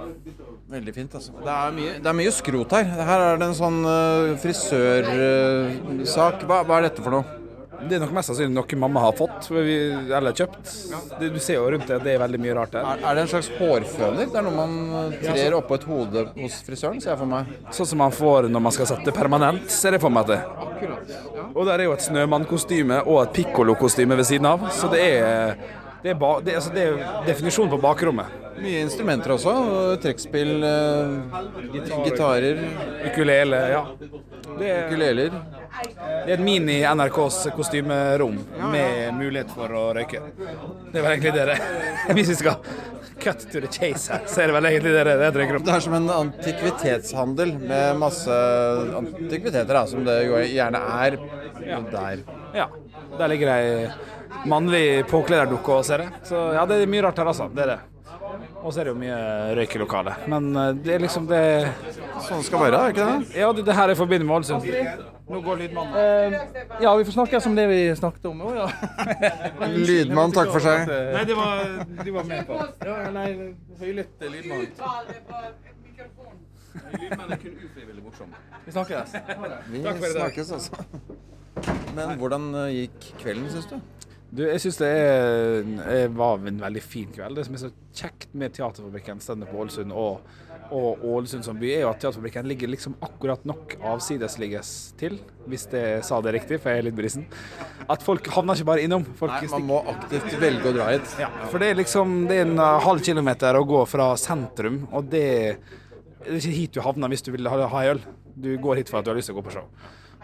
[0.69, 1.35] Veldig fint, altså.
[1.45, 2.89] Det er mye, det er mye skrot her.
[3.09, 6.47] Her er det en sånn uh, frisørsak.
[6.49, 7.38] hva, hva er dette for noe?
[7.79, 10.73] Det er nok mest sannsynlig noe mamma har fått eller kjøpt.
[11.21, 12.87] Det, du ser jo rundt det, det er veldig mye rart der.
[12.91, 14.25] Er, er det en slags hårføner?
[14.25, 17.53] Det er noe man trer oppå et hode hos frisøren, ser jeg for meg.
[17.77, 20.41] Sånn som man får når man skal sette permanent, ser jeg for meg det.
[21.55, 25.55] Og der er jo et snømannkostyme og et pikkolokostyme ved siden av, så det er,
[26.03, 27.01] det er, ba, det, altså det er
[27.31, 28.35] definisjonen på bakrommet.
[28.59, 29.53] Mye instrumenter også.
[29.55, 31.39] og Trekkspill, eh,
[32.09, 32.59] gitarer,
[33.07, 33.85] Ukulele, ja.
[34.59, 35.35] Det er, ukuleler.
[35.79, 38.39] Det er et mini-NRKs kostymerom
[38.73, 40.21] med mulighet for å røyke.
[40.39, 41.91] Det er vel egentlig det det er.
[42.17, 42.59] Hvis vi skal
[43.19, 45.59] cut to the chase her, så er det vel egentlig det det er.
[45.59, 48.39] Det er som en antikvitetshandel med masse
[49.01, 51.19] antikviteter, da, som det jo gjerne er
[51.93, 52.25] der.
[52.57, 52.69] Ja.
[53.19, 53.69] Der ligger ei
[54.49, 56.11] mannlig påklederdukke og ser det.
[56.29, 57.49] Så ja, det er mye rart her, altså.
[57.55, 57.79] Det er det.
[58.63, 59.19] Og så er det jo mye
[59.59, 60.27] røyk i lokalet.
[60.31, 61.43] Men eh, det er liksom det
[62.27, 63.39] Sånn skal være, er ikke det?
[63.39, 65.18] Ja, det, det her er forbinder med Ålesund.
[65.29, 66.35] Nå går lydmannen.
[66.81, 68.41] Ja, vi får snakkes om det vi snakket om.
[68.49, 68.69] Oh, ja.
[69.89, 70.89] Lydmann, takk for seg.
[70.89, 71.65] Nei, det var,
[72.05, 72.61] de var med på.
[72.89, 73.27] ja, nei,
[73.83, 74.65] høylytt lydmann.
[76.95, 78.33] Lydmannen er kun ufrivillig morsom.
[78.65, 79.17] Vi snakkes.
[79.69, 80.85] Vi snakkes, altså.
[81.97, 83.79] Men hvordan eh, gikk kvelden, syns du?
[84.29, 87.39] Du, jeg syns det er, er, var en veldig fin kveld.
[87.39, 90.21] Det som er så kjekt med Teaterfabrikken standup på Ålesund og,
[90.75, 95.67] og Ålesund som by, er jo at Teaterfabrikken ligger liksom akkurat nok avsidesligges til, hvis
[95.73, 97.27] jeg sa det riktig, for jeg er litt brisen.
[97.89, 99.07] At folk havner ikke bare innom.
[99.19, 101.15] Folk Nei, man må aktivt velge å dra hit.
[101.23, 104.83] Ja, for det er liksom Det er en uh, halv kilometer å gå fra sentrum,
[104.93, 105.29] og det,
[106.25, 108.03] det er ikke hit du havner hvis du vil ha, ha øl.
[108.39, 109.71] Du går hit for at du har lyst til å gå på show.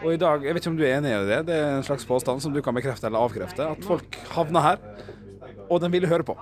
[0.03, 1.87] Og i dag, jeg vet ikke om du er enig i det, det er en
[1.87, 4.85] slags påstand som du kan bekrefte eller avkrefte, at folk havner her,
[5.71, 6.35] og de ville høre på.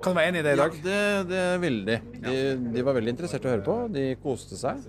[0.00, 0.76] Kan du være enig i det i dag?
[0.84, 0.98] Det,
[1.28, 1.96] det ville de.
[2.24, 2.36] de.
[2.76, 3.74] De var veldig interessert i å høre på.
[3.92, 4.80] De koste seg.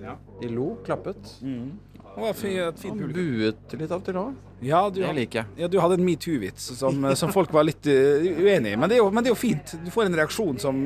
[0.41, 1.34] De lo, klappet.
[1.41, 3.28] Det var et fint Og publikum.
[3.39, 4.39] buet litt av og til òg.
[4.62, 5.47] Ja, du, Det liker jeg.
[5.64, 8.97] ja, du hadde en metoo-vits som, som folk var litt uh, uenig i, men det,
[8.97, 9.72] er jo, men det er jo fint.
[9.82, 10.82] Du får en reaksjon som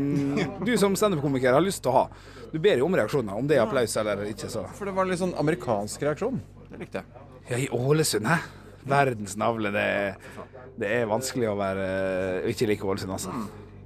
[0.64, 2.06] du som standup-komiker har lyst til å ha.
[2.54, 4.48] Du ber jo om reaksjoner, om det er applaus eller ikke.
[4.54, 4.64] så.
[4.78, 6.40] For det var en litt sånn amerikansk reaksjon.
[6.70, 7.26] Det likte jeg.
[7.50, 8.38] Ja, i Ålesund, hæ?
[8.86, 9.74] Verdens navle.
[9.74, 9.88] Det,
[10.80, 11.90] det er vanskelig å være
[12.46, 13.34] å ikke like Ålesund, altså.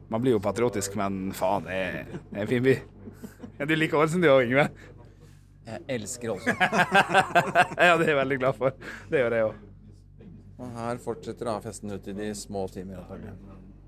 [0.10, 2.76] Man blir jo patriotisk, men faen, det er, det er en fin by.
[3.60, 4.70] Ja, du liker Ålesund du òg, Yngve?
[5.70, 6.56] Jeg elsker også.
[7.86, 8.78] Ja, det er jeg veldig glad for.
[9.12, 9.66] Det gjør jeg òg.
[10.60, 13.04] Og her fortsetter da festen ut i de små timer.
[13.04, 13.36] antagelig.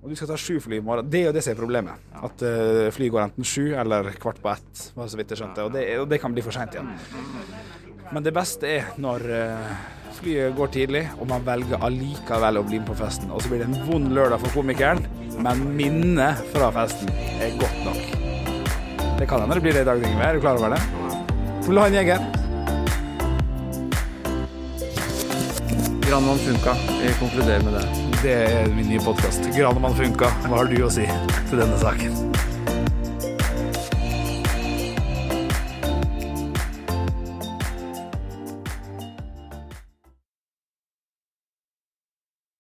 [0.01, 1.09] Og du skal ta sju fly i morgen.
[1.13, 2.05] Det er jo det som er problemet.
[2.17, 5.65] At uh, flyet går enten sju eller kvart på ett, var så vidt jeg skjønte.
[5.67, 6.89] Og det, og det kan bli for seint igjen.
[8.11, 9.67] Men det beste er når eh,
[10.17, 13.31] flyet går tidlig, og man velger allikevel å bli med på festen.
[13.31, 15.05] Og så blir det en vond lørdag for komikeren,
[15.39, 18.01] men minnet fra festen er godt nok.
[19.21, 20.27] Det kan hende det blir det i dag, Yngve.
[20.27, 20.81] Er du klar over det?
[21.67, 22.27] Vil du ha en jeger?
[26.09, 26.75] Granmann funka.
[27.05, 27.85] Jeg konkluderer med det.
[28.25, 29.47] Det er min nye podkast.
[29.55, 30.33] Granemann funka.
[30.49, 31.07] Hva har du å si
[31.47, 32.30] til denne saken?